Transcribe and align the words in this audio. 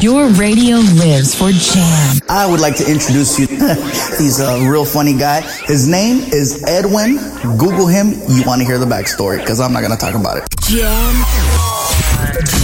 Your 0.00 0.28
radio 0.30 0.76
lives 0.78 1.34
for 1.34 1.50
Jam. 1.50 2.16
I 2.30 2.46
would 2.50 2.58
like 2.60 2.74
to 2.76 2.90
introduce 2.90 3.38
you. 3.38 3.46
He's 4.18 4.40
a 4.40 4.66
real 4.66 4.86
funny 4.86 5.12
guy. 5.12 5.42
His 5.66 5.86
name 5.86 6.20
is 6.32 6.64
Edwin. 6.66 7.18
Google 7.58 7.86
him. 7.86 8.12
You 8.28 8.42
want 8.46 8.62
to 8.62 8.66
hear 8.66 8.78
the 8.78 8.86
backstory 8.86 9.40
because 9.40 9.60
I'm 9.60 9.74
not 9.74 9.80
going 9.80 9.92
to 9.92 9.98
talk 9.98 10.14
about 10.14 10.38
it. 10.38 10.48
Jam. 10.62 11.14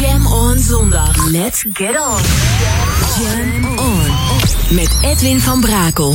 Jam 0.01 0.27
on 0.27 0.57
zondag. 0.57 1.15
Let's 1.31 1.63
get 1.65 1.95
on. 1.95 2.23
Jam 3.19 3.79
on. 3.81 4.75
Met 4.75 4.89
Edwin 5.05 5.39
van 5.39 5.61
Brakel. 5.61 6.13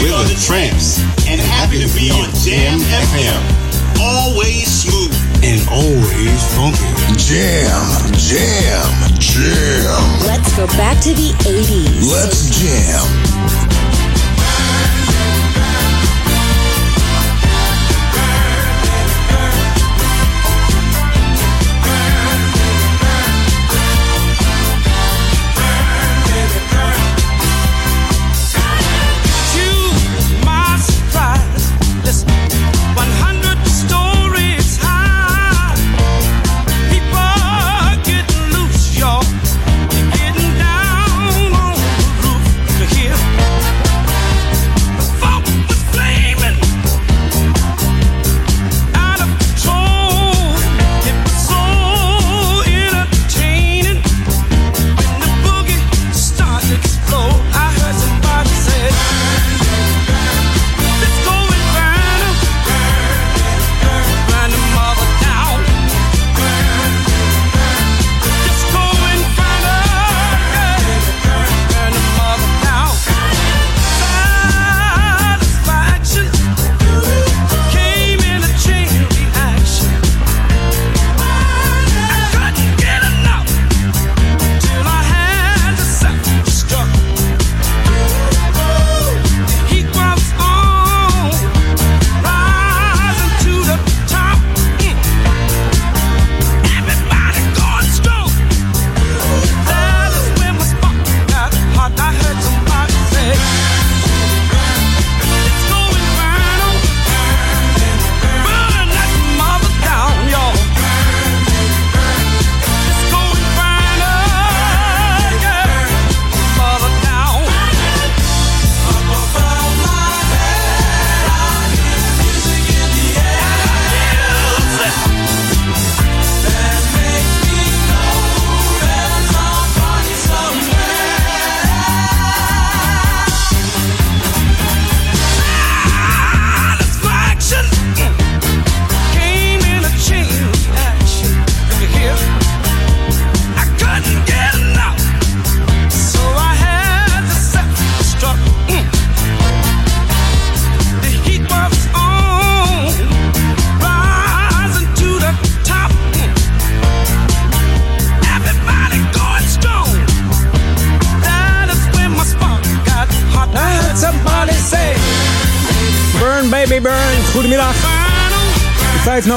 We're 0.00 0.24
the 0.24 0.40
Tramps 0.46 1.00
and 1.28 1.38
happy 1.38 1.86
to 1.86 1.94
be 1.94 2.10
on 2.10 2.32
Jam 2.42 2.80
FM. 2.80 3.61
Always 4.02 4.66
smooth 4.82 5.14
and 5.44 5.62
always 5.70 6.42
funky. 6.56 6.90
Jam, 7.16 8.12
jam, 8.18 9.14
jam. 9.20 10.26
Let's 10.26 10.56
go 10.56 10.66
back 10.66 11.00
to 11.02 11.14
the 11.14 11.30
80s. 11.46 12.10
Let's 12.10 12.50
jam. 12.50 13.81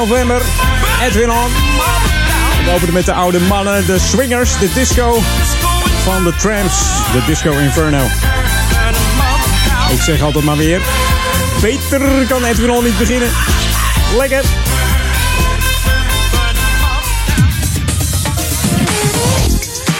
November. 0.08 0.42
Edwin 1.02 1.30
on. 1.30 1.50
We 2.64 2.70
openen 2.74 2.94
met 2.94 3.04
de 3.04 3.12
oude 3.12 3.40
mannen, 3.40 3.86
de 3.86 3.98
swingers, 3.98 4.58
de 4.58 4.72
disco 4.74 5.18
van 6.02 6.24
de 6.24 6.34
Tramps. 6.36 6.74
De 7.12 7.22
Disco 7.26 7.50
Inferno. 7.50 8.04
Ik 9.92 10.00
zeg 10.00 10.22
altijd 10.22 10.44
maar 10.44 10.56
weer. 10.56 10.80
Beter 11.60 12.26
kan 12.28 12.44
Edwin 12.44 12.70
al 12.70 12.82
niet 12.82 12.98
beginnen. 12.98 13.28
Lekker. 14.16 14.44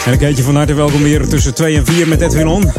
En 0.05 0.11
een 0.11 0.17
keertje 0.17 0.43
van 0.43 0.55
harte 0.55 0.73
welkom 0.73 1.03
weer 1.03 1.27
tussen 1.27 1.53
2 1.53 1.75
en 1.75 1.85
4 1.85 2.07
met 2.07 2.21
Edwin 2.21 2.47
On. 2.47 2.71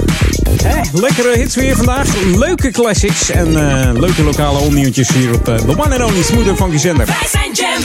Lekkere 0.93 1.37
hits 1.37 1.55
weer 1.55 1.77
vandaag. 1.77 2.09
Leuke 2.37 2.71
classics 2.71 3.31
en 3.31 3.47
eh, 3.47 3.93
leuke 3.93 4.23
lokale 4.23 4.59
onnieuwtjes 4.59 5.09
hier 5.09 5.35
op 5.35 5.49
eh, 5.49 5.57
de 5.57 5.69
One 5.69 5.99
and 5.99 6.11
Only 6.11 6.23
Smooth 6.23 6.57
Funky 6.57 6.77
zender. 6.77 7.07
Wij 7.07 7.29
zijn 7.31 7.53
Jam 7.53 7.83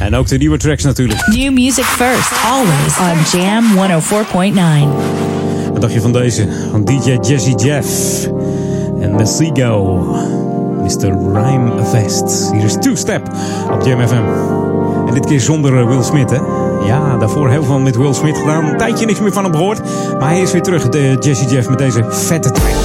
En 0.00 0.14
ook 0.14 0.26
de 0.26 0.36
nieuwe 0.36 0.56
tracks 0.56 0.82
natuurlijk. 0.84 1.26
New 1.26 1.52
music 1.52 1.84
first, 1.84 2.30
always 2.44 2.98
on 2.98 3.40
Jam 3.40 3.64
104.9. 5.64 5.72
Wat 5.72 5.80
dacht 5.80 5.92
je 5.92 6.00
van 6.00 6.12
deze? 6.12 6.48
Van 6.70 6.84
DJ 6.84 7.18
Jesse 7.20 7.50
Jeff 7.50 7.88
en 9.00 9.14
Messigo. 9.14 10.02
Mr. 10.82 11.08
Rhyme 11.32 11.72
Vest. 11.84 12.50
Hier 12.52 12.64
is 12.64 12.76
Two 12.80 12.94
Step 12.94 13.32
op 13.72 13.86
Jam 13.86 14.08
FM. 14.08 14.24
En 15.06 15.14
dit 15.14 15.26
keer 15.26 15.40
zonder 15.40 15.78
eh, 15.78 15.86
Will 15.86 16.02
Smith, 16.02 16.30
hè? 16.30 16.63
Ja, 16.84 17.16
daarvoor 17.16 17.50
heel 17.50 17.64
veel 17.64 17.78
met 17.78 17.96
Will 17.96 18.12
Smith 18.12 18.38
gedaan. 18.38 18.64
Een 18.64 18.76
tijdje 18.76 19.06
niks 19.06 19.20
meer 19.20 19.32
van 19.32 19.44
hem 19.44 19.52
gehoord. 19.52 19.80
Maar 20.18 20.28
hij 20.28 20.40
is 20.40 20.52
weer 20.52 20.62
terug, 20.62 20.88
de 20.88 21.16
Jesse 21.20 21.44
Jeff, 21.44 21.68
met 21.68 21.78
deze 21.78 22.04
vette 22.10 22.50
track. 22.50 22.83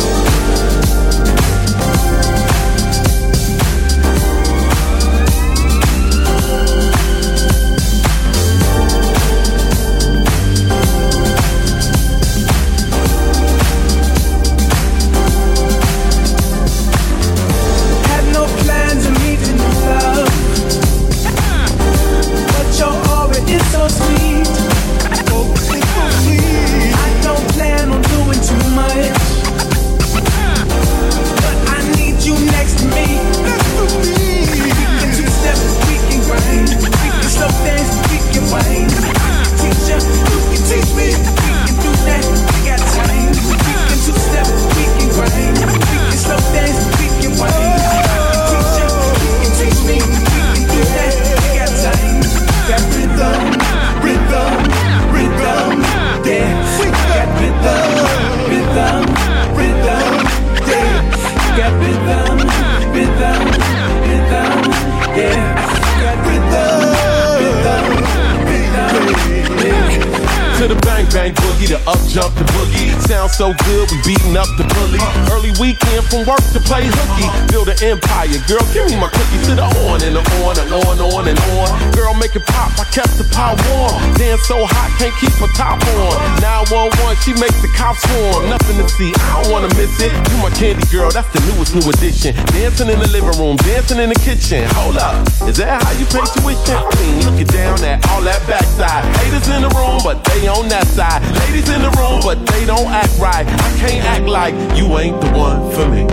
Swarm. 87.99 88.49
Nothing 88.49 88.77
to 88.79 88.87
see, 88.95 89.11
I 89.15 89.43
don't 89.43 89.51
wanna 89.51 89.69
miss 89.75 89.99
it. 89.99 90.11
You 90.31 90.37
my 90.39 90.49
candy 90.55 90.85
girl, 90.87 91.11
that's 91.11 91.29
the 91.35 91.41
newest 91.51 91.75
new 91.75 91.83
addition. 91.89 92.35
Dancing 92.55 92.89
in 92.89 92.99
the 92.99 93.07
living 93.09 93.35
room, 93.39 93.55
dancing 93.67 93.99
in 93.99 94.09
the 94.09 94.19
kitchen. 94.19 94.63
Hold 94.79 94.97
up, 94.97 95.15
is 95.47 95.57
that 95.57 95.81
how 95.83 95.91
you 95.99 96.05
pay 96.07 96.23
tuition? 96.39 96.77
I 96.79 96.89
mean, 96.99 97.25
look 97.25 97.39
it 97.39 97.49
down 97.51 97.83
at 97.83 98.05
all 98.09 98.21
that 98.23 98.41
backside. 98.47 99.03
Haters 99.17 99.47
in 99.49 99.61
the 99.61 99.71
room, 99.75 99.99
but 100.03 100.23
they 100.25 100.47
on 100.47 100.67
that 100.69 100.87
side. 100.87 101.21
Ladies 101.45 101.69
in 101.69 101.81
the 101.81 101.91
room, 101.99 102.21
but 102.23 102.39
they 102.51 102.65
don't 102.65 102.87
act 102.87 103.11
right. 103.19 103.45
I 103.45 103.69
can't 103.77 104.03
act 104.05 104.25
like 104.25 104.53
you 104.77 104.85
ain't 104.97 105.19
the 105.21 105.31
one 105.37 105.69
for 105.71 105.87
me. 105.87 106.07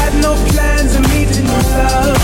Had 0.00 0.14
no 0.20 0.34
plans 0.52 0.94
of 0.94 1.02
meeting 1.10 1.46
your 1.46 1.64
love, 1.76 2.18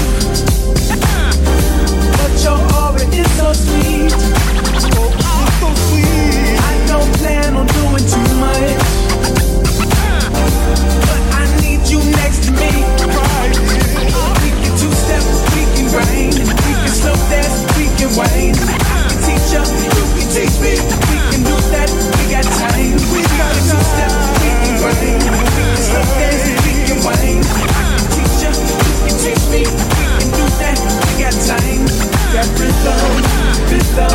but 2.18 2.32
your 2.44 2.58
aura 2.76 3.04
is 3.14 3.30
so 3.36 3.52
sweet. 3.52 4.45
Plan 7.26 7.56
on 7.56 7.66
doing 7.66 8.06
too 8.06 8.22
much, 8.38 8.78
but 11.10 11.22
I 11.34 11.42
need 11.58 11.82
you 11.90 11.98
next 12.14 12.46
to 12.46 12.50
me. 12.54 12.70
We 14.42 14.50
can 14.62 14.72
two 14.78 14.94
step, 14.94 15.24
we 15.54 15.62
can 15.74 15.90
rain, 15.90 16.30
we 16.38 16.72
can 16.78 16.94
slow 16.94 17.18
dance, 17.26 17.66
we 17.74 17.90
can 17.98 18.14
wane. 18.14 18.54
I 18.54 18.78
can 19.10 19.18
teach 19.26 19.50
you, 19.50 19.62
you 19.98 20.06
can 20.14 20.26
teach 20.30 20.56
me. 20.62 20.78
We 21.10 21.18
can 21.34 21.42
do 21.42 21.56
that, 21.74 21.90
we 22.14 22.24
got 22.30 22.46
time. 22.46 22.94
We 23.10 23.20
got 23.34 23.54
two 23.66 23.82
step, 23.90 24.12
we 24.38 24.50
can 24.62 24.74
rain, 24.86 25.18
we 25.18 25.42
can 25.50 25.82
slow 25.82 26.06
dance, 26.22 26.46
we 26.62 26.72
can 26.86 26.98
wane. 27.02 27.42
We 28.14 28.22
can 28.38 30.30
do 30.30 30.46
that, 30.62 30.78
we 31.02 31.12
got 31.18 31.34
time. 31.42 31.82
Rhythm, 32.46 33.02
rhythm, 33.72 34.14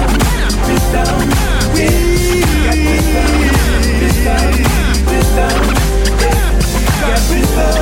rhythm. 1.75 2.10
We 2.81 2.97
got 3.13 3.29
rhythm, 3.41 3.83
rhythm, 4.01 4.45
rhythm. 5.05 5.55
Yeah, 6.21 6.49
got 7.01 7.21
rhythm, 7.29 7.61
rhythm, 7.61 7.80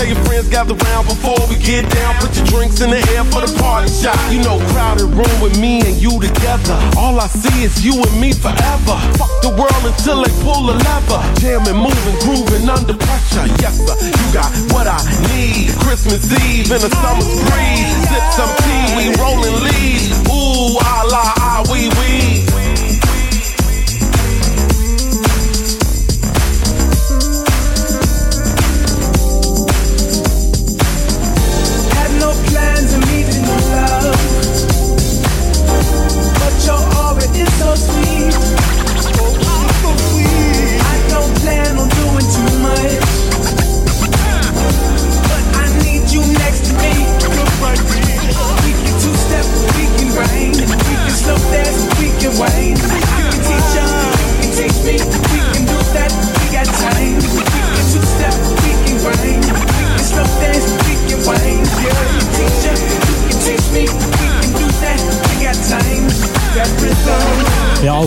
Tell 0.00 0.08
your 0.08 0.24
friends 0.24 0.48
gather 0.48 0.72
round 0.72 1.08
before 1.08 1.36
we 1.44 1.60
get 1.60 1.84
down. 1.92 2.16
Put 2.24 2.32
your 2.32 2.46
drinks 2.46 2.80
in 2.80 2.88
the 2.88 3.04
air 3.12 3.20
for 3.28 3.44
the 3.44 3.52
party 3.60 3.92
shot. 3.92 4.16
You 4.32 4.40
know, 4.40 4.56
crowded 4.72 5.12
room 5.12 5.36
with 5.44 5.60
me 5.60 5.84
and 5.84 6.00
you 6.00 6.16
together. 6.16 6.80
All 6.96 7.20
I 7.20 7.28
see 7.28 7.68
is 7.68 7.84
you 7.84 7.92
and 8.00 8.16
me 8.16 8.32
forever. 8.32 8.96
Fuck 9.20 9.28
the 9.44 9.52
world 9.52 9.84
until 9.84 10.24
they 10.24 10.32
pull 10.40 10.72
the 10.72 10.80
lever. 10.80 11.20
Jamming, 11.44 11.76
moving, 11.76 12.16
grooving 12.24 12.64
under 12.64 12.96
pressure. 12.96 13.44
Yes, 13.60 13.76
sir, 13.76 13.92
you 14.00 14.26
got 14.32 14.48
what 14.72 14.88
I 14.88 14.96
need. 15.36 15.76
Christmas 15.84 16.32
Eve 16.32 16.72
in 16.72 16.80
a 16.80 16.88
summer's 16.88 17.36
breeze. 17.52 18.00
Sip 18.08 18.24
some 18.40 18.52
tea, 18.64 18.96
we 18.96 19.04
rolling 19.20 19.68
leaves. 19.68 20.16
Ooh, 20.32 20.80
ah 20.80 21.04
la 21.12 21.24
ah 21.44 21.60
wee 21.68 21.92
wee. 22.00 22.09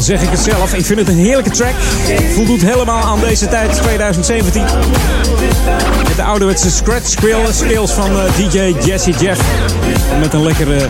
Zeg 0.04 0.22
ik 0.22 0.30
het 0.30 0.40
zelf, 0.40 0.74
ik 0.74 0.86
vind 0.86 1.00
het 1.00 1.08
een 1.08 1.18
heerlijke 1.18 1.50
track. 1.50 1.74
Voldoet 2.34 2.62
helemaal 2.62 3.04
aan 3.04 3.20
deze 3.20 3.48
tijd, 3.48 3.82
2017. 3.82 4.64
Met 6.08 6.16
de 6.16 6.24
ouderwetse 6.24 6.72
scratch 6.72 7.08
skills 7.08 7.92
van 7.92 8.20
eh, 8.20 8.38
DJ 8.38 8.76
Jesse 8.86 9.12
Jeff. 9.12 9.42
Met 10.20 10.34
een 10.34 10.44
lekkere 10.44 10.88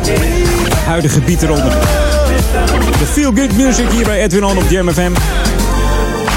huidige 0.86 1.20
beat 1.20 1.42
eronder. 1.42 1.70
De 3.00 3.06
Feel 3.12 3.32
Good 3.36 3.58
Music 3.58 3.90
hier 3.90 4.06
bij 4.06 4.24
Edwin 4.24 4.44
On 4.44 4.58
op 4.58 4.70
Jam 4.70 4.90
FM. 4.90 5.12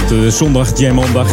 De 0.08 0.30
zondag 0.30 0.78
Jam 0.78 0.98
Ondag. 0.98 1.28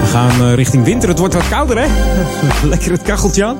We 0.00 0.06
gaan 0.10 0.40
eh, 0.40 0.54
richting 0.54 0.84
winter. 0.84 1.08
Het 1.08 1.18
wordt 1.18 1.34
wat 1.34 1.48
kouder, 1.48 1.78
hè? 1.78 1.86
Lekker 2.68 2.92
het 2.92 3.02
kacheltje 3.02 3.44
aan. 3.44 3.58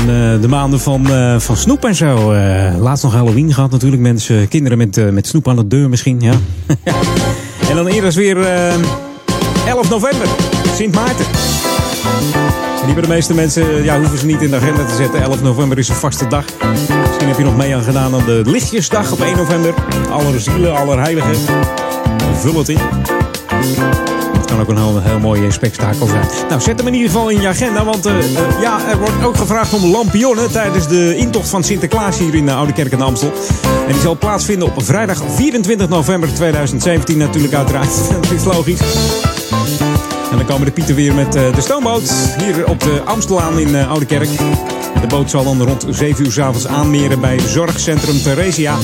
Eh, 0.00 0.40
de 0.40 0.48
maanden 0.48 0.80
van, 0.80 1.10
eh, 1.10 1.38
van 1.38 1.56
snoep 1.56 1.84
en 1.84 1.94
zo. 1.94 2.32
Eh, 2.32 2.78
laatst 2.78 3.04
nog 3.04 3.12
Halloween 3.12 3.52
gehad 3.52 3.70
natuurlijk. 3.70 4.02
Mensen, 4.02 4.48
kinderen 4.48 4.78
met, 4.78 5.12
met 5.12 5.26
snoep 5.26 5.48
aan 5.48 5.56
de 5.56 5.66
deur 5.66 5.88
misschien, 5.88 6.20
ja. 6.20 6.32
en 7.70 7.76
dan 7.76 7.86
eerst 7.86 8.16
weer 8.16 8.40
eh 8.40 8.74
11 9.66 9.90
november. 9.90 10.26
Sint 10.74 10.94
Maarten. 10.94 11.24
En 12.80 12.86
die 12.86 12.94
bij 12.94 13.02
de 13.02 13.08
meeste 13.08 13.34
mensen 13.34 13.84
ja, 13.84 13.98
hoeven 13.98 14.18
ze 14.18 14.26
niet 14.26 14.42
in 14.42 14.50
de 14.50 14.56
agenda 14.56 14.84
te 14.84 14.94
zetten. 14.94 15.22
11 15.22 15.42
november 15.42 15.78
is 15.78 15.88
een 15.88 15.94
vaste 15.94 16.26
dag. 16.26 16.44
Misschien 16.70 17.28
heb 17.28 17.38
je 17.38 17.44
nog 17.44 17.56
mee 17.56 17.74
aan 17.74 17.82
gedaan 17.82 18.14
aan 18.14 18.24
de 18.24 18.42
lichtjesdag 18.44 19.12
op 19.12 19.20
1 19.20 19.36
november. 19.36 19.74
Aller 20.10 20.40
zielen, 20.40 20.76
aller 20.76 21.00
heiligen. 21.00 21.34
Vul 22.34 22.58
het 22.58 22.68
in. 22.68 22.78
Ook 24.60 24.68
een 24.68 24.76
heel, 24.76 25.00
heel 25.02 25.18
mooie 25.18 25.50
spektakel 25.50 26.06
zijn. 26.06 26.26
Nou, 26.48 26.60
zet 26.60 26.78
hem 26.78 26.86
in 26.86 26.94
ieder 26.94 27.10
geval 27.10 27.28
in 27.28 27.40
je 27.40 27.48
agenda. 27.48 27.84
Want 27.84 28.06
eh, 28.06 28.18
eh, 28.18 28.60
ja, 28.60 28.88
er 28.90 28.98
wordt 28.98 29.24
ook 29.24 29.36
gevraagd 29.36 29.74
om 29.74 29.84
lampionnen 29.84 30.52
tijdens 30.52 30.88
de 30.88 31.16
intocht 31.16 31.48
van 31.48 31.64
Sinterklaas 31.64 32.18
hier 32.18 32.34
in 32.34 32.46
de 32.46 32.52
Oude 32.52 32.72
Kerk 32.72 32.92
in 32.92 33.02
Amstel. 33.02 33.32
En 33.86 33.92
die 33.92 34.00
zal 34.00 34.18
plaatsvinden 34.18 34.68
op 34.68 34.84
vrijdag 34.84 35.22
24 35.34 35.88
november 35.88 36.34
2017 36.34 37.18
natuurlijk 37.18 37.54
uiteraard. 37.54 38.08
Dat 38.20 38.30
is 38.30 38.44
logisch. 38.44 38.80
En 40.30 40.36
dan 40.36 40.46
komen 40.46 40.66
de 40.66 40.72
Pieten 40.72 40.94
weer 40.94 41.14
met 41.14 41.34
eh, 41.34 41.54
de 41.54 41.60
stoomboot 41.60 42.36
hier 42.38 42.68
op 42.68 42.80
de 42.80 43.02
Amstelaan 43.04 43.58
in 43.58 43.74
eh, 43.74 43.90
Oude 43.90 44.06
Kerk. 44.06 44.28
De 45.00 45.06
boot 45.08 45.30
zal 45.30 45.44
dan 45.44 45.62
rond 45.62 45.86
7 45.88 46.24
uur 46.24 46.32
s 46.32 46.38
avonds 46.38 46.66
aanmeren 46.66 47.20
bij 47.20 47.38
Zorgcentrum 47.38 48.22
Theresia. 48.22 48.76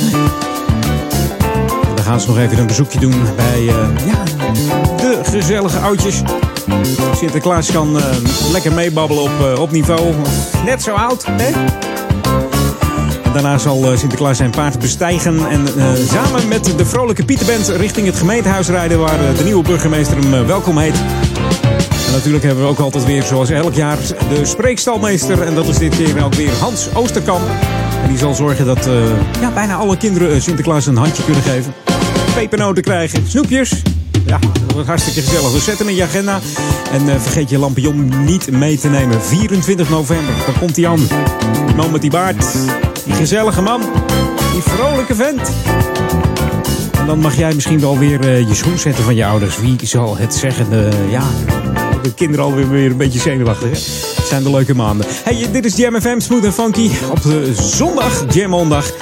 Dan 1.95 2.04
gaan 2.04 2.21
ze 2.21 2.26
nog 2.26 2.38
even 2.38 2.59
een 2.59 2.66
bezoekje 2.66 2.99
doen 2.99 3.14
bij 3.37 3.68
eh, 3.68 4.06
ja, 4.06 4.23
gezellige 5.40 5.78
oudjes. 5.78 6.23
Sinterklaas 7.19 7.73
kan 7.73 7.99
eh, 7.99 8.05
lekker 8.52 8.73
meebabbelen 8.73 9.23
op, 9.23 9.31
eh, 9.40 9.61
op 9.61 9.71
niveau. 9.71 10.14
Net 10.64 10.83
zo 10.83 10.95
oud, 10.95 11.26
hè? 11.31 11.50
Daarna 13.33 13.59
zal 13.59 13.93
eh, 13.93 13.99
Sinterklaas 13.99 14.37
zijn 14.37 14.50
paard 14.50 14.78
bestijgen 14.78 15.49
en 15.49 15.69
samen 16.09 16.49
met 16.49 16.64
de 16.76 16.87
vrolijke 16.87 17.25
Pieterband 17.25 17.69
richting 17.69 18.07
het 18.07 18.16
gemeentehuis 18.16 18.69
rijden 18.69 18.99
waar 18.99 19.19
de 19.37 19.45
nieuwe 19.45 19.62
burgemeester 19.62 20.16
hem 20.19 20.47
welkom 20.47 20.78
heet. 20.78 20.95
En 22.07 22.12
natuurlijk 22.12 22.45
hebben 22.45 22.64
we 22.64 22.71
ook 22.71 22.78
altijd 22.78 23.05
weer, 23.05 23.23
zoals 23.23 23.50
elk 23.50 23.75
jaar, 23.75 23.99
de 24.28 24.45
spreekstalmeester. 24.45 25.43
En 25.43 25.55
dat 25.55 25.69
is 25.69 25.78
dit 25.78 25.97
keer 25.97 26.25
ook 26.25 26.35
weer 26.35 26.52
Hans 26.61 26.88
Oosterkamp. 26.95 27.49
En 28.02 28.09
die 28.09 28.19
zal 28.19 28.35
zorgen 28.35 28.66
dat 28.66 28.88
ja, 29.40 29.50
bijna 29.50 29.75
alle 29.75 29.97
kinderen 29.97 30.43
Sinterklaas 30.43 30.87
een 30.87 30.97
handje 30.97 31.25
kunnen 31.25 31.43
geven. 31.43 31.75
Pepernoten 32.35 32.83
krijgen, 32.83 33.28
snoepjes. 33.28 33.83
Ja, 34.26 34.38
dat 34.38 34.73
wordt 34.73 34.88
hartstikke 34.88 35.21
gezellig. 35.21 35.52
Dus 35.52 35.64
zet 35.64 35.78
hem 35.78 35.88
in 35.88 35.95
je 35.95 36.02
agenda. 36.02 36.40
En 36.92 37.09
eh, 37.09 37.21
vergeet 37.21 37.50
je 37.50 37.59
lampion 37.59 38.25
niet 38.25 38.50
mee 38.50 38.78
te 38.78 38.88
nemen. 38.88 39.23
24 39.23 39.88
november, 39.88 40.35
dan 40.47 40.59
komt 40.59 40.76
hij 40.76 40.87
aan. 40.87 41.06
Die 41.66 41.75
man 41.76 41.90
met 41.90 42.00
die 42.00 42.11
baard. 42.11 42.47
Die 43.04 43.14
gezellige 43.14 43.62
man. 43.62 43.80
Die 44.52 44.62
vrolijke 44.62 45.14
vent. 45.14 45.50
En 46.99 47.06
dan 47.06 47.18
mag 47.18 47.37
jij 47.37 47.54
misschien 47.54 47.80
wel 47.80 47.99
weer 47.99 48.21
eh, 48.21 48.49
je 48.49 48.54
schoen 48.54 48.78
zetten 48.78 49.04
van 49.04 49.14
je 49.14 49.26
ouders. 49.26 49.61
Wie 49.61 49.76
zal 49.83 50.16
het 50.16 50.35
zeggen? 50.35 50.66
Eh, 50.73 51.11
ja, 51.11 51.23
de 52.02 52.14
kinderen 52.14 52.45
alweer 52.45 52.71
weer 52.71 52.90
een 52.90 52.97
beetje 52.97 53.21
zenuwachtig. 53.21 53.68
Hè? 53.68 53.76
Het 54.16 54.26
zijn 54.28 54.42
de 54.42 54.50
leuke 54.50 54.75
maanden. 54.75 55.06
Hey, 55.25 55.49
dit 55.52 55.64
is 55.64 55.76
Jam 55.76 56.00
FM, 56.00 56.21
Smooth 56.21 56.45
en 56.45 56.52
Funky. 56.52 56.90
Op 57.11 57.23
de 57.23 57.52
zondag, 57.54 58.25
Jam 58.35 58.50
Mondag. 58.50 58.92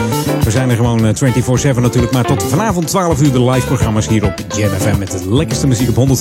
We 0.45 0.51
zijn 0.51 0.71
er 0.71 0.77
gewoon 0.77 1.07
eh, 1.07 1.33
24-7 1.75 1.81
natuurlijk. 1.81 2.13
Maar 2.13 2.25
tot 2.25 2.43
vanavond 2.43 2.89
12 2.89 3.21
uur 3.21 3.33
de 3.33 3.45
live 3.45 3.67
programma's 3.67 4.09
hier 4.09 4.25
op 4.25 4.35
Jam 4.57 4.71
FM. 4.71 4.99
Met 4.99 5.11
de 5.11 5.35
lekkerste 5.35 5.67
muziek 5.67 5.89
op 5.97 6.09
104.9 6.09 6.17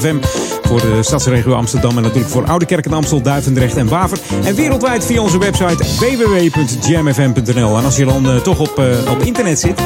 FM. 0.00 0.16
Voor 0.62 0.80
de 0.80 0.98
stadsregio 1.00 1.52
Amsterdam. 1.52 1.96
En 1.96 2.02
natuurlijk 2.02 2.30
voor 2.30 2.44
Oude 2.46 2.64
Kerk 2.64 2.86
en 2.86 2.92
Amstel, 2.92 3.22
Duivendrecht 3.22 3.76
en 3.76 3.88
Waver. 3.88 4.18
En 4.44 4.54
wereldwijd 4.54 5.04
via 5.04 5.20
onze 5.20 5.38
website 5.38 5.84
www.jamfm.nl. 5.98 7.78
En 7.78 7.84
als 7.84 7.96
je 7.96 8.04
dan 8.04 8.26
uh, 8.26 8.36
toch 8.36 8.58
op, 8.58 8.78
uh, 8.78 9.10
op 9.10 9.22
internet 9.22 9.60
zit, 9.60 9.80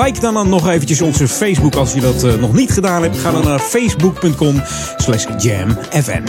like 0.00 0.20
dan, 0.20 0.34
dan 0.34 0.48
nog 0.48 0.68
eventjes 0.68 1.00
onze 1.00 1.28
Facebook. 1.28 1.74
Als 1.74 1.92
je 1.92 2.00
dat 2.00 2.38
nog 2.40 2.52
niet 2.52 2.72
gedaan 2.72 3.02
hebt, 3.02 3.18
ga 3.18 3.30
dan 3.30 3.44
naar 3.44 3.58
facebook.com 3.58 4.62
slash 4.96 5.26
jamfm. 5.38 6.22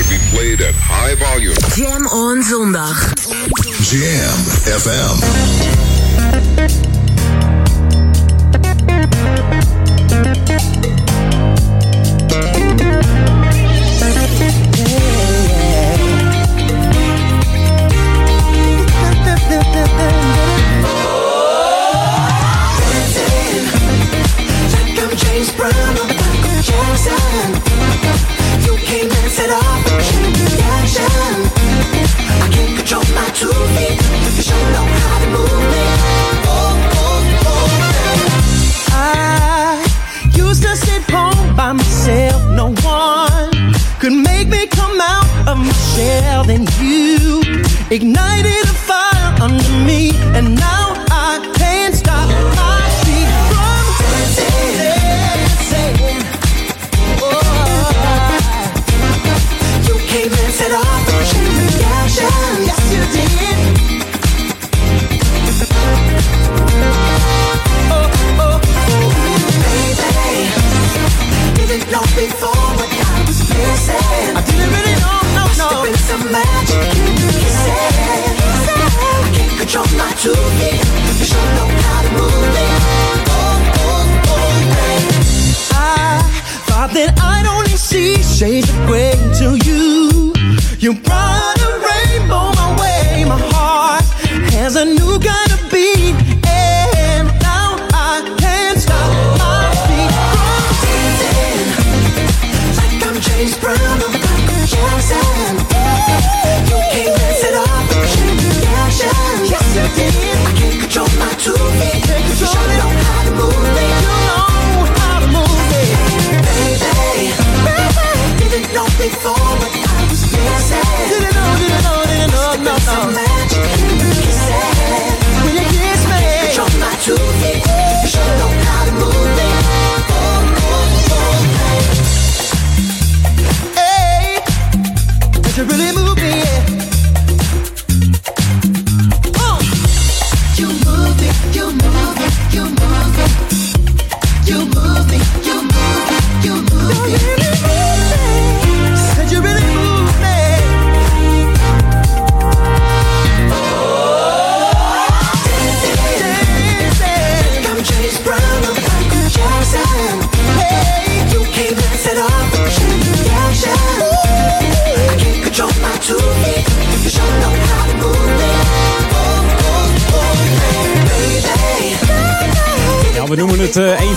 This 0.00 0.08
should 0.08 0.18
be 0.18 0.36
played 0.36 0.60
at 0.62 0.74
high 0.78 1.14
volume. 1.14 1.54
Jam 1.76 2.06
on 2.06 2.42
zondag. 2.42 2.96
Jam 3.84 4.38
FM. 4.64 5.60
than 29.40 29.68
you 29.68 29.79
ignited 47.90 48.64
a 48.64 48.74
fire 48.88 49.42
under 49.42 49.68
me, 49.84 50.12
and 50.36 50.54
now 50.54 50.79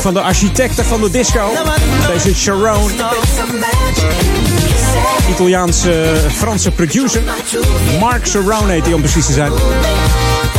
van 0.04 0.14
de 0.14 0.22
architecten 0.22 0.86
van 0.86 1.02
de 1.02 1.10
disco. 1.10 1.52
Deze 2.14 2.36
Sharon. 2.36 2.92
Italiaans-Franse 5.30 6.72
producer. 6.72 7.22
Mark 8.00 8.28
Sharon 8.28 8.70
heet 8.70 8.86
hij 8.86 8.94
om 8.94 9.02
precies 9.02 9.26
te 9.26 9.34
zijn. 9.34 9.52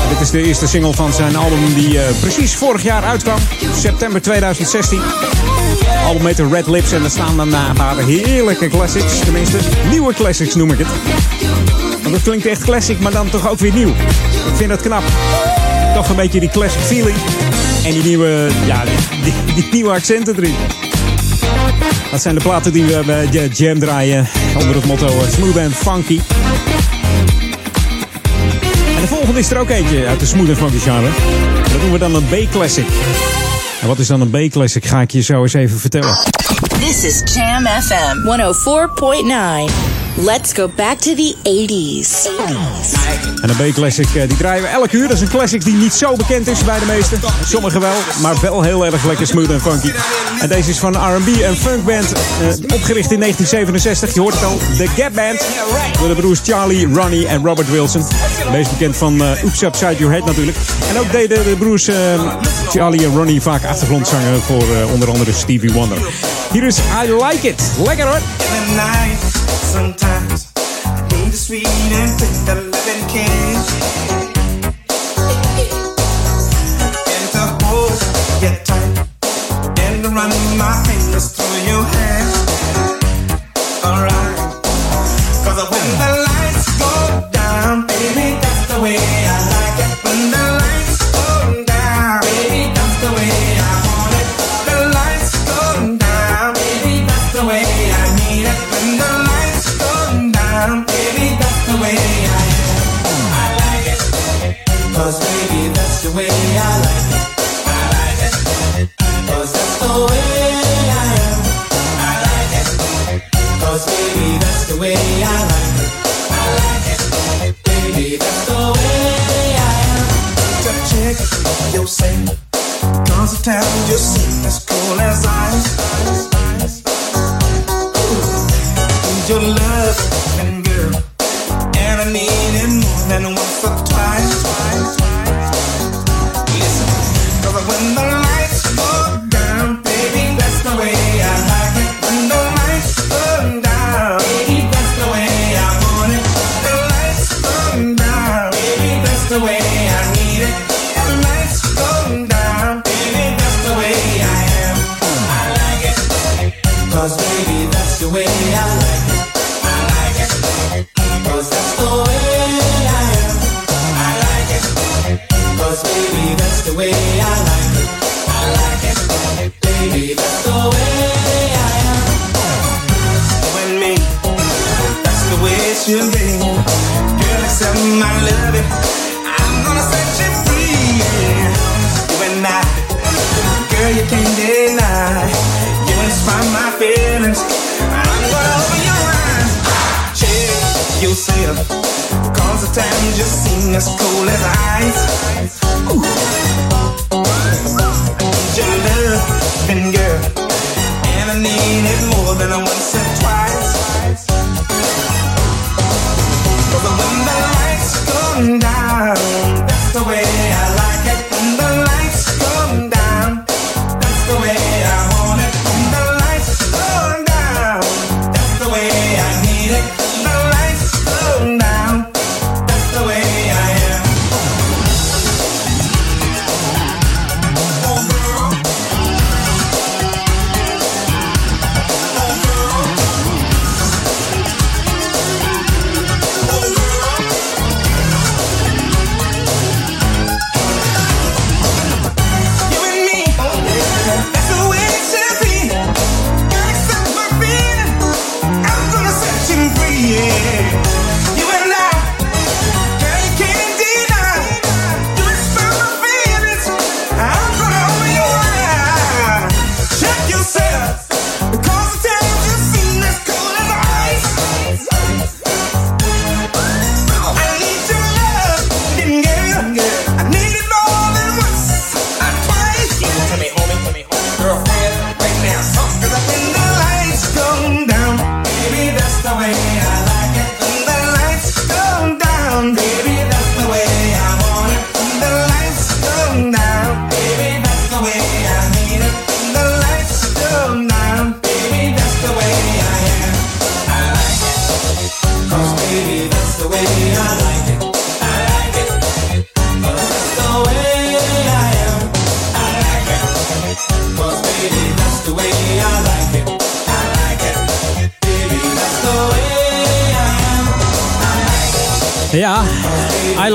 Dit 0.08 0.20
is 0.20 0.30
de 0.30 0.42
eerste 0.42 0.66
single 0.66 0.92
van 0.92 1.12
zijn 1.12 1.36
album 1.36 1.74
die 1.74 1.94
uh, 1.94 2.00
precies 2.20 2.54
vorig 2.54 2.82
jaar 2.82 3.04
uitkwam. 3.04 3.38
September 3.80 4.22
2016. 4.22 5.00
Album 6.06 6.26
heet 6.26 6.38
Red 6.38 6.66
Lips 6.66 6.92
en 6.92 7.04
er 7.04 7.10
staan 7.10 7.36
dan 7.36 7.54
een 7.54 7.74
paar 7.74 7.96
heerlijke 7.96 8.68
classics. 8.68 9.18
Tenminste, 9.18 9.58
nieuwe 9.90 10.14
classics 10.14 10.54
noem 10.54 10.70
ik 10.70 10.78
het. 10.78 10.88
Want 12.02 12.14
het 12.14 12.24
klinkt 12.24 12.46
echt 12.46 12.62
classic, 12.62 13.00
maar 13.00 13.12
dan 13.12 13.30
toch 13.30 13.48
ook 13.48 13.58
weer 13.58 13.72
nieuw. 13.72 13.94
Ik 14.46 14.54
vind 14.56 14.68
dat 14.68 14.80
knap. 14.80 15.02
Toch 15.94 16.08
een 16.08 16.16
beetje 16.16 16.40
die 16.40 16.50
classic 16.50 16.80
feeling. 16.80 17.16
En 17.84 17.92
die 17.92 18.02
nieuwe, 18.02 18.50
ja, 18.66 18.82
die, 19.54 19.68
nieuwe 19.72 19.90
accenten 19.90 20.36
erin. 20.36 20.54
Dat 22.10 22.22
zijn 22.22 22.34
de 22.34 22.40
platen 22.40 22.72
die 22.72 22.84
we 22.84 23.02
bij 23.06 23.48
Jam 23.52 23.78
draaien 23.78 24.26
onder 24.58 24.74
het 24.74 24.84
motto 24.84 25.08
Smooth 25.32 25.58
and 25.58 25.74
Funky. 25.74 26.20
En 28.94 29.00
de 29.00 29.06
volgende 29.06 29.40
is 29.40 29.50
er 29.50 29.58
ook 29.58 29.70
eentje 29.70 30.06
uit 30.06 30.20
de 30.20 30.26
Smooth 30.26 30.48
and 30.48 30.58
Funky 30.58 30.78
genre. 30.78 31.08
Dat 31.62 31.72
noemen 31.72 31.92
we 31.92 31.98
dan 31.98 32.14
een 32.14 32.24
B-classic. 32.24 32.86
En 33.80 33.88
wat 33.88 33.98
is 33.98 34.06
dan 34.06 34.20
een 34.20 34.30
B-classic? 34.30 34.84
Ga 34.84 35.00
ik 35.00 35.10
je 35.10 35.20
zo 35.20 35.42
eens 35.42 35.54
even 35.54 35.78
vertellen. 35.78 36.18
This 36.80 37.04
is 37.04 37.34
Jam 37.34 37.66
FM 37.66 38.16
104.9. 39.72 39.93
Let's 40.16 40.52
go 40.52 40.68
back 40.76 40.98
to 40.98 41.14
the 41.14 41.34
80s. 41.42 42.28
En 43.42 43.48
een 43.48 43.72
B-classic 43.72 44.08
die 44.12 44.36
draaien 44.36 44.62
we 44.62 44.68
elke 44.68 44.96
uur. 44.96 45.08
Dat 45.08 45.16
is 45.16 45.20
een 45.20 45.28
classic 45.28 45.64
die 45.64 45.74
niet 45.74 45.92
zo 45.92 46.16
bekend 46.16 46.46
is 46.46 46.64
bij 46.64 46.78
de 46.78 46.86
meesten. 46.86 47.20
Sommigen 47.44 47.80
wel, 47.80 47.94
maar 48.20 48.40
wel 48.40 48.62
heel 48.62 48.86
erg 48.86 49.04
lekker 49.04 49.26
smooth 49.26 49.50
en 49.50 49.60
funky. 49.60 49.92
En 50.40 50.48
deze 50.48 50.70
is 50.70 50.78
van 50.78 50.94
R&B 50.94 51.40
en 51.42 51.56
funkband. 51.56 52.12
Uh, 52.12 52.48
opgericht 52.74 53.12
in 53.12 53.20
1967. 53.20 54.14
Je 54.14 54.20
hoort 54.20 54.34
het 54.34 54.44
al, 54.44 54.58
de 54.76 54.86
Gap 54.86 55.14
Band. 55.14 55.46
Door 55.98 56.08
de 56.08 56.14
broers 56.14 56.40
Charlie, 56.44 56.86
Ronnie 56.94 57.26
en 57.26 57.44
Robert 57.44 57.70
Wilson. 57.70 58.04
Meest 58.50 58.70
bekend 58.70 58.96
van 58.96 59.22
uh, 59.22 59.44
Oops 59.44 59.62
Upside 59.62 59.96
Your 59.96 60.12
Head 60.12 60.24
natuurlijk. 60.24 60.56
En 60.90 60.98
ook 60.98 61.12
deden 61.12 61.44
de 61.44 61.56
broers 61.58 61.88
uh, 61.88 61.96
Charlie 62.68 63.04
en 63.04 63.16
Ronnie 63.16 63.40
vaak 63.40 63.64
achtergrondzangen 63.64 64.42
voor 64.42 64.64
onder 64.92 65.10
andere 65.10 65.32
Stevie 65.32 65.72
Wonder. 65.72 65.98
Hier 66.52 66.64
is 66.64 66.78
I 66.78 67.12
Like 67.12 67.48
It. 67.48 67.62
Lekker 67.84 68.06
hoor. 68.06 68.20
Sometimes. 69.74 70.52
I 70.86 71.02
need 71.10 71.34
a 71.34 71.36
sweet 71.36 71.66
and 71.66 72.10
thick 72.18 72.34
loving 72.46 73.04
kiss. 73.12 73.64
And 77.14 77.26
to 77.34 77.44
hold 77.64 77.98
you 78.42 78.54
tight. 78.68 79.08
And 79.82 80.04
to 80.04 80.08
run 80.10 80.30
my 80.62 80.72
fingers 80.86 81.33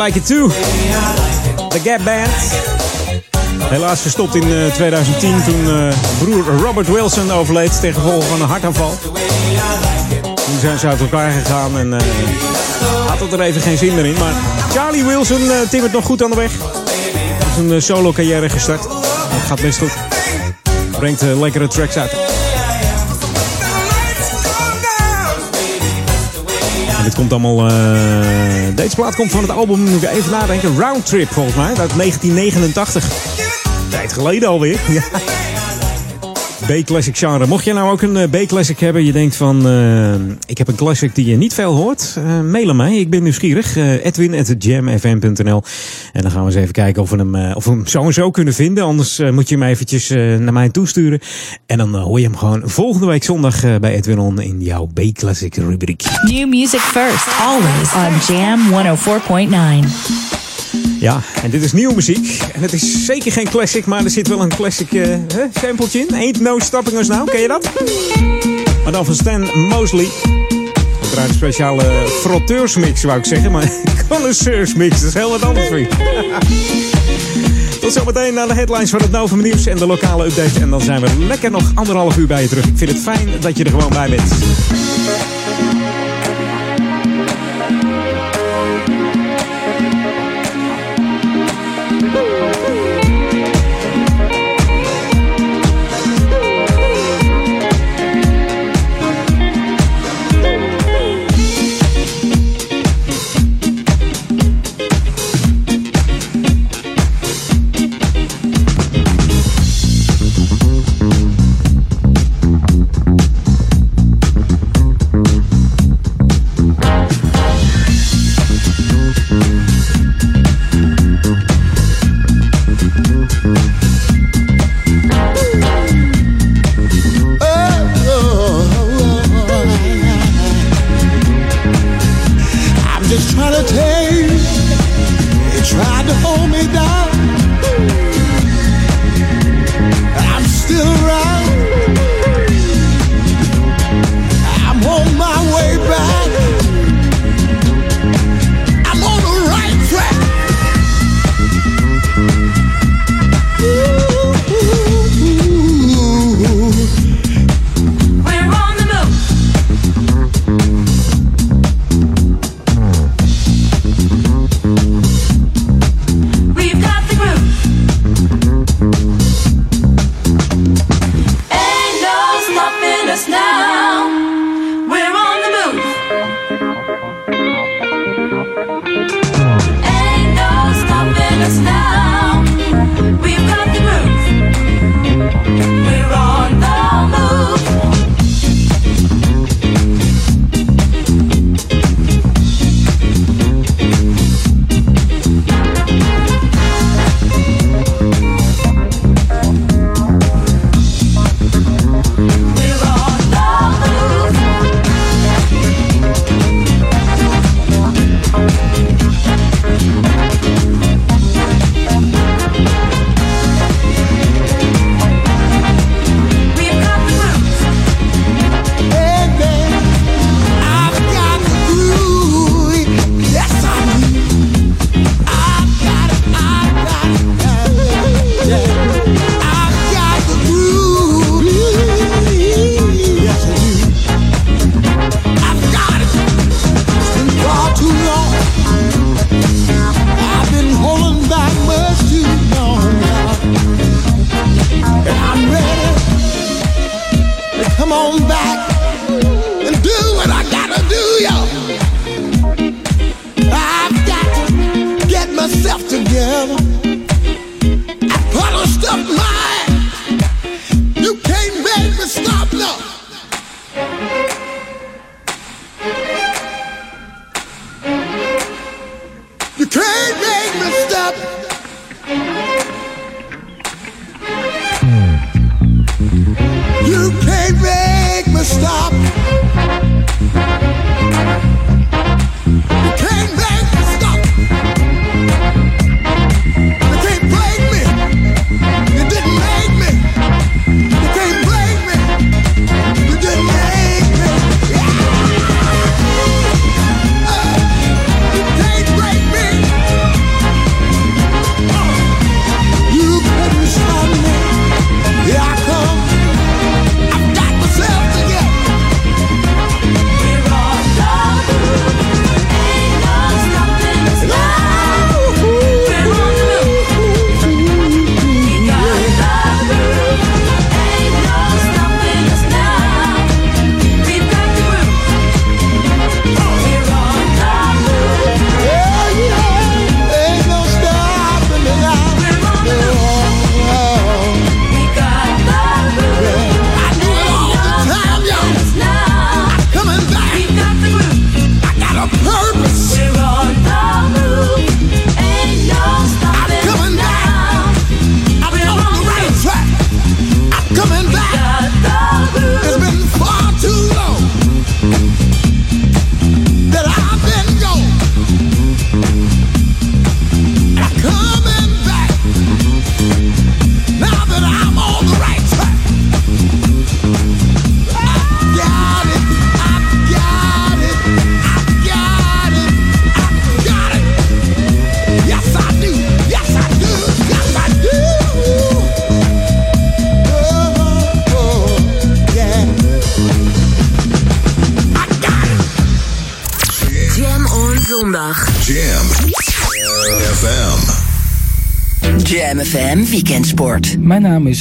like 0.10 0.19
it 0.19 0.28
too. 0.28 0.48
The 1.69 1.80
Gap 1.84 2.04
Band. 2.04 2.30
Helaas 3.69 4.02
gestopt 4.02 4.36
in 4.36 4.41
eh, 4.41 4.74
2010 4.74 5.43
toen 5.43 5.67
eh, 5.67 5.93
broer 6.19 6.45
Robert 6.45 6.88
Wilson 6.88 7.32
overleed 7.32 7.72
gevolg 7.82 8.28
van 8.28 8.41
een 8.41 8.48
hartaanval. 8.48 8.93
Toen 10.24 10.60
zijn 10.60 10.80
ze 10.80 10.88
uit 10.88 11.00
elkaar 11.00 11.32
gegaan 11.32 11.78
en 11.78 11.93
eh, 11.93 12.00
had 13.08 13.19
het 13.19 13.34
er 13.34 13.41
even 13.41 13.62
geen 13.62 13.78
zin 13.78 13.95
meer 13.95 14.06
in. 14.06 14.17
Maar 14.19 14.34
Charlie 14.72 15.04
Wilson 15.04 15.52
eh, 15.52 15.69
timmert 15.69 15.93
nog 15.93 16.06
goed 16.06 16.24
aan 16.24 16.30
de 16.30 16.36
weg. 16.36 16.52
Is 17.52 17.58
een 17.58 17.74
eh, 17.74 17.80
solo 17.80 18.12
carrière 18.12 18.50
gestart. 18.50 18.84
Dat 18.84 19.41
gaat 19.48 19.62
best 19.62 19.78
goed. 19.78 19.93
Brengt 21.00 21.22
eh, 21.22 21.39
lekkere 21.39 21.67
tracks 21.67 21.98
uit. 21.98 22.12
En 27.00 27.06
dit 27.06 27.16
komt 27.16 27.32
allemaal. 27.32 27.68
eh, 27.70 28.76
deze 28.76 28.96
plaat 28.96 29.16
komt 29.16 29.32
van 29.32 29.42
het 29.42 29.52
album, 29.52 29.80
moet 29.80 30.04
ik 30.04 30.10
even 30.10 30.32
nadenken. 30.32 30.80
Roundtrip 30.80 31.32
volgens 31.32 31.56
mij, 31.56 31.68
uit 31.68 31.96
1989. 31.96 33.10
Tijd 33.90 34.14
geleden 34.14 34.50
alweer. 34.50 34.80
B-classic 36.70 37.18
genre. 37.18 37.48
Mocht 37.48 37.64
je 37.64 37.74
nou 37.74 37.92
ook 37.92 38.02
een 38.02 38.18
eh, 38.18 38.30
B-classic 38.30 38.80
hebben, 38.80 39.06
je 39.06 39.12
denkt 39.12 39.36
van 39.36 39.68
eh, 39.68 40.14
ik 40.48 40.58
heb 40.58 40.68
een 40.68 40.76
classic 40.76 41.16
die 41.16 41.26
je 41.26 41.38
niet 41.38 41.54
veel 41.54 41.76
hoort, 41.76 42.16
eh 42.18 42.42
mail 42.42 42.70
aan 42.70 42.76
mij. 42.76 42.98
Ik 42.98 43.10
ben 43.10 43.24
nieuwsgierig. 43.24 43.78
Uh, 43.78 44.06
Edwin@jamfm.nl 44.06 45.64
en 46.14 46.22
dan 46.22 46.32
gaan 46.32 46.42
we 46.42 46.46
eens 46.46 46.56
even 46.56 46.72
kijken 46.72 47.02
of 47.02 47.10
we 47.10 47.18
hem, 47.18 47.36
of 47.56 47.66
we 47.66 47.72
hem 47.72 47.88
zo 47.88 48.04
en 48.04 48.14
zo 48.14 48.32
kunnen 48.32 48.54
vinden. 48.54 48.84
Anders 48.84 49.22
moet 49.32 49.50
je 49.50 49.56
hem 49.56 49.64
eventjes 49.64 50.10
naar 50.10 50.54
mij 50.54 50.70
toesturen. 50.70 51.20
En 51.66 51.78
dan 51.78 51.96
hoor 51.96 52.20
je 52.20 52.26
hem 52.26 52.38
gewoon 52.38 52.62
volgende 52.66 53.08
week 53.08 53.24
zondag 53.24 53.80
bij 53.80 53.94
Edwin 53.94 54.20
On 54.20 54.42
in 54.42 54.62
jouw 54.62 54.90
B-classic 54.94 55.56
rubriek. 55.56 56.04
New 56.24 56.50
music 56.50 56.80
first, 56.80 57.28
always 57.42 57.94
on 57.94 58.36
Jam 58.36 58.60
104.9. 58.72 60.29
Ja, 61.00 61.22
en 61.44 61.50
dit 61.50 61.64
is 61.64 61.74
nieuwe 61.74 61.96
muziek. 61.96 62.42
En 62.54 62.62
het 62.62 62.74
is 62.74 63.06
zeker 63.06 63.32
geen 63.32 63.50
classic, 63.50 63.86
maar 63.86 64.04
er 64.04 64.10
zit 64.10 64.28
wel 64.28 64.42
een 64.42 64.50
classic 64.50 64.92
uh, 64.92 65.16
sampletje 65.62 66.00
in. 66.00 66.16
Ain't 66.16 66.40
No 66.40 66.60
Stopping 66.60 66.98
Us 66.98 67.08
Now, 67.08 67.30
ken 67.30 67.40
je 67.40 67.48
dat? 67.48 67.70
Maar 68.84 68.92
dan 68.92 69.06
van 69.06 69.16
Stan 69.16 69.58
Mosley. 69.68 70.08
Draait 71.12 71.30
een 71.30 71.36
speciale 71.36 71.84
frotteursmix, 72.22 73.04
wou 73.04 73.18
ik 73.20 73.26
zeggen. 73.26 73.52
Maar 73.52 73.72
connoisseursmix, 74.10 75.00
dat 75.00 75.08
is 75.08 75.14
heel 75.14 75.30
wat 75.30 75.44
anders. 75.44 75.70
Tot 77.82 77.94
zometeen 77.94 78.34
naar 78.34 78.48
de 78.48 78.54
headlines 78.54 78.90
van 78.90 79.02
het 79.02 79.12
Novum 79.12 79.42
Nieuws 79.42 79.66
en 79.66 79.78
de 79.78 79.86
lokale 79.86 80.26
update. 80.26 80.60
En 80.60 80.70
dan 80.70 80.82
zijn 80.82 81.02
we 81.02 81.26
lekker 81.28 81.52
nog 81.52 81.72
anderhalf 81.74 82.18
uur 82.18 82.28
bij 82.28 82.42
je 82.42 82.48
terug. 82.48 82.66
Ik 82.66 82.78
vind 82.78 82.92
het 82.92 83.02
fijn 83.02 83.30
dat 83.40 83.58
je 83.58 83.64
er 83.64 83.70
gewoon 83.70 83.90
bij 83.90 84.10
bent. 84.10 84.32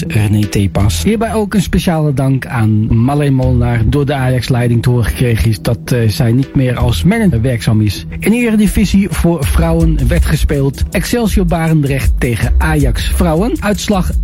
Is 0.02 0.14
René 0.16 0.46
Tepas. 0.46 1.02
Hierbij 1.02 1.34
ook 1.34 1.54
een 1.54 1.62
speciale 1.62 2.14
dank 2.14 2.46
aan 2.46 2.96
Marleen 2.96 3.34
Molenaar. 3.34 3.88
Door 3.88 4.06
de 4.06 4.14
Ajax-leiding 4.14 4.82
te 4.82 4.90
horen 4.90 5.04
gekregen 5.04 5.48
is 5.48 5.61
dat 5.61 5.78
eh, 5.92 6.08
zij 6.08 6.32
niet 6.32 6.54
meer 6.54 6.76
als 6.76 7.02
manager 7.02 7.40
werkzaam 7.40 7.80
is. 7.80 8.04
In 8.18 8.30
de 8.30 8.37
Eredivisie 8.37 9.08
voor 9.11 9.44
vrouwen 9.44 10.08
werd 10.08 10.26
gespeeld 10.26 10.82
Excelsior 10.90 11.46
Barendrecht 11.46 12.12
tegen 12.18 12.54
Ajax 12.58 13.12
Vrouwen. 13.14 13.52
Uitslag 13.61 14.11
0-2 14.12 14.16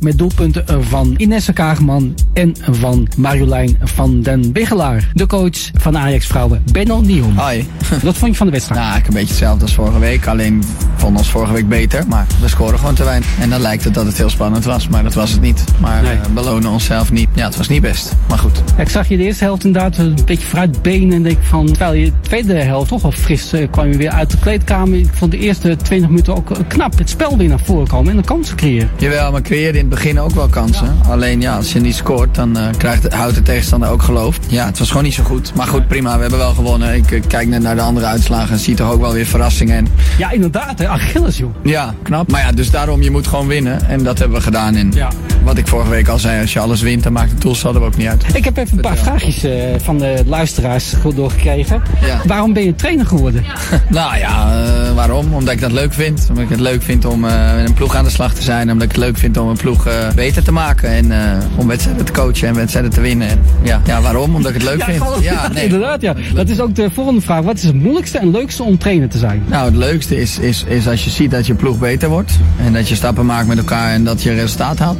met 0.00 0.18
doelpunten 0.18 0.84
van 0.84 1.14
Inessa 1.16 1.52
Kaagman 1.52 2.14
en 2.32 2.54
van 2.70 3.08
Marjolein 3.16 3.78
van 3.82 4.22
den 4.22 4.52
Biggelaar. 4.52 5.10
De 5.14 5.26
coach 5.26 5.70
van 5.74 5.98
Ajax 5.98 6.26
Vrouwen, 6.26 6.62
Benno 6.72 7.00
Nieuwom. 7.00 7.36
Hoi. 7.36 7.66
Wat 8.02 8.16
vond 8.16 8.30
je 8.30 8.36
van 8.36 8.46
de 8.46 8.52
wedstrijd? 8.52 8.80
Nou, 8.80 8.98
ik 8.98 9.06
een 9.06 9.12
beetje 9.12 9.28
hetzelfde 9.28 9.62
als 9.62 9.74
vorige 9.74 9.98
week. 9.98 10.26
Alleen 10.26 10.62
vond 11.06 11.18
ons 11.18 11.30
vorige 11.30 11.52
week 11.52 11.68
beter. 11.68 12.04
Maar 12.08 12.26
we 12.40 12.48
scoren 12.48 12.78
gewoon 12.78 12.94
te 12.94 13.04
weinig. 13.04 13.28
En 13.40 13.50
dan 13.50 13.60
lijkt 13.60 13.84
het 13.84 13.94
dat 13.94 14.06
het 14.06 14.16
heel 14.16 14.30
spannend 14.30 14.64
was. 14.64 14.88
Maar 14.88 15.02
dat 15.02 15.14
was 15.14 15.30
het 15.30 15.40
niet. 15.40 15.64
Maar 15.80 16.02
Nee. 16.02 16.12
eh, 16.12 16.18
belonen 16.34 16.70
onszelf 16.70 17.12
niet. 17.12 17.28
Ja, 17.34 17.44
het 17.46 17.56
was 17.56 17.68
niet 17.68 17.82
best. 17.82 18.12
Maar 18.28 18.38
goed. 18.38 18.62
Ik 18.76 18.88
zag 18.88 19.08
je 19.08 19.16
de 19.16 19.22
eerste 19.22 19.44
helft 19.44 19.64
inderdaad 19.64 19.96
een 19.98 20.18
beetje 20.24 20.46
vooruit 20.46 20.82
benen. 20.82 21.12
En 21.12 21.22
denk 21.22 21.38
van, 21.42 21.66
terwijl 21.66 21.92
je 21.92 22.04
de 22.04 22.12
tweede 22.20 22.54
helft 22.54 22.88
toch 22.88 23.02
wel 23.02 23.10
fris 23.12 23.52
eh, 23.52 23.70
kwam 23.70 23.88
je 23.88 23.96
weer 23.96 24.10
uit 24.10 24.30
de 24.30 24.36
kleedkamer. 24.38 24.98
Ik 24.98 25.08
vond 25.12 25.30
de 25.30 25.38
eerste 25.38 25.76
20 25.76 26.08
minuten 26.08 26.36
ook 26.36 26.50
eh, 26.50 26.56
knap 26.68 26.98
het 26.98 27.10
spel 27.10 27.36
weer 27.36 27.48
naar 27.48 27.60
voren 27.64 27.86
komen 27.86 28.10
en 28.10 28.16
de 28.16 28.22
kansen 28.24 28.56
creëren. 28.56 28.90
Jawel, 28.96 29.32
maar 29.32 29.42
creëerde 29.42 29.78
in 29.78 29.84
het 29.84 29.94
begin 29.94 30.20
ook 30.20 30.30
wel 30.34 30.48
kansen. 30.48 30.96
Alleen 31.08 31.40
ja, 31.40 31.56
als 31.56 31.72
je 31.72 31.80
niet 31.80 31.94
scoort, 31.96 32.34
dan 32.34 32.58
krijgt, 32.76 33.02
het- 33.02 33.12
houdt 33.14 33.34
de 33.34 33.42
tegenstander 33.42 33.88
ook 33.88 34.02
geloof. 34.02 34.38
Ja, 34.48 34.66
het 34.66 34.78
was 34.78 34.88
gewoon 34.88 35.04
niet 35.04 35.14
zo 35.14 35.22
goed. 35.24 35.52
Maar 35.54 35.66
goed, 35.66 35.88
prima. 35.88 36.14
We 36.14 36.20
hebben 36.20 36.38
wel 36.38 36.54
gewonnen. 36.54 36.94
Ik 36.94 37.22
kijk 37.28 37.48
net 37.48 37.62
naar 37.62 37.74
de 37.74 37.80
andere 37.80 38.06
uitslagen 38.06 38.52
en 38.52 38.58
zie 38.58 38.74
toch 38.74 38.90
ook 38.90 39.00
wel 39.00 39.12
weer 39.12 39.26
verrassingen. 39.26 39.76
En 39.76 39.86
Ja, 40.18 40.30
inderdaad, 40.30 40.78
hè, 40.78 40.88
Achilles 40.96 41.38
joh. 41.38 41.54
Ja, 41.62 41.94
knap. 42.02 42.30
Maar 42.30 42.40
ja, 42.40 42.52
dus 42.52 42.70
daarom, 42.70 43.02
je 43.02 43.10
moet 43.10 43.26
gewoon 43.26 43.46
winnen. 43.46 43.88
En 43.88 44.02
dat 44.02 44.18
hebben 44.18 44.36
we 44.36 44.42
gedaan. 44.42 44.74
En 44.74 44.92
wat 45.46 45.58
ik 45.58 45.66
vorige 45.66 45.90
week 45.90 46.08
al 46.08 46.18
zei, 46.18 46.40
als 46.40 46.52
je 46.52 46.58
alles 46.60 46.80
wint, 46.80 47.02
dan 47.02 47.12
maakt 47.12 47.30
het 47.30 47.40
doelsaldo 47.40 47.84
ook 47.84 47.96
niet 47.96 48.06
uit. 48.06 48.24
Ik 48.34 48.44
heb 48.44 48.56
even 48.56 48.76
een 48.76 48.82
paar 48.82 48.96
vraagjes 48.96 49.44
eh, 49.44 49.52
van 49.78 49.98
de 49.98 50.22
luisteraars 50.26 50.92
goed 51.00 51.16
doorgekregen. 51.16 51.82
Ja. 52.06 52.20
Waarom 52.24 52.52
ben 52.52 52.64
je 52.64 52.74
trainer 52.74 53.06
geworden? 53.06 53.44
Nou 53.88 54.16
ja, 54.18 54.62
eh, 54.64 54.94
waarom? 54.94 55.34
Omdat 55.34 55.54
ik 55.54 55.60
dat 55.60 55.72
leuk 55.72 55.92
vind. 55.92 56.26
Omdat 56.28 56.44
ik 56.44 56.50
het 56.50 56.60
leuk 56.60 56.82
vind 56.82 57.04
om 57.04 57.24
eh, 57.24 57.54
met 57.54 57.68
een 57.68 57.74
ploeg 57.74 57.94
aan 57.94 58.04
de 58.04 58.10
slag 58.10 58.34
te 58.34 58.42
zijn. 58.42 58.70
Omdat 58.70 58.82
ik 58.88 58.94
het 58.94 59.00
leuk 59.04 59.18
vind 59.18 59.36
om 59.36 59.48
een 59.48 59.56
ploeg 59.56 59.88
beter 60.14 60.42
te 60.42 60.52
maken. 60.52 60.88
En 60.88 61.12
om 61.56 61.66
wedstrijden 61.66 62.04
te 62.04 62.12
coachen 62.12 62.48
en 62.48 62.54
wedstrijden 62.54 62.90
te 62.90 63.00
winnen. 63.00 63.28
En, 63.28 63.40
ja. 63.62 63.80
ja, 63.86 64.00
waarom? 64.00 64.34
Omdat 64.34 64.54
ik 64.54 64.62
het 64.62 64.70
leuk 64.70 64.82
vind. 64.84 65.02
gewoon- 65.02 65.22
Ja, 65.22 65.48
nee. 65.52 65.64
inderdaad 65.64 66.00
ja. 66.00 66.14
Dat 66.34 66.48
is 66.48 66.60
ook 66.60 66.74
de 66.74 66.90
volgende 66.94 67.20
vraag. 67.20 67.42
Wat 67.42 67.56
is 67.56 67.62
het 67.62 67.74
moeilijkste 67.74 68.18
en 68.18 68.30
leukste 68.30 68.62
om 68.62 68.78
trainer 68.78 69.08
te 69.08 69.18
zijn? 69.18 69.42
Nou, 69.46 69.64
het 69.64 69.76
leukste 69.76 70.20
is, 70.20 70.38
is, 70.38 70.64
is 70.68 70.88
als 70.88 71.04
je 71.04 71.10
ziet 71.10 71.30
dat 71.30 71.46
je 71.46 71.54
ploeg 71.54 71.78
beter 71.78 72.08
wordt. 72.08 72.32
En 72.64 72.72
dat 72.72 72.88
je 72.88 72.94
stappen 72.94 73.26
maakt 73.26 73.46
met 73.46 73.58
elkaar 73.58 73.92
en 73.92 74.04
dat 74.04 74.22
je 74.22 74.32
resultaat 74.34 74.78
haalt. 74.78 74.98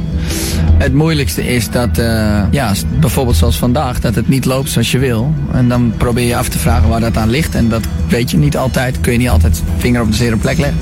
Het 0.77 0.93
moeilijkste 0.93 1.47
is 1.47 1.69
dat, 1.69 1.97
eh, 1.97 2.41
ja, 2.51 2.73
bijvoorbeeld 2.99 3.37
zoals 3.37 3.57
vandaag, 3.57 3.99
dat 3.99 4.15
het 4.15 4.27
niet 4.27 4.45
loopt 4.45 4.69
zoals 4.69 4.91
je 4.91 4.97
wil. 4.97 5.33
En 5.51 5.69
dan 5.69 5.93
probeer 5.97 6.27
je 6.27 6.35
af 6.35 6.49
te 6.49 6.57
vragen 6.57 6.89
waar 6.89 6.99
dat 6.99 7.17
aan 7.17 7.29
ligt. 7.29 7.55
En 7.55 7.69
dat 7.69 7.83
weet 8.07 8.31
je 8.31 8.37
niet 8.37 8.57
altijd. 8.57 8.99
Kun 9.01 9.11
je 9.11 9.17
niet 9.17 9.29
altijd 9.29 9.63
vinger 9.77 10.01
op 10.01 10.11
de 10.11 10.17
zere 10.17 10.37
plek 10.37 10.57
leggen. 10.57 10.77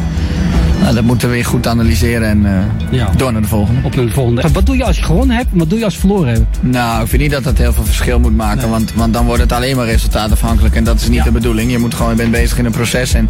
Nou, 0.81 0.95
dat 0.95 1.03
moeten 1.03 1.27
we 1.27 1.33
weer 1.33 1.45
goed 1.45 1.67
analyseren 1.67 2.27
en 2.27 2.45
eh, 2.91 3.05
door 3.17 3.31
naar 3.31 3.41
de 3.41 3.47
volgende. 3.47 3.79
Op 3.83 3.95
naar 3.95 4.05
de 4.05 4.11
volgende. 4.11 4.41
Wat 4.53 4.65
doe 4.65 4.77
je 4.77 4.83
als 4.83 4.97
je 4.97 5.03
gewonnen 5.03 5.35
hebt 5.35 5.51
en 5.51 5.57
wat 5.57 5.69
doe 5.69 5.79
je 5.79 5.85
als 5.85 5.93
je 5.93 5.99
verloren 5.99 6.33
hebt? 6.33 6.57
Nou, 6.61 7.03
ik 7.03 7.07
vind 7.07 7.21
niet 7.21 7.31
dat 7.31 7.43
dat 7.43 7.57
heel 7.57 7.73
veel 7.73 7.83
verschil 7.83 8.19
moet 8.19 8.35
maken. 8.35 8.69
Want, 8.69 8.93
want 8.93 9.13
dan 9.13 9.25
wordt 9.25 9.41
het 9.41 9.51
alleen 9.51 9.75
maar 9.75 9.85
resultaatafhankelijk. 9.85 10.75
En 10.75 10.83
dat 10.83 10.99
is 10.99 11.09
niet 11.09 11.23
de 11.23 11.31
bedoeling. 11.31 11.71
Je 11.71 11.77
moet 11.77 11.93
gewoon, 11.93 12.11
je 12.11 12.17
bent 12.17 12.31
bezig 12.31 12.57
in 12.57 12.65
een 12.65 12.71
proces. 12.71 13.13
En, 13.13 13.29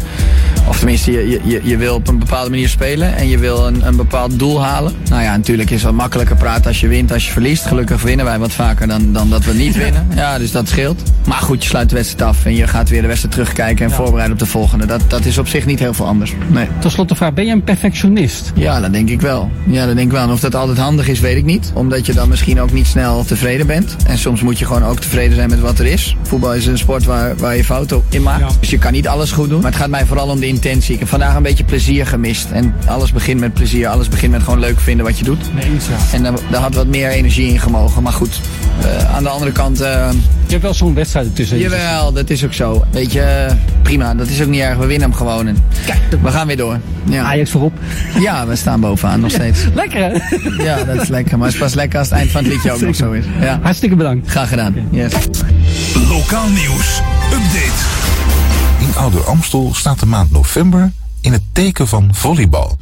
of 0.68 0.76
tenminste, 0.78 1.12
je, 1.12 1.40
je- 1.44 1.60
je, 1.62 1.76
wil 1.76 1.94
op 1.94 2.08
een 2.08 2.18
bepaalde 2.18 2.50
manier 2.50 2.68
spelen. 2.68 3.16
En 3.16 3.28
je 3.28 3.38
wil 3.38 3.66
een, 3.66 3.86
een 3.86 3.96
bepaald 3.96 4.38
doel 4.38 4.62
halen. 4.64 4.92
Nou 5.10 5.22
ja, 5.22 5.36
natuurlijk 5.36 5.70
is 5.70 5.76
het 5.76 5.84
wat 5.84 5.94
makkelijker 6.00 6.36
praten 6.36 6.66
als 6.66 6.80
je 6.80 6.88
wint, 6.88 7.12
als 7.12 7.26
je 7.26 7.32
verliest. 7.32 7.64
Gelukkig 7.66 8.02
winnen 8.02 8.24
wij 8.24 8.38
wat 8.38 8.52
vaker 8.52 8.86
dan, 8.88 9.12
dan 9.12 9.30
dat 9.30 9.44
we 9.44 9.52
niet 9.54 9.76
winnen. 9.76 10.06
Ja, 10.14 10.38
dus 10.38 10.52
dat 10.52 10.68
scheelt. 10.68 11.02
Maar 11.26 11.36
goed, 11.40 11.62
je 11.62 11.68
sluit 11.68 11.88
de 11.88 11.94
wedstrijd 11.94 12.22
af. 12.30 12.44
En 12.44 12.54
je 12.54 12.66
gaat 12.66 12.88
weer 12.88 13.00
de 13.00 13.06
wedstrijd 13.06 13.34
terugkijken 13.34 13.84
en 13.84 13.90
voorbereiden 13.90 14.32
op 14.32 14.38
de 14.38 14.46
volgende. 14.46 14.86
Dat, 14.86 15.00
dat 15.08 15.24
is 15.24 15.38
op 15.38 15.48
zich 15.48 15.66
niet 15.66 15.78
heel 15.78 15.94
veel 15.94 16.06
anders. 16.06 16.32
Nee. 16.48 16.66
Tot 16.78 16.92
slot 16.92 17.08
de 17.08 17.14
vraag, 17.14 17.32
ben 17.32 17.46
je 17.46 17.52
een 17.52 17.64
perfectionist? 17.64 18.52
Ja, 18.54 18.80
dat 18.80 18.92
denk 18.92 19.08
ik 19.08 19.20
wel. 19.20 19.50
Ja, 19.66 19.86
dat 19.86 19.96
denk 19.96 20.06
ik 20.06 20.12
wel. 20.12 20.22
En 20.22 20.30
of 20.30 20.40
dat 20.40 20.54
altijd 20.54 20.78
handig 20.78 21.08
is, 21.08 21.20
weet 21.20 21.36
ik 21.36 21.44
niet. 21.44 21.70
Omdat 21.74 22.06
je 22.06 22.12
dan 22.12 22.28
misschien 22.28 22.60
ook 22.60 22.72
niet 22.72 22.86
snel 22.86 23.24
tevreden 23.24 23.66
bent. 23.66 23.96
En 24.06 24.18
soms 24.18 24.42
moet 24.42 24.58
je 24.58 24.64
gewoon 24.64 24.84
ook 24.84 25.00
tevreden 25.00 25.34
zijn 25.36 25.50
met 25.50 25.60
wat 25.60 25.78
er 25.78 25.86
is. 25.86 26.16
Voetbal 26.22 26.54
is 26.54 26.66
een 26.66 26.78
sport 26.78 27.04
waar, 27.04 27.36
waar 27.36 27.56
je 27.56 27.64
fouten 27.64 28.02
in 28.08 28.22
maakt. 28.22 28.56
Dus 28.60 28.70
je 28.70 28.78
kan 28.78 28.92
niet 28.92 29.08
alles 29.08 29.32
goed 29.32 29.48
doen. 29.48 29.60
Maar 29.60 29.70
het 29.70 29.80
gaat 29.80 29.88
mij 29.90 30.06
vooral 30.06 30.28
om 30.28 30.40
de 30.40 30.46
intentie. 30.56 30.92
Ik 30.94 30.98
heb 31.00 31.08
vandaag 31.08 31.34
een 31.36 31.42
beetje 31.42 31.64
plezier 31.64 32.06
gemist. 32.06 32.46
En 32.52 32.74
alles 32.86 33.12
begint 33.12 33.40
met 33.40 33.54
plezier. 33.54 33.88
Alles 33.88 34.08
begint 34.08 34.32
met 34.32 34.42
gewoon 34.42 34.58
leuk 34.60 34.80
vinden 34.80 35.04
wat 35.06 35.18
je 35.18 35.24
doet. 35.24 35.54
Nee, 35.54 35.64
eens 35.64 35.86
ja. 35.86 36.16
En 36.16 36.22
daar, 36.22 36.32
daar 36.50 36.60
had 36.60 36.74
wat 36.74 36.86
meer 36.86 37.08
energie 37.08 37.48
in 37.52 37.60
gemogen. 37.60 38.02
Maar 38.02 38.12
goed, 38.12 38.40
eh, 38.82 39.14
aan 39.14 39.22
de 39.22 39.28
andere 39.28 39.52
kant... 39.52 39.80
eh, 39.80 40.08
Je 40.46 40.50
hebt 40.52 40.62
wel 40.62 40.74
zo'n 40.74 40.94
wedstrijd 40.94 41.26
ertussen. 41.26 41.58
Jawel, 41.58 42.12
dat 42.12 42.30
is 42.30 42.44
ook 42.44 42.52
zo. 42.52 42.84
Weet 42.90 43.12
je, 43.12 43.46
prima. 43.82 44.14
Dat 44.14 44.28
is 44.28 44.42
ook 44.42 44.48
niet 44.48 44.60
erg. 44.60 44.76
We 44.78 44.86
winnen 44.86 45.08
hem 45.08 45.16
gewoon. 45.18 45.46
En 45.46 45.56
we 46.22 46.30
gaan 46.30 46.46
weer 46.46 46.56
door. 46.56 46.78
Ja. 47.04 47.22
Ajax 47.24 47.50
voorop. 47.50 47.72
Ja, 48.20 48.46
we 48.46 48.56
staan 48.56 48.80
bovenaan 48.80 49.20
nog 49.20 49.30
steeds. 49.30 49.64
Lekker 49.74 50.00
hè? 50.00 50.12
Ja, 50.64 50.84
dat 50.84 51.02
is 51.02 51.08
lekker. 51.08 51.36
Maar 51.38 51.46
het 51.46 51.54
is 51.56 51.60
pas 51.62 51.74
lekker 51.74 51.98
als 51.98 52.08
het 52.08 52.18
eind 52.18 52.30
van 52.30 52.44
het 52.44 52.52
liedje 52.52 52.72
ook 52.72 52.80
nog 52.80 52.94
zo 52.96 53.12
is. 53.12 53.24
Ja. 53.40 53.58
Hartstikke 53.62 53.96
bedankt. 53.96 54.30
Graag 54.30 54.48
gedaan. 54.48 54.74
Yes. 54.90 55.12
Lokaal 56.08 56.48
nieuws. 56.48 57.00
Update. 57.32 57.95
Ouder 58.96 59.24
Amstel 59.24 59.70
staat 59.74 60.00
de 60.00 60.06
maand 60.06 60.30
november 60.30 60.92
in 61.20 61.32
het 61.32 61.42
teken 61.52 61.88
van 61.88 62.14
volleybal. 62.14 62.76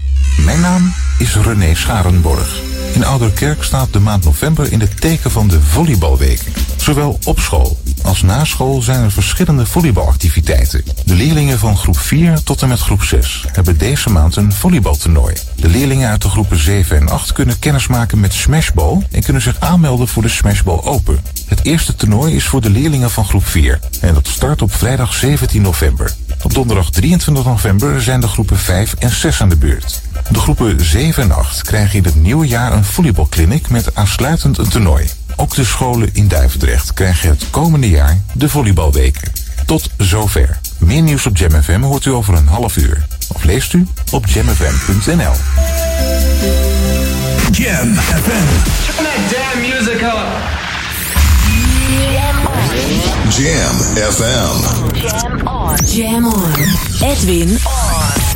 Mijn 0.44 0.61
naam 0.61 0.92
is 1.18 1.37
René 1.37 1.74
Scharenborg. 1.74 2.61
In 2.92 3.05
Ouderkerk 3.05 3.62
staat 3.62 3.92
de 3.92 4.00
maand 4.00 4.24
november 4.24 4.72
in 4.72 4.81
het 4.81 5.00
teken 5.00 5.31
van 5.31 5.48
de 5.48 5.61
volleybalweek. 5.61 6.40
Zowel 6.77 7.18
op 7.24 7.38
school 7.38 7.79
als 8.05 8.23
na 8.23 8.45
school 8.45 8.83
zijn 8.83 9.03
er 9.03 9.12
verschillende 9.12 9.67
volleybalactiviteiten. 9.67 10.85
De 11.05 11.14
leerlingen 11.14 11.59
van 11.59 11.77
groep 11.77 11.99
4 11.99 12.43
tot 12.43 12.62
en 12.62 12.69
met 12.69 12.81
groep 12.81 13.03
6 13.03 13.45
hebben 13.53 13.79
deze 13.79 14.11
maand 14.11 14.37
een 14.37 14.53
volleybaltoernooi. 14.53 15.35
De 15.57 15.69
leerlingen 15.69 16.09
uit 16.09 16.23
de 16.23 16.29
groepen 16.29 16.59
7 16.59 16.97
en 16.97 17.09
8 17.09 17.33
kunnen 17.33 17.59
kennismaken 17.59 18.21
met 18.21 18.33
Smashball 18.33 19.07
en 19.11 19.23
kunnen 19.23 19.43
zich 19.43 19.61
aanmelden 19.61 20.09
voor 20.09 20.23
de 20.23 20.29
Smashball 20.29 20.81
Open. 20.83 21.21
Het 21.47 21.64
eerste 21.64 21.95
toernooi 21.95 22.35
is 22.35 22.45
voor 22.45 22.61
de 22.61 22.71
leerlingen 22.71 23.11
van 23.11 23.25
groep 23.25 23.47
4 23.47 23.81
en 24.01 24.14
dat 24.14 24.29
start 24.29 24.62
op 24.62 24.75
vrijdag 24.75 25.14
17 25.14 25.62
november. 25.62 26.14
Op 26.43 26.55
donderdag 26.55 26.90
23 26.90 27.45
november 27.45 28.03
zijn 28.03 28.21
de 28.21 28.29
groepen 28.29 28.59
5 28.59 28.95
en 28.99 29.11
6 29.11 29.40
aan 29.40 29.49
de 29.49 29.57
beurt. 29.57 30.03
De 30.31 30.38
groepen 30.38 30.85
7 30.85 31.23
en 31.23 31.33
8 31.33 31.62
krijgen 31.62 31.99
in 31.99 32.05
het 32.05 32.14
nieuwe 32.14 32.47
jaar 32.47 32.73
een 32.73 32.85
volleybalkliniek 32.85 33.69
met 33.69 33.95
aansluitend 33.95 34.59
een 34.59 34.69
toernooi. 34.69 35.09
Ook 35.37 35.55
de 35.55 35.64
scholen 35.64 36.11
in 36.12 36.29
Duivendrecht 36.29 36.92
krijgen 36.92 37.29
het 37.29 37.51
komende 37.51 37.88
jaar 37.88 38.20
de 38.33 38.49
volleybalweken. 38.49 39.33
Tot 39.66 39.90
zover. 39.99 40.59
Meer 40.79 41.03
nieuws 41.03 41.27
op 41.27 41.37
Jam 41.37 41.62
FM 41.62 41.81
hoort 41.81 42.05
u 42.05 42.11
over 42.11 42.35
een 42.35 42.47
half 42.47 42.77
uur. 42.77 43.07
Of 43.35 43.44
leest 43.44 43.73
u 43.73 43.87
op 44.11 44.27
jamfm.nl. 44.27 45.33
Jam 47.51 47.94
FM. 47.94 48.47
Turn 48.87 49.05
that 49.05 49.31
damn 49.31 49.61
music 49.61 50.03
up. 50.03 50.62
Jam 53.31 53.77
FM. 54.12 54.55
Jam 54.94 55.47
on. 55.47 55.77
Jam 55.87 56.25
on. 56.25 56.53
Edwin 57.01 57.51
on. 57.51 58.34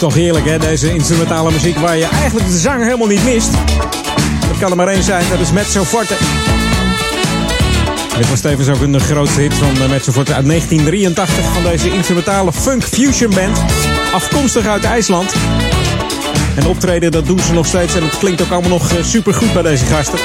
Toch 0.00 0.14
heerlijk, 0.14 0.46
hè? 0.46 0.58
Deze 0.58 0.94
instrumentale 0.94 1.50
muziek 1.50 1.78
waar 1.78 1.96
je 1.96 2.04
eigenlijk 2.06 2.46
de 2.46 2.58
zanger 2.58 2.84
helemaal 2.84 3.06
niet 3.06 3.24
mist. 3.24 3.50
Dat 4.48 4.58
kan 4.58 4.70
er 4.70 4.76
maar 4.76 4.88
één 4.88 5.02
zijn, 5.02 5.24
dat 5.30 5.40
is 5.40 5.52
Mezzo 5.52 5.84
Forte. 5.84 6.14
Dit 8.16 8.28
was 8.28 8.40
tevens 8.40 8.68
ook 8.68 8.80
een 8.80 9.00
grootste 9.00 9.40
hit 9.40 9.54
van 9.54 9.82
eh, 9.82 9.88
Mezzo 9.88 10.12
Forte 10.12 10.34
uit 10.34 10.46
1983 10.46 11.52
van 11.52 11.62
deze 11.62 11.92
instrumentale 11.92 12.52
funk 12.52 12.82
fusion 12.84 13.30
band. 13.34 13.58
Afkomstig 14.12 14.66
uit 14.66 14.84
IJsland. 14.84 15.32
En 16.54 16.66
optreden, 16.66 17.12
dat 17.12 17.26
doen 17.26 17.38
ze 17.38 17.52
nog 17.52 17.66
steeds 17.66 17.94
en 17.94 18.02
het 18.02 18.18
klinkt 18.18 18.42
ook 18.42 18.50
allemaal 18.50 18.70
nog 18.70 18.92
super 19.02 19.34
goed 19.34 19.52
bij 19.52 19.62
deze 19.62 19.84
gasten. 19.84 20.18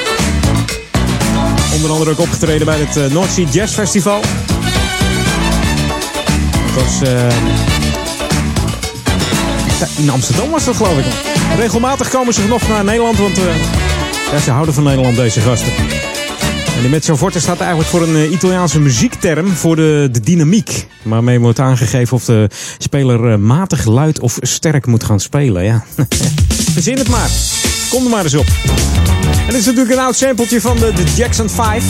Onder 1.76 1.92
andere 1.92 2.12
ook 2.12 2.20
opgetreden 2.20 2.66
bij 2.66 2.80
het 2.80 2.98
eh, 2.98 3.06
North 3.06 3.32
Sea 3.32 3.46
Jazz 3.52 3.74
Festival. 3.74 4.22
Dat 6.76 6.84
was... 6.84 7.10
eh, 7.10 7.75
in 9.98 10.10
Amsterdam 10.10 10.50
was 10.50 10.66
dat 10.66 10.76
geloof 10.76 10.98
ik. 10.98 11.06
Regelmatig 11.58 12.10
komen 12.10 12.34
ze 12.34 12.48
nog 12.48 12.68
naar 12.68 12.84
Nederland, 12.84 13.18
want 13.18 13.38
eh, 13.38 13.44
ja, 14.32 14.40
ze 14.40 14.52
houden 14.52 14.74
van 14.74 14.84
Nederland 14.84 15.16
deze 15.16 15.42
gasten. 15.42 15.74
En 16.76 16.82
de 16.82 16.90
mezzo 16.90 17.16
forte 17.16 17.40
staat 17.40 17.60
eigenlijk 17.60 17.90
voor 17.90 18.02
een 18.02 18.16
eh, 18.16 18.32
Italiaanse 18.32 18.80
muziekterm 18.80 19.48
voor 19.48 19.76
de, 19.76 20.10
de 20.12 20.20
dynamiek. 20.20 20.88
Waarmee 21.02 21.40
wordt 21.40 21.60
aangegeven 21.60 22.18
of 22.18 22.26
de 22.26 22.50
speler 22.78 23.32
eh, 23.32 23.38
matig, 23.38 23.86
luid 23.86 24.20
of 24.20 24.38
sterk 24.42 24.86
moet 24.86 25.04
gaan 25.04 25.20
spelen. 25.20 25.64
Ja. 25.64 25.86
Verzin 26.74 26.98
het 26.98 27.10
maar. 27.10 27.30
Kom 27.90 28.04
er 28.04 28.10
maar 28.10 28.24
eens 28.24 28.36
op. 28.36 28.48
En 29.26 29.46
dit 29.46 29.56
is 29.56 29.66
natuurlijk 29.66 29.96
een 29.96 30.04
oud 30.04 30.16
sampletje 30.16 30.62
van 30.62 30.78
de, 30.78 30.94
de 30.96 31.14
Jackson 31.16 31.50
5. 31.50 31.84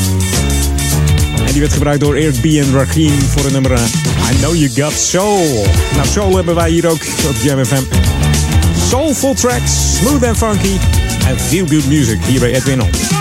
En 1.45 1.51
die 1.51 1.61
werd 1.61 1.73
gebruikt 1.73 2.01
door 2.01 2.15
Eric 2.15 2.41
B. 2.41 2.45
en 2.45 2.73
Rakim 2.73 3.21
voor 3.21 3.43
het 3.43 3.51
nummer 3.51 3.71
I 4.31 4.35
Know 4.39 4.53
You 4.53 4.69
Got 4.75 4.93
Soul. 4.93 5.65
Nou, 5.95 6.07
soul 6.07 6.35
hebben 6.35 6.55
wij 6.55 6.69
hier 6.69 6.87
ook 6.87 7.01
op 7.29 7.35
Jam 7.43 7.65
FM. 7.65 7.83
Soulful 8.89 9.33
tracks, 9.33 9.71
smooth 9.97 10.23
and 10.23 10.37
funky. 10.37 10.77
En 11.27 11.39
feel 11.39 11.65
good 11.67 11.85
music 11.85 12.19
hier 12.23 12.39
bij 12.39 12.53
Edwin. 12.53 13.14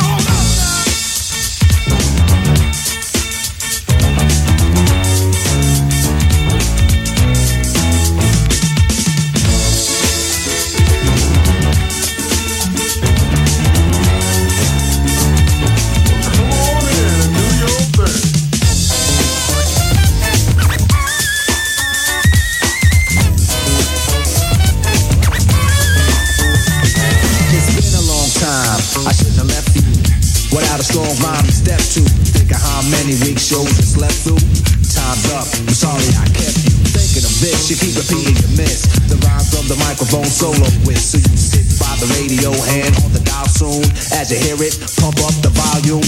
You 44.35 44.41
hear 44.51 44.59
it, 44.67 44.75
pump 44.99 45.15
up 45.23 45.35
the 45.47 45.51
volume. 45.55 46.03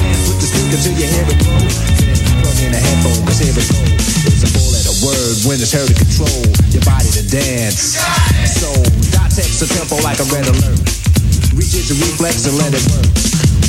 Dance 0.00 0.24
with 0.32 0.40
the 0.40 0.48
speaker 0.48 0.80
till 0.80 0.96
you 0.96 1.04
hear 1.04 1.28
it 1.28 1.36
blow. 1.44 1.60
Plug 2.40 2.56
in 2.64 2.72
a 2.72 2.80
headphone, 2.80 3.20
cause 3.28 3.36
here 3.36 3.52
it 3.52 3.68
go. 3.68 3.84
It's 4.24 4.48
a 4.48 4.50
four-letter 4.56 4.96
word 5.04 5.36
when 5.44 5.60
it's 5.60 5.76
heard 5.76 5.92
to 5.92 5.96
control 5.98 6.40
your 6.72 6.80
body 6.88 7.12
to 7.20 7.24
dance. 7.28 8.00
So, 8.48 8.72
dot 9.12 9.28
text 9.28 9.60
a 9.60 9.68
tempo 9.68 10.00
like 10.00 10.24
a 10.24 10.26
red 10.32 10.48
alert. 10.48 10.80
Reach 11.52 11.76
your 11.76 12.00
reflex 12.00 12.48
and 12.48 12.56
let 12.56 12.72
it 12.72 12.80
work. 12.96 13.12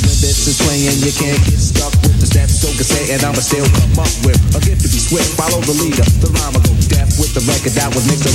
When 0.08 0.16
this 0.24 0.48
is 0.48 0.56
playing, 0.56 1.04
you 1.04 1.12
can't 1.12 1.36
get 1.44 1.60
stuck 1.60 1.92
with 2.00 2.16
the 2.16 2.32
steps. 2.32 2.64
So 2.64 2.72
can 2.72 2.88
say, 2.88 3.12
and 3.12 3.20
I'ma 3.20 3.44
still 3.44 3.68
come 3.76 4.08
up 4.08 4.14
with 4.24 4.40
a 4.56 4.60
gift 4.64 4.80
to 4.86 4.88
be 4.88 4.96
swift. 4.96 5.36
Follow 5.36 5.60
the 5.68 5.76
leader, 5.76 6.06
the 6.24 6.32
rhyme 6.32 6.56
will 6.56 6.64
go 6.64 6.72
deaf 6.88 7.12
with 7.20 7.36
the 7.36 7.44
record 7.44 7.76
that 7.76 7.92
was 7.92 8.08
mixed 8.08 8.24
a 8.24 8.32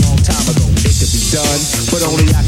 done, 1.37 1.61
but 1.93 2.01
only 2.09 2.25
I 2.33 2.46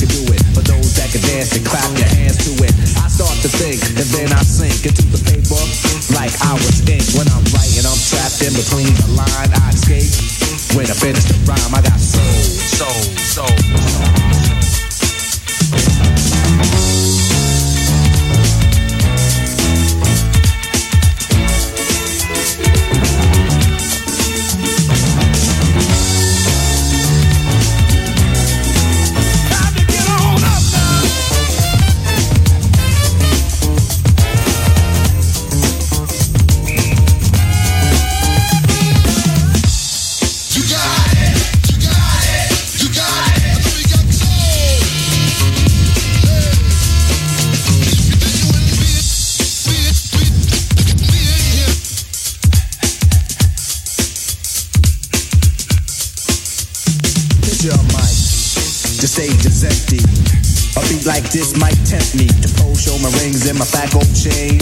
this 61.30 61.54
might 61.62 61.78
tempt 61.86 62.18
me 62.18 62.26
to 62.26 62.50
pose, 62.58 62.82
show 62.82 62.98
my 62.98 63.10
rings 63.22 63.46
and 63.46 63.58
my 63.58 63.66
fat 63.66 63.94
gold 63.94 64.10
chain. 64.18 64.58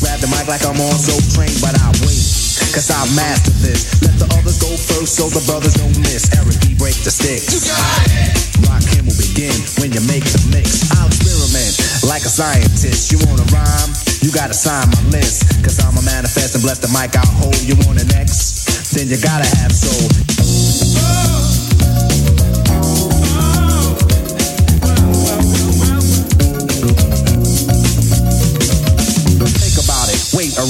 Grab 0.00 0.20
the 0.20 0.28
mic 0.32 0.48
like 0.48 0.64
I'm 0.64 0.80
on 0.80 0.96
so 0.96 1.12
trained, 1.36 1.56
but 1.60 1.76
I 1.76 1.92
wait. 2.04 2.24
Cause 2.72 2.88
I 2.92 3.04
master 3.16 3.52
this. 3.60 4.00
Let 4.04 4.16
the 4.20 4.28
others 4.36 4.60
go 4.60 4.68
first 4.68 5.16
so 5.16 5.28
the 5.28 5.44
brothers 5.44 5.76
don't 5.76 5.96
miss. 6.04 6.28
Eric 6.36 6.56
B. 6.64 6.76
break 6.76 6.96
the 7.04 7.12
sticks. 7.12 7.52
You 7.52 7.60
got 7.68 8.04
it. 8.08 8.32
Rock 8.68 8.84
him 8.88 9.08
will 9.08 9.16
begin 9.16 9.56
when 9.80 9.92
you 9.92 10.00
make 10.08 10.24
the 10.24 10.40
mix. 10.52 10.88
I'll 10.96 11.08
experiment 11.08 11.72
like 12.04 12.24
a 12.24 12.32
scientist. 12.32 13.12
You 13.12 13.20
wanna 13.28 13.44
rhyme? 13.52 13.92
You 14.24 14.32
gotta 14.32 14.56
sign 14.56 14.88
my 14.92 15.02
list. 15.12 15.48
Cause 15.64 15.80
I'm 15.80 15.96
a 15.96 16.04
manifest 16.04 16.56
and 16.56 16.64
bless 16.64 16.80
the 16.80 16.88
mic 16.92 17.16
I'll 17.16 17.28
hold. 17.44 17.60
You 17.64 17.76
want 17.84 18.00
an 18.00 18.08
X? 18.16 18.92
Then 18.92 19.08
you 19.08 19.20
gotta 19.20 19.48
have 19.60 19.72
soul. 19.72 20.45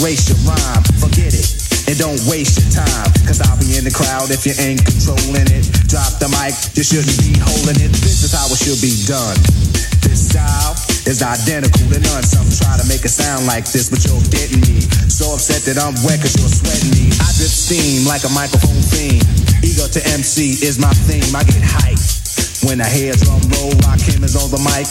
Erase 0.00 0.28
your 0.28 0.40
rhyme, 0.44 0.82
forget 1.00 1.32
it. 1.32 1.48
And 1.86 1.94
don't 1.96 2.18
waste 2.26 2.58
your 2.58 2.70
time, 2.82 3.08
cause 3.24 3.38
I'll 3.38 3.56
be 3.62 3.78
in 3.78 3.86
the 3.86 3.94
crowd 3.94 4.34
if 4.34 4.42
you 4.42 4.52
ain't 4.58 4.82
controlling 4.82 5.46
it. 5.46 5.64
Drop 5.86 6.18
the 6.18 6.26
mic, 6.34 6.52
you 6.74 6.82
shouldn't 6.82 7.14
be 7.22 7.38
holding 7.38 7.78
it. 7.78 7.94
This 8.02 8.26
is 8.26 8.34
how 8.34 8.50
it 8.50 8.58
should 8.58 8.82
be 8.82 8.90
done. 9.06 9.38
This 10.02 10.34
style 10.34 10.74
is 11.06 11.22
identical 11.22 11.86
to 11.94 11.98
none. 12.02 12.24
Some 12.26 12.50
try 12.50 12.74
to 12.74 12.86
make 12.90 13.06
it 13.06 13.14
sound 13.14 13.46
like 13.46 13.64
this, 13.70 13.86
but 13.86 14.02
you're 14.02 14.18
getting 14.34 14.60
me. 14.66 14.82
So 15.06 15.38
upset 15.38 15.62
that 15.70 15.78
I'm 15.78 15.94
wet 16.02 16.18
cause 16.18 16.34
you're 16.34 16.50
sweating 16.50 16.90
me. 16.90 17.14
I 17.22 17.30
drip 17.38 17.52
steam 17.52 18.02
like 18.10 18.26
a 18.26 18.32
microphone 18.34 18.82
fiend. 18.82 19.22
Ego 19.62 19.86
to 19.86 20.00
MC 20.10 20.58
is 20.66 20.82
my 20.82 20.92
theme. 21.06 21.30
I 21.30 21.46
get 21.46 21.62
hyped 21.62 22.66
when 22.66 22.82
I 22.82 22.88
hear 22.90 23.14
drum 23.14 23.42
roll. 23.54 23.70
Rock 23.86 24.02
him 24.02 24.26
is 24.26 24.34
on 24.34 24.50
the 24.50 24.58
mic, 24.66 24.90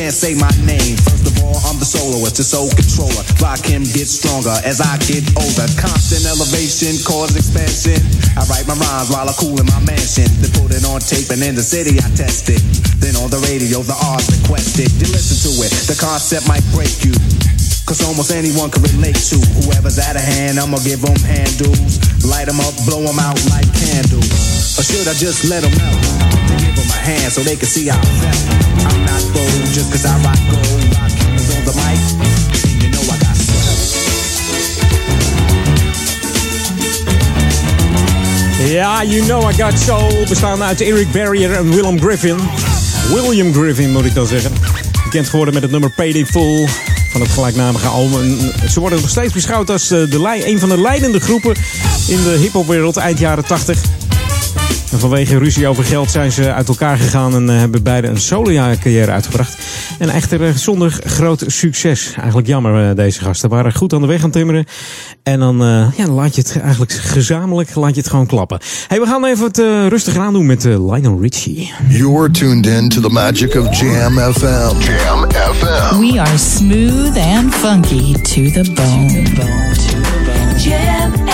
can't 0.00 0.16
say 0.16 0.32
my 0.32 0.48
name. 0.64 0.96
First 1.04 1.28
of 1.28 1.36
all, 1.44 1.60
I'm 1.68 1.76
the 1.76 1.84
soloist, 1.84 2.40
the 2.40 2.46
soul 2.46 2.72
controller. 2.72 3.20
Rock 3.36 3.60
him 3.68 3.84
get 3.84 4.08
stronger 4.08 4.56
as 4.64 4.80
I 4.80 4.96
get 5.04 5.28
older. 5.36 5.68
Constant 5.76 6.24
elevation, 6.24 6.96
cause 7.04 7.36
expansion. 7.36 8.00
I 8.32 8.48
write 8.48 8.64
my 8.64 8.80
rhymes 8.80 9.12
while 9.12 9.28
I 9.28 9.34
cool 9.36 9.60
in 9.60 9.68
my 9.68 9.76
mansion. 9.84 10.24
Then 10.40 10.48
put 10.56 10.72
it 10.72 10.88
on 10.88 11.04
tape 11.04 11.28
and 11.28 11.44
in 11.44 11.52
the 11.52 11.60
city 11.60 12.00
I 12.00 12.08
test 12.16 12.48
it. 12.48 12.64
Then 12.96 13.12
on 13.20 13.28
the 13.28 13.44
radio, 13.44 13.84
the 13.84 13.92
R's 14.16 14.24
requested. 14.40 14.88
You 14.96 15.12
listen 15.12 15.36
to 15.36 15.52
it, 15.68 15.72
the 15.84 15.96
concept 16.00 16.48
might 16.48 16.64
break 16.72 17.04
you. 17.04 17.12
Cause 17.84 18.00
almost 18.00 18.32
anyone 18.32 18.72
can 18.72 18.80
relate 18.96 19.20
to 19.28 19.36
whoever's 19.60 20.00
at 20.00 20.16
a 20.16 20.24
hand. 20.24 20.56
I'ma 20.56 20.80
give 20.80 21.04
them 21.04 21.20
handles, 21.28 22.00
light 22.24 22.48
them 22.48 22.56
up, 22.64 22.72
blow 22.88 23.04
them 23.04 23.20
out 23.20 23.36
like 23.52 23.68
candles. 23.76 24.80
Or 24.80 24.84
should 24.86 25.04
I 25.04 25.12
just 25.12 25.44
let 25.44 25.60
them 25.60 25.76
know? 25.76 26.19
To 27.10 27.16
give 27.16 27.18
them 27.18 27.18
a 27.18 27.20
hand 27.20 27.32
so 27.32 27.42
they 27.42 27.56
can 27.56 27.68
see 27.68 27.88
how 27.88 27.98
I 27.98 28.04
felt. 28.22 28.38
I'm 28.86 29.04
not 29.04 29.22
bold 29.34 29.74
just 29.74 29.90
cause 29.90 30.04
I 30.06 30.14
rock 30.22 30.38
gold. 30.50 30.82
Rock 30.94 31.10
cameras 31.18 31.48
the 31.64 31.74
mic, 31.74 31.98
Ja, 38.70 39.02
You 39.02 39.24
Know 39.24 39.50
I 39.50 39.54
Got 39.54 39.78
Soul. 39.78 40.26
Bestaande 40.28 40.64
uit 40.64 40.80
Eric 40.80 41.12
Barrier 41.12 41.52
en 41.52 41.74
Willem 41.74 42.00
Griffin. 42.00 42.36
William 43.08 43.52
Griffin 43.52 43.92
moet 43.92 44.04
ik 44.04 44.14
dan 44.14 44.26
zeggen. 44.26 44.52
Bekend 45.04 45.28
geworden 45.28 45.54
met 45.54 45.62
het 45.62 45.72
nummer 45.72 45.90
Payday 45.90 46.26
Full 46.26 46.68
van 47.10 47.20
het 47.20 47.30
gelijknamige 47.30 47.88
album. 47.88 48.38
Ze 48.68 48.80
worden 48.80 49.00
nog 49.00 49.10
steeds 49.10 49.32
beschouwd 49.32 49.70
als 49.70 49.90
eh, 49.90 50.10
de, 50.10 50.42
een 50.46 50.58
van 50.58 50.68
de 50.68 50.80
leidende 50.80 51.20
groepen 51.20 51.54
in 52.06 52.22
de 52.22 52.36
hiphopwereld 52.40 52.96
eind 52.96 53.18
jaren 53.18 53.44
80. 53.46 53.99
En 54.92 54.98
vanwege 54.98 55.38
ruzie 55.38 55.66
over 55.66 55.84
geld 55.84 56.10
zijn 56.10 56.32
ze 56.32 56.52
uit 56.52 56.68
elkaar 56.68 56.96
gegaan 56.96 57.34
en 57.34 57.50
eh, 57.50 57.56
hebben 57.56 57.82
beide 57.82 58.08
een 58.08 58.20
solo-carrière 58.20 59.10
uitgebracht. 59.10 59.58
En 60.00 60.08
echter 60.08 60.46
eh, 60.46 60.54
zonder 60.54 60.98
groot 61.04 61.44
succes. 61.46 62.12
Eigenlijk 62.16 62.46
jammer, 62.46 62.88
eh, 62.88 62.96
deze 62.96 63.20
gasten. 63.20 63.48
Waren 63.48 63.74
goed 63.74 63.92
aan 63.92 64.00
de 64.00 64.06
weg 64.06 64.18
aan 64.18 64.24
het 64.24 64.32
timmeren. 64.32 64.64
En 65.22 65.38
dan, 65.38 65.62
eh, 65.62 65.86
ja, 65.96 66.06
laat 66.06 66.34
je 66.34 66.40
het 66.40 66.60
eigenlijk 66.60 66.92
gezamenlijk 66.92 67.74
laat 67.74 67.94
je 67.94 68.00
het 68.00 68.10
gewoon 68.10 68.26
klappen. 68.26 68.58
Hey, 68.88 69.00
we 69.00 69.06
gaan 69.06 69.24
even 69.24 69.44
het 69.44 69.58
rustiger 69.88 70.20
aan 70.20 70.32
doen 70.32 70.46
met 70.46 70.64
Lionel 70.64 71.18
Richie. 71.20 71.72
You're 71.88 72.30
tuned 72.30 72.66
in 72.66 72.88
to 72.88 73.00
the 73.00 73.08
magic 73.08 73.54
of 73.54 73.80
Jam 73.80 74.18
FM. 74.18 74.78
Jam 74.78 75.30
FM. 75.30 75.98
We 75.98 76.20
are 76.20 76.38
smooth 76.38 77.16
and 77.16 77.54
funky 77.54 78.12
to 78.12 78.62
the 78.62 78.72
bone. 78.74 79.22
Jam 80.58 81.29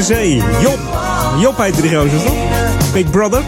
de 0.00 0.06
zee. 0.06 0.42
Job, 0.60 0.78
Job 1.38 1.56
heette 1.56 1.82
die 1.82 1.96
gozer 1.96 2.24
toch? 2.24 2.34
Big 2.92 3.10
Brother. 3.10 3.42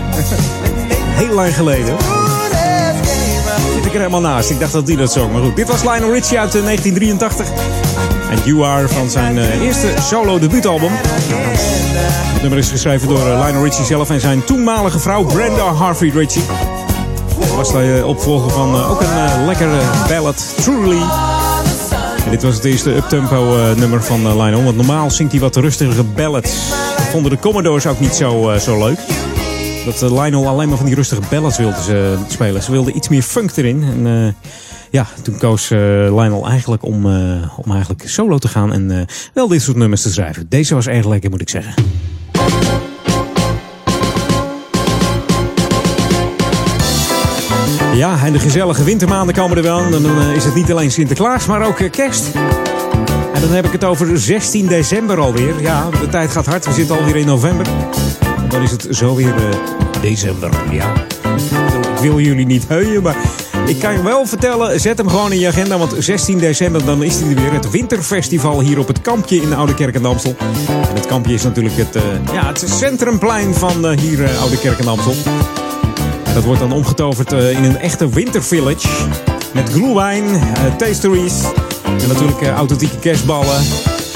Heel 1.20 1.34
lang 1.34 1.54
geleden. 1.54 1.96
Zit 3.74 3.84
ik 3.84 3.92
er 3.92 3.98
helemaal 3.98 4.20
naast. 4.20 4.50
Ik 4.50 4.60
dacht 4.60 4.72
dat 4.72 4.86
die 4.86 4.96
dat 4.96 5.12
zong. 5.12 5.32
Maar 5.32 5.42
goed, 5.42 5.56
dit 5.56 5.68
was 5.68 5.82
Lionel 5.82 6.12
Richie 6.12 6.38
uit 6.38 6.54
eh, 6.54 6.62
1983. 6.62 7.46
En 8.30 8.38
You 8.44 8.64
Are 8.64 8.88
van 8.88 9.10
zijn 9.10 9.38
eh, 9.38 9.60
eerste 9.60 9.88
solo 10.02 10.38
debuutalbum. 10.38 10.90
Het 12.32 12.40
nummer 12.40 12.58
is 12.58 12.70
geschreven 12.70 13.08
door 13.08 13.28
eh, 13.28 13.44
Lionel 13.44 13.64
Richie 13.64 13.84
zelf 13.84 14.10
en 14.10 14.20
zijn 14.20 14.44
toenmalige 14.44 14.98
vrouw 14.98 15.24
Brenda 15.24 15.72
Harvey 15.72 16.08
Richie. 16.08 16.44
Dat 17.38 17.54
was 17.54 17.72
de 17.72 17.98
eh, 17.98 18.08
opvolger 18.08 18.50
van 18.50 18.74
eh, 18.74 18.90
ook 18.90 19.00
een 19.00 19.06
eh, 19.06 19.46
lekkere 19.46 19.80
ballad, 20.08 20.54
Truly. 20.62 21.00
Dit 22.30 22.42
was 22.42 22.54
het 22.54 22.64
eerste 22.64 22.94
uptempo 22.94 23.58
eh, 23.58 23.76
nummer 23.76 24.02
van 24.02 24.26
eh, 24.26 24.36
Lionel. 24.36 24.62
Want 24.62 24.76
normaal 24.76 25.10
zingt 25.10 25.32
hij 25.32 25.40
wat 25.40 25.56
rustigere 25.56 26.02
ballads. 26.04 26.68
Dat 26.96 27.06
vonden 27.06 27.30
de 27.30 27.38
Commodores 27.38 27.86
ook 27.86 28.00
niet 28.00 28.14
zo, 28.14 28.50
eh, 28.50 28.58
zo 28.58 28.78
leuk. 28.78 28.98
Dat 29.84 30.00
Lionel 30.00 30.48
alleen 30.48 30.68
maar 30.68 30.76
van 30.76 30.86
die 30.86 30.94
rustige 30.94 31.22
ballads 31.30 31.58
wilde 31.58 32.16
spelen. 32.28 32.62
Ze 32.62 32.70
wilden 32.70 32.96
iets 32.96 33.08
meer 33.08 33.22
funk 33.22 33.56
erin. 33.56 33.82
En 33.82 34.36
ja, 34.90 35.06
toen 35.22 35.38
koos 35.38 35.68
Lionel 35.68 36.46
eigenlijk 36.48 36.84
om, 36.84 37.06
om 37.56 37.70
eigenlijk 37.70 38.02
solo 38.08 38.38
te 38.38 38.48
gaan. 38.48 38.72
En 38.72 39.06
wel 39.34 39.48
dit 39.48 39.62
soort 39.62 39.76
nummers 39.76 40.02
te 40.02 40.12
schrijven. 40.12 40.46
Deze 40.48 40.74
was 40.74 40.86
erg 40.86 41.06
lekker, 41.06 41.30
moet 41.30 41.40
ik 41.40 41.48
zeggen. 41.48 41.74
Ja, 47.94 48.24
en 48.24 48.32
de 48.32 48.38
gezellige 48.38 48.84
wintermaanden 48.84 49.34
komen 49.34 49.56
er 49.56 49.62
wel. 49.62 49.90
Dan 49.90 50.04
eh, 50.04 50.34
is 50.36 50.44
het 50.44 50.54
niet 50.54 50.70
alleen 50.70 50.90
Sinterklaas, 50.90 51.46
maar 51.46 51.66
ook 51.66 51.80
eh, 51.80 51.90
kerst. 51.90 52.34
En 53.32 53.40
dan 53.40 53.50
heb 53.50 53.64
ik 53.66 53.72
het 53.72 53.84
over 53.84 54.18
16 54.18 54.66
december 54.66 55.20
alweer. 55.20 55.60
Ja, 55.60 55.88
de 56.00 56.08
tijd 56.08 56.30
gaat 56.30 56.46
hard. 56.46 56.64
We 56.64 56.72
zitten 56.72 56.98
alweer 56.98 57.16
in 57.16 57.26
november. 57.26 57.66
En 58.36 58.48
dan 58.48 58.62
is 58.62 58.70
het 58.70 58.86
zo 58.90 59.14
weer 59.14 59.34
eh, 59.34 60.00
december. 60.00 60.50
Ja. 60.70 60.92
Ik 61.94 61.98
wil 62.00 62.20
jullie 62.20 62.46
niet 62.46 62.68
heuien, 62.68 63.02
maar 63.02 63.16
ik 63.66 63.78
kan 63.78 63.92
je 63.92 64.02
wel 64.02 64.26
vertellen. 64.26 64.80
Zet 64.80 64.98
hem 64.98 65.08
gewoon 65.08 65.32
in 65.32 65.38
je 65.38 65.48
agenda, 65.48 65.78
want 65.78 65.94
16 65.98 66.38
december 66.38 66.84
dan 66.84 67.02
is 67.02 67.20
er 67.20 67.26
weer. 67.26 67.52
Het 67.52 67.70
winterfestival 67.70 68.60
hier 68.60 68.78
op 68.78 68.86
het 68.86 69.00
kampje 69.00 69.36
in 69.36 69.54
Oude 69.54 69.74
Kerk 69.74 69.94
en 69.94 70.04
Amstel. 70.04 70.34
En 70.68 70.94
het 70.94 71.06
kampje 71.06 71.34
is 71.34 71.42
natuurlijk 71.42 71.76
het, 71.76 71.96
ja, 72.32 72.46
het 72.46 72.64
centrumplein 72.66 73.54
van 73.54 73.92
hier 73.92 74.30
Oude 74.40 74.58
Kerk 74.58 74.78
en 74.78 74.88
Amstel. 74.88 75.14
Dat 76.34 76.44
wordt 76.44 76.60
dan 76.60 76.72
omgetoverd 76.72 77.32
eh, 77.32 77.50
in 77.50 77.64
een 77.64 77.78
echte 77.78 78.08
wintervillage. 78.08 78.88
Met 79.54 79.68
glühwein, 79.68 80.24
eh, 80.24 80.74
tasteries 80.76 81.42
en 81.84 82.08
natuurlijk 82.08 82.40
eh, 82.40 82.54
authentieke 82.54 82.98
kerstballen. 82.98 83.60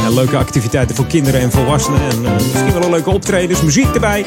En 0.06 0.14
leuke 0.14 0.36
activiteiten 0.36 0.96
voor 0.96 1.06
kinderen 1.06 1.40
en 1.40 1.50
volwassenen. 1.50 2.00
En 2.00 2.26
eh, 2.26 2.32
misschien 2.32 2.80
wel 2.80 2.90
leuke 2.90 3.10
optredens, 3.10 3.62
muziek 3.62 3.94
erbij. 3.94 4.24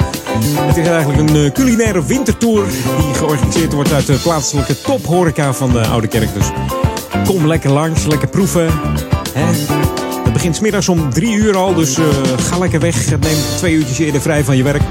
Het 0.55 0.77
is 0.77 0.87
eigenlijk 0.87 1.29
een 1.29 1.35
eh, 1.45 1.51
culinaire 1.51 2.05
wintertour 2.05 2.65
die 2.97 3.13
georganiseerd 3.13 3.73
wordt 3.73 3.93
uit 3.93 4.05
de 4.05 4.19
plaatselijke 4.23 4.81
tophoreca 4.81 5.53
van 5.53 5.71
de 5.71 5.87
Oude 5.87 6.07
Kerk. 6.07 6.33
Dus 6.33 6.45
kom 7.25 7.47
lekker 7.47 7.71
langs, 7.71 8.05
lekker 8.05 8.27
proeven. 8.27 8.71
Het 10.23 10.33
begint 10.33 10.55
smiddags 10.55 10.89
om 10.89 11.09
drie 11.09 11.33
uur 11.33 11.55
al, 11.55 11.73
dus 11.73 11.97
eh, 11.97 12.05
ga 12.37 12.57
lekker 12.57 12.79
weg. 12.79 13.09
Neem 13.09 13.37
twee 13.57 13.73
uurtjes 13.73 13.97
eerder 13.99 14.21
vrij 14.21 14.43
van 14.43 14.57
je 14.57 14.63
werk. 14.63 14.81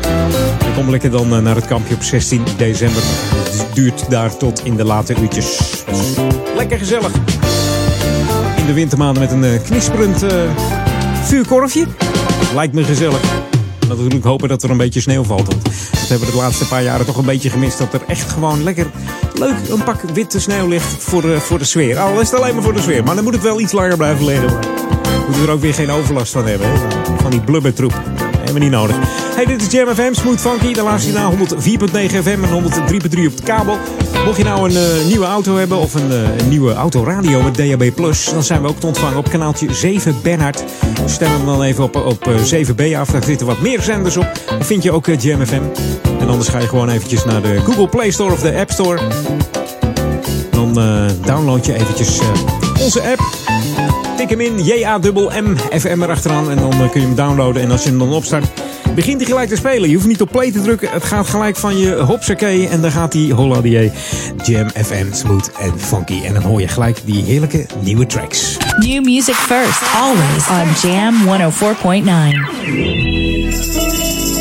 Kom 0.79 0.91
lekker 0.91 1.11
dan 1.11 1.35
eh, 1.35 1.39
naar 1.39 1.55
het 1.55 1.66
kampje 1.66 1.95
op 1.95 2.03
16 2.03 2.43
december. 2.57 3.03
Het 3.05 3.66
duurt 3.74 4.11
daar 4.11 4.37
tot 4.37 4.64
in 4.64 4.76
de 4.76 4.85
late 4.85 5.14
uurtjes. 5.20 5.85
Lekker 6.57 6.79
gezellig. 6.79 7.12
In 8.57 8.66
de 8.66 8.72
wintermaanden 8.72 9.22
met 9.22 9.33
een 9.33 9.45
eh, 9.45 9.62
knisperend 9.62 10.22
eh, 10.22 10.43
vuurkorfje. 11.22 11.87
Lijkt 12.55 12.74
me 12.74 12.85
gezellig. 12.85 13.20
En 13.81 13.89
natuurlijk 13.89 14.24
hopen 14.24 14.49
dat 14.49 14.62
er 14.62 14.70
een 14.70 14.76
beetje 14.76 15.01
sneeuw 15.01 15.24
valt. 15.24 15.47
Want 15.47 15.64
dat 15.91 16.09
hebben 16.09 16.26
we 16.26 16.33
de 16.33 16.41
laatste 16.41 16.68
paar 16.68 16.83
jaren 16.83 17.07
toch 17.07 17.16
een 17.16 17.24
beetje 17.24 17.51
gemist. 17.51 17.79
Dat 17.79 17.93
er 17.93 18.03
echt 18.07 18.31
gewoon 18.31 18.62
lekker 18.62 18.87
leuk 19.35 19.68
een 19.68 19.85
pak 19.85 20.01
witte 20.01 20.41
sneeuw 20.41 20.68
ligt 20.68 20.97
voor 20.99 21.41
voor 21.41 21.59
de 21.59 21.64
sfeer. 21.64 21.99
Al 21.99 22.20
is 22.20 22.31
het 22.31 22.41
alleen 22.41 22.55
maar 22.55 22.64
voor 22.64 22.74
de 22.74 22.81
sfeer. 22.81 23.05
Maar 23.05 23.14
dan 23.14 23.24
moet 23.24 23.35
het 23.35 23.43
wel 23.43 23.61
iets 23.61 23.72
langer 23.72 23.97
blijven 23.97 24.24
liggen. 24.24 24.53
Moeten 25.24 25.41
we 25.41 25.47
er 25.47 25.53
ook 25.53 25.61
weer 25.61 25.74
geen 25.74 25.91
overlast 25.91 26.33
van 26.33 26.47
hebben. 26.47 26.68
hè. 26.70 26.76
Van 27.22 27.31
die 27.31 27.41
blubbertroep. 27.41 28.28
Helemaal 28.49 28.68
niet 28.68 28.78
nodig. 28.78 28.96
Hey, 29.34 29.44
dit 29.44 29.62
is 29.62 29.72
Jam 29.72 29.94
FM, 29.94 30.12
Smooth 30.12 30.40
Funky. 30.40 30.80
Luister 30.80 31.12
je 31.12 31.18
naar 31.18 31.32
104.9 31.32 32.22
FM 32.22 32.44
en 32.44 32.62
103.3 32.62 33.26
op 33.26 33.36
de 33.36 33.42
kabel. 33.44 33.78
Mocht 34.24 34.36
je 34.36 34.44
nou 34.44 34.70
een 34.70 34.76
eh, 34.76 35.07
nieuwe 35.07 35.26
auto 35.26 35.57
hebben 35.57 35.78
of 35.78 35.94
een, 35.94 36.11
eh, 36.11 36.38
een 36.38 36.49
nieuwe 36.49 36.74
autoradio 36.74 37.42
met 37.42 37.57
DAB+, 37.57 37.90
dan 38.32 38.42
zijn 38.42 38.62
we 38.62 38.68
ook 38.68 38.80
te 38.80 38.86
ontvangen 38.86 39.18
op 39.18 39.28
kanaaltje 39.28 39.74
7 39.74 40.16
Bernhard. 40.22 40.64
Stem 41.05 41.30
hem 41.30 41.46
dan 41.46 41.62
even 41.62 41.84
op, 41.84 41.96
op 41.96 42.26
eh, 42.26 42.34
7B 42.34 42.94
af, 42.96 43.11
daar 43.11 43.22
zitten 43.22 43.46
wat 43.46 43.61
meer 43.61 43.82
zenders 43.82 44.16
op. 44.16 44.32
Dan 44.46 44.64
vind 44.64 44.82
je 44.82 44.92
ook 44.92 45.07
eh, 45.07 45.20
Jam 45.20 45.46
FM. 45.46 45.62
En 46.20 46.28
anders 46.28 46.49
ga 46.49 46.59
je 46.59 46.68
gewoon 46.68 46.88
eventjes 46.88 47.24
naar 47.24 47.42
de 47.42 47.61
Google 47.61 47.88
Play 47.88 48.11
Store 48.11 48.32
of 48.32 48.40
de 48.40 48.59
App 48.59 48.70
Store. 48.70 49.01
Dan 50.51 50.78
eh, 50.78 51.05
download 51.24 51.66
je 51.66 51.74
eventjes 51.74 52.18
eh, 52.18 52.26
onze 52.80 53.03
app. 53.03 53.88
Tik 54.29 54.39
hem 54.39 54.57
in, 54.57 54.64
J-A-M-M, 54.64 55.57
FM 55.79 56.03
erachteraan. 56.03 56.51
En 56.51 56.57
dan 56.57 56.72
eh, 56.72 56.91
kun 56.91 57.01
je 57.01 57.07
hem 57.07 57.16
downloaden. 57.16 57.62
En 57.62 57.70
als 57.70 57.83
je 57.83 57.89
hem 57.89 57.99
dan 57.99 58.12
opstart, 58.12 58.45
begint 58.95 59.16
hij 59.16 59.26
gelijk 59.26 59.49
te 59.49 59.57
spelen. 59.57 59.89
Je 59.89 59.95
hoeft 59.95 60.07
niet 60.07 60.20
op 60.20 60.31
play 60.31 60.53
te 60.53 60.62
drukken. 60.62 60.91
Het 60.91 61.05
gaat 61.05 61.26
gelijk 61.26 61.57
van 61.57 61.79
je 61.79 61.95
hopsakee. 61.95 62.68
En 62.68 62.81
dan 62.81 62.91
gaat 62.91 63.12
hij 63.12 63.29
holladier. 63.29 63.93
Jam 64.45 64.68
FM, 64.68 65.12
smooth 65.12 65.53
en 65.53 65.81
funky. 65.81 66.24
En 66.24 66.35
dan 66.35 66.43
hoor 66.43 66.61
je 66.61 66.68
gelijk 66.68 67.01
die 67.05 67.24
heerlijke 67.24 67.66
nieuwe 67.81 68.07
tracks. 68.07 68.57
New 68.79 69.05
music 69.05 69.35
first, 69.35 69.83
always 69.95 70.49
on 70.49 70.91
Jam 70.91 71.14
104.9. 71.14 72.09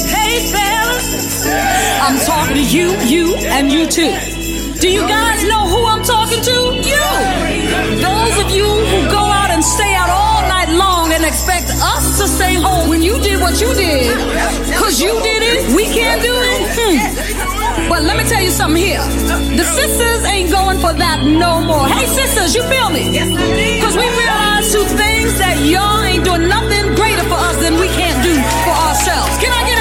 Hey 0.05 0.39
fellas, 0.51 1.45
I'm 2.09 2.17
talking 2.25 2.55
to 2.55 2.77
you, 2.77 3.07
you, 3.07 3.49
and 3.49 3.71
you 3.71 3.87
too. 3.87 4.11
Do 4.79 4.87
you 4.87 5.07
guys 5.07 5.41
know 5.47 5.65
who 5.67 5.85
I'm 5.95 6.03
talking 6.03 6.41
to? 6.43 6.73
You! 6.89 8.01
Those 8.01 8.43
of 8.43 8.55
you 8.55 8.76
to 12.27 12.33
stay 12.33 12.55
home 12.55 12.89
when 12.89 13.01
you 13.01 13.15
did 13.21 13.39
what 13.39 13.55
you 13.61 13.73
did. 13.73 14.11
Cause 14.75 14.99
you 14.99 15.11
did 15.21 15.41
it, 15.51 15.75
we 15.75 15.85
can't 15.85 16.21
do 16.21 16.33
it. 16.33 16.59
Hmm. 16.75 17.89
But 17.89 18.03
let 18.03 18.17
me 18.17 18.23
tell 18.27 18.41
you 18.41 18.51
something 18.51 18.83
here. 18.83 19.03
The 19.55 19.63
sisters 19.63 20.21
ain't 20.25 20.51
going 20.51 20.79
for 20.79 20.93
that 20.93 21.23
no 21.23 21.61
more. 21.63 21.87
Hey 21.87 22.05
sisters, 22.07 22.53
you 22.55 22.63
feel 22.67 22.89
me? 22.89 23.03
Cause 23.79 23.95
we 23.95 24.03
realize 24.03 24.65
two 24.75 24.83
things 24.99 25.39
that 25.39 25.55
y'all 25.71 26.03
ain't 26.03 26.25
doing 26.25 26.47
nothing 26.47 26.95
greater 26.99 27.23
for 27.31 27.39
us 27.39 27.57
than 27.63 27.79
we 27.79 27.87
can't 27.95 28.19
do 28.23 28.35
for 28.65 28.75
ourselves. 28.75 29.33
Can 29.39 29.51
I 29.51 29.61
get 29.69 29.76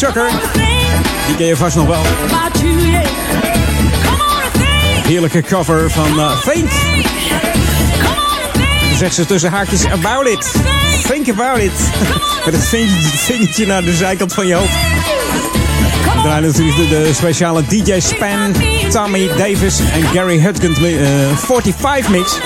Tucker. 0.00 0.30
Die 1.26 1.36
ken 1.36 1.46
je 1.46 1.56
vast 1.56 1.76
nog 1.76 1.86
wel. 1.86 2.02
Heerlijke 5.06 5.42
cover 5.42 5.90
van 5.90 6.18
uh, 6.18 6.40
Think. 6.40 6.70
Dan 8.88 8.98
zegt 8.98 9.14
ze 9.14 9.26
tussen 9.26 9.50
haakjes 9.50 9.86
about 9.86 10.26
it. 10.26 10.52
Think 11.08 11.28
about 11.28 11.58
it. 11.58 11.72
Met 12.44 12.54
het 12.54 12.64
vingertje, 13.16 13.66
naar 13.66 13.82
de 13.82 13.94
zijkant 13.94 14.34
van 14.34 14.46
je 14.46 14.54
hoofd. 14.54 14.72
We 16.14 16.20
draaien 16.22 16.46
natuurlijk 16.46 16.88
de, 16.88 17.10
speciale 17.14 17.64
DJ 17.66 18.00
Span, 18.00 18.54
Tommy 18.90 19.28
Davis 19.28 19.78
en 19.78 20.02
Gary 20.02 20.44
eh, 20.44 21.36
45 21.36 22.08
mix. 22.08 22.38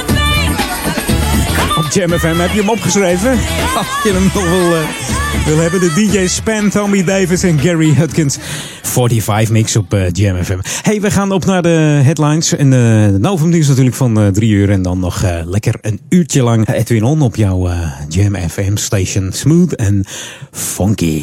Op 1.76 1.90
Jam 1.90 2.18
FM 2.18 2.38
heb 2.38 2.52
je 2.52 2.60
hem 2.60 2.68
opgeschreven. 2.68 3.30
Als 3.78 3.86
je 4.02 4.12
hem 4.12 4.30
nog 4.34 4.44
eh, 4.44 5.03
wil 5.44 5.58
hebben. 5.58 5.80
De 5.80 5.92
DJ 5.94 6.26
Span, 6.26 6.70
Tommy 6.70 7.04
Davis 7.04 7.42
en 7.42 7.58
Gary 7.58 7.94
Hudgens 7.94 8.36
45 8.82 9.50
mix 9.50 9.76
op 9.76 9.94
eh, 9.94 10.10
Jam 10.12 10.44
FM. 10.44 10.58
Hey, 10.82 11.00
we 11.00 11.10
gaan 11.10 11.32
op 11.32 11.44
naar 11.44 11.62
de 11.62 12.00
headlines. 12.04 12.56
En 12.56 12.72
eh, 12.72 12.78
de 13.12 13.18
Novum 13.20 13.48
Nieuws 13.48 13.68
natuurlijk 13.68 13.96
van 13.96 14.20
eh, 14.20 14.26
drie 14.26 14.50
uur. 14.50 14.70
En 14.70 14.82
dan 14.82 14.98
nog 14.98 15.22
eh, 15.22 15.36
lekker 15.44 15.74
een 15.80 16.00
uurtje 16.08 16.42
lang 16.42 16.68
Edwin 16.68 17.02
On 17.02 17.22
op 17.22 17.36
jouw 17.36 17.68
eh, 17.68 17.78
Jam 18.08 18.36
FM 18.48 18.76
station. 18.76 19.30
Smooth 19.32 19.72
en 19.72 20.04
funky. 20.52 21.22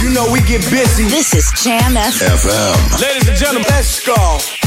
You 0.00 0.12
know 0.12 0.32
we 0.32 0.40
get 0.40 0.70
busy. 0.70 1.08
This 1.08 1.32
is 1.32 1.62
Jam 1.62 1.96
FM. 1.96 2.50
Ladies 2.90 3.28
and 3.28 3.38
gentlemen, 3.38 3.66
let's 3.68 4.00
go. 4.04 4.59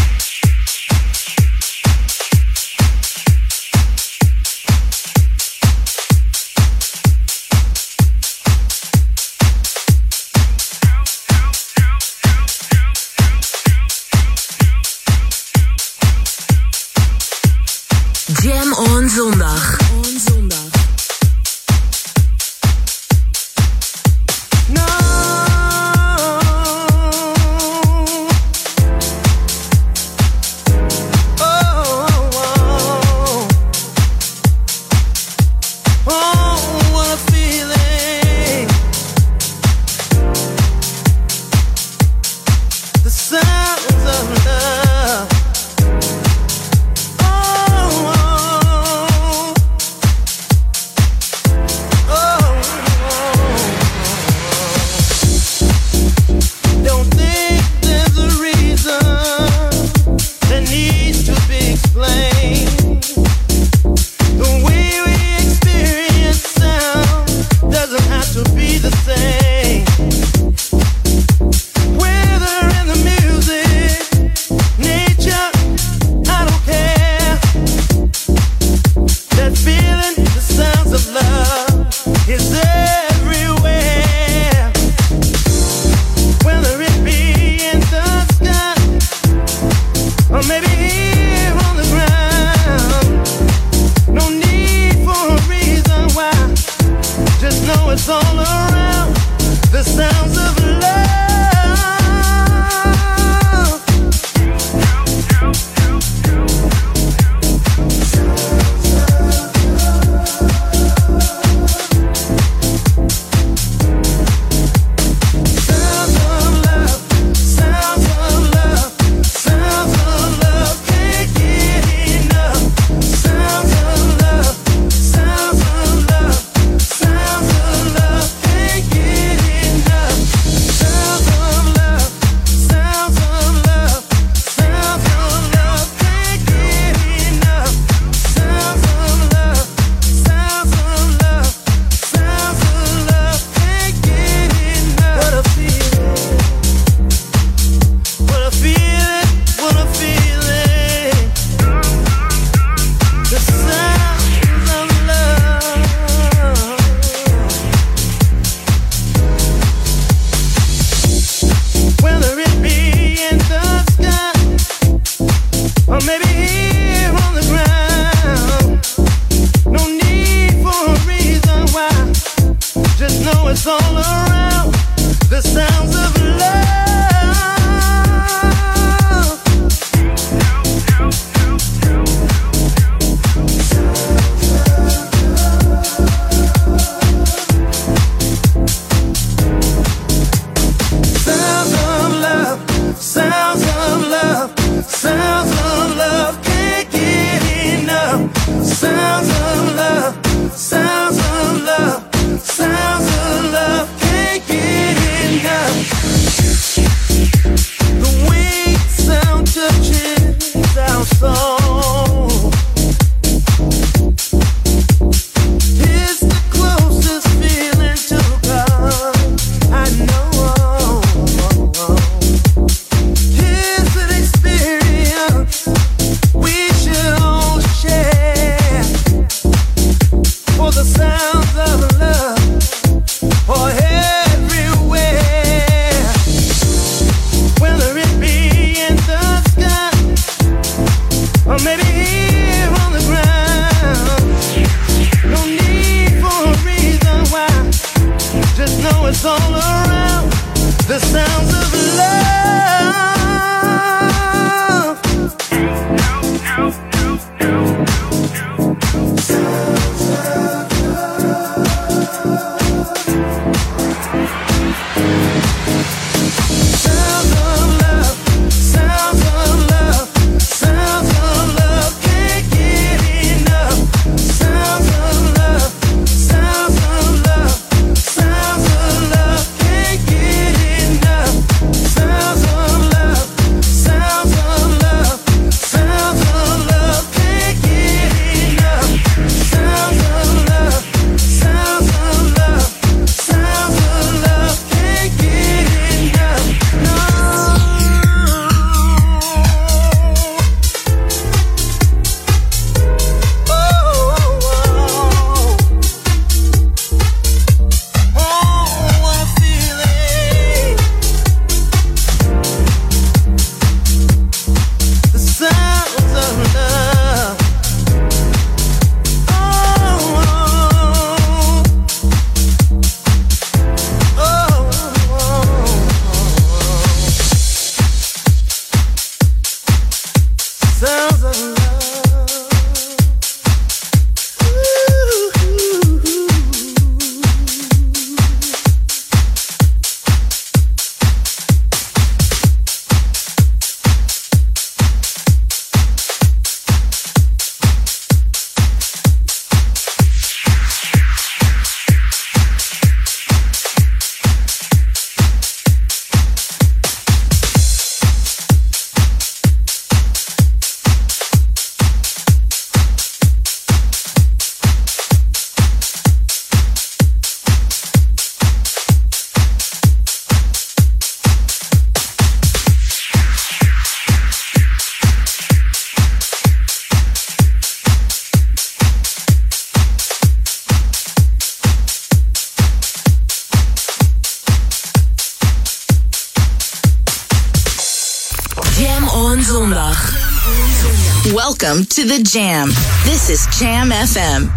To 391.87 392.05
the 392.05 392.21
Jam. 392.21 392.69
This 393.03 393.29
is 393.29 393.59
Jam 393.59 393.91
FM. 393.91 394.47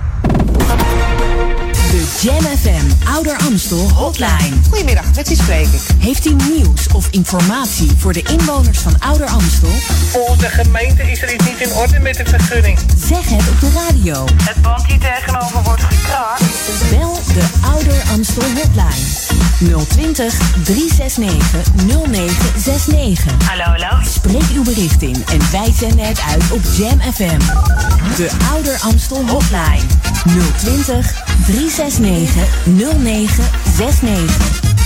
De 1.90 2.18
Jam 2.20 2.42
FM 2.42 3.08
Ouder 3.08 3.36
Amstel 3.36 3.90
Hotline. 3.90 4.56
Goedemiddag, 4.68 5.04
met 5.14 5.28
wie 5.28 5.36
spreek 5.36 5.66
ik? 5.66 5.80
Heeft 5.98 6.26
u 6.26 6.34
nieuws 6.34 6.86
of 6.92 7.08
informatie 7.10 7.90
voor 7.98 8.12
de 8.12 8.22
inwoners 8.22 8.78
van 8.78 9.00
Ouder 9.00 9.26
Amstel? 9.26 9.70
Volgens 10.10 10.40
de 10.40 10.48
gemeente 10.48 11.10
is 11.10 11.22
er 11.22 11.34
iets 11.34 11.44
niet 11.44 11.60
in 11.60 11.72
orde 11.72 11.98
met 11.98 12.16
de 12.16 12.24
vergunning. 12.24 12.78
Zeg 13.06 13.28
het 13.28 13.48
op 13.48 13.60
de 13.60 13.70
radio. 13.70 14.24
Het 14.42 14.86
hier 14.86 14.98
tegenover 14.98 15.62
wordt 15.62 15.82
gekraakt. 15.82 16.42
Bel 16.90 17.20
de 17.34 17.44
Ouder 17.64 18.02
Amstel 18.12 18.42
Hotline. 18.42 19.25
020 19.59 20.38
369 20.64 21.72
0969. 21.86 23.32
Hallo, 23.44 23.64
hallo. 23.64 24.04
Spreek 24.04 24.50
uw 24.54 24.62
bericht 24.62 25.02
in 25.02 25.24
en 25.26 25.50
wij 25.50 25.72
zenden 25.72 26.07
het 26.07 26.20
uit 26.30 26.50
op 26.50 26.61
Jam 26.76 27.00
FM. 27.00 27.38
De 28.16 28.30
Ouder 28.52 28.78
Amstel 28.80 29.28
Hotline. 29.28 29.82
020 30.57 31.24
369 31.46 32.64
0969. 32.64 34.86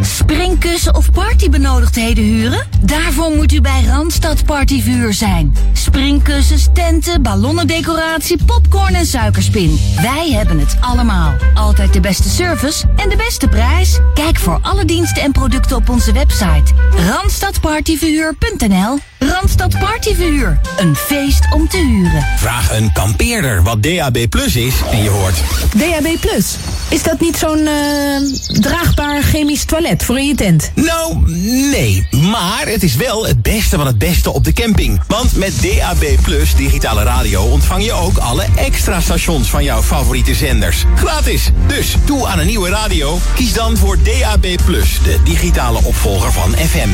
Springkussen 0.00 0.94
of 0.94 1.10
partybenodigdheden 1.12 2.24
huren? 2.24 2.66
Daarvoor 2.80 3.30
moet 3.30 3.52
u 3.52 3.60
bij 3.60 3.84
Randstad 3.84 4.44
Partyvuur 4.44 5.12
zijn. 5.12 5.56
Springkussens, 5.72 6.68
tenten, 6.72 7.22
ballonnendecoratie, 7.22 8.44
popcorn 8.44 8.94
en 8.94 9.06
suikerspin. 9.06 9.78
Wij 10.02 10.30
hebben 10.30 10.58
het 10.58 10.76
allemaal. 10.80 11.34
Altijd 11.54 11.92
de 11.92 12.00
beste 12.00 12.28
service 12.28 12.84
en 12.96 13.08
de 13.08 13.16
beste 13.16 13.48
prijs. 13.48 13.98
Kijk 14.14 14.38
voor 14.38 14.58
alle 14.62 14.84
diensten 14.84 15.22
en 15.22 15.32
producten 15.32 15.76
op 15.76 15.88
onze 15.88 16.12
website. 16.12 16.72
Randstadpartyverhuur.nl 17.08 18.98
Randstad 19.18 19.78
Partyverhuur. 19.78 20.60
Een 20.76 20.96
feest 20.96 21.46
om 21.52 21.68
te 21.68 21.76
huren. 21.76 22.26
Vraag 22.36 22.76
een 22.76 22.92
kampeerder 22.92 23.62
wat 23.62 23.82
DAB 23.82 24.18
Plus 24.30 24.56
is 24.56 24.74
en 24.90 25.02
je 25.02 25.08
hoort... 25.08 25.34
DAB 25.76 26.20
Plus. 26.20 26.56
Is 26.88 27.02
dat 27.02 27.20
niet 27.20 27.36
zo'n 27.36 27.66
eh, 27.66 28.60
draagbaar 28.60 29.22
chemisch 29.22 29.64
toilet 29.64 30.04
voor 30.04 30.18
in 30.18 30.26
je 30.26 30.34
tent? 30.34 30.70
Nou, 30.74 31.30
nee. 31.70 32.08
Maar 32.10 32.66
het 32.66 32.82
is 32.82 32.94
wel 32.94 33.26
het 33.26 33.42
beste 33.42 33.76
van 33.76 33.86
het 33.86 33.98
beste 33.98 34.32
op 34.32 34.44
de 34.44 34.52
camping. 34.52 35.00
Want 35.06 35.36
met 35.36 35.52
DAB 35.62 36.04
Plus 36.22 36.54
digitale 36.54 37.02
radio 37.02 37.42
ontvang 37.42 37.84
je 37.84 37.92
ook 37.92 38.18
alle 38.18 38.44
extra 38.56 39.00
stations 39.00 39.50
van 39.50 39.64
jouw 39.64 39.82
favoriete 39.82 40.34
zenders. 40.34 40.84
Gratis. 40.94 41.50
Dus 41.66 41.96
toe 42.04 42.26
aan 42.26 42.38
een 42.38 42.46
nieuwe 42.46 42.68
radio. 42.68 43.18
Kies 43.34 43.52
dan 43.52 43.76
voor 43.76 43.98
DAB 44.02 44.46
Plus, 44.64 44.98
de 45.04 45.18
digitale 45.24 45.78
opvolger 45.84 46.32
van 46.32 46.54
FM. 46.56 46.88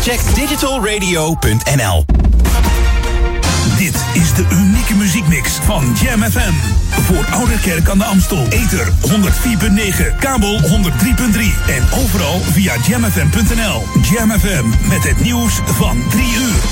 Check 0.00 0.34
digitalradio.nl 0.34 2.04
Dit 3.78 4.04
is 4.12 4.34
de 4.34 4.46
unieke 4.50 4.94
muziekmix 4.94 5.52
van 5.52 5.96
Jam 6.02 6.22
FM. 6.22 6.52
Voor 6.90 7.26
Ouderkerk 7.30 7.88
aan 7.88 7.98
de 7.98 8.04
Amstel. 8.04 8.46
Ether 8.48 8.86
104.9, 8.86 10.18
kabel 10.18 10.60
103.3 10.60 10.66
en 11.68 11.82
overal 12.04 12.40
via 12.40 12.74
jamfm.nl. 12.88 13.82
Jam 14.02 14.30
FM 14.30 14.88
met 14.88 15.08
het 15.08 15.20
nieuws 15.20 15.60
van 15.64 16.02
3 16.10 16.24
uur. 16.34 16.62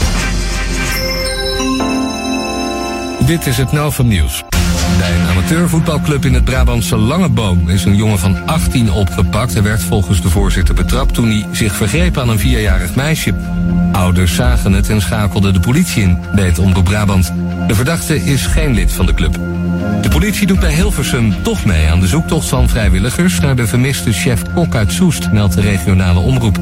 Dit 3.27 3.47
is 3.47 3.57
het 3.57 3.73
Novum 3.73 4.07
Nieuws. 4.07 4.43
Bij 4.99 5.15
een 5.15 5.27
amateurvoetbalclub 5.27 6.25
in 6.25 6.35
het 6.35 6.45
Brabantse 6.45 6.97
Langeboom 6.97 7.69
is 7.69 7.85
een 7.85 7.97
jongen 7.97 8.19
van 8.19 8.47
18 8.47 8.93
opgepakt. 8.93 9.53
Hij 9.53 9.63
werd 9.63 9.83
volgens 9.83 10.23
de 10.23 10.31
voorzitter 10.31 10.75
betrapt 10.75 11.15
toen 11.15 11.29
hij 11.29 11.47
zich 11.53 11.75
vergreep 11.75 12.19
aan 12.19 12.29
een 12.29 12.39
vierjarig 12.39 12.95
meisje. 12.95 13.35
Ouders 13.93 14.35
zagen 14.35 14.73
het 14.73 14.89
en 14.89 15.01
schakelden 15.01 15.53
de 15.53 15.61
politie 15.61 16.03
in, 16.03 16.19
weet 16.33 16.59
Omroep 16.59 16.85
Brabant. 16.85 17.33
De 17.67 17.75
verdachte 17.75 18.25
is 18.25 18.47
geen 18.47 18.75
lid 18.75 18.93
van 18.93 19.07
de 19.07 19.15
club. 19.15 19.39
De 20.03 20.09
politie 20.09 20.47
doet 20.47 20.61
bij 20.61 20.73
Hilversum 20.73 21.43
toch 21.43 21.65
mee 21.65 21.91
aan 21.91 22.01
de 22.01 22.07
zoektocht 22.07 22.49
van 22.49 22.69
vrijwilligers 22.69 23.41
naar 23.41 23.57
de 23.57 23.67
vermiste 23.67 24.13
chef 24.13 24.43
Kok 24.55 24.75
uit 24.75 24.93
Soest, 24.93 25.33
meldt 25.33 25.55
de 25.55 25.61
regionale 25.61 26.19
omroep. 26.19 26.59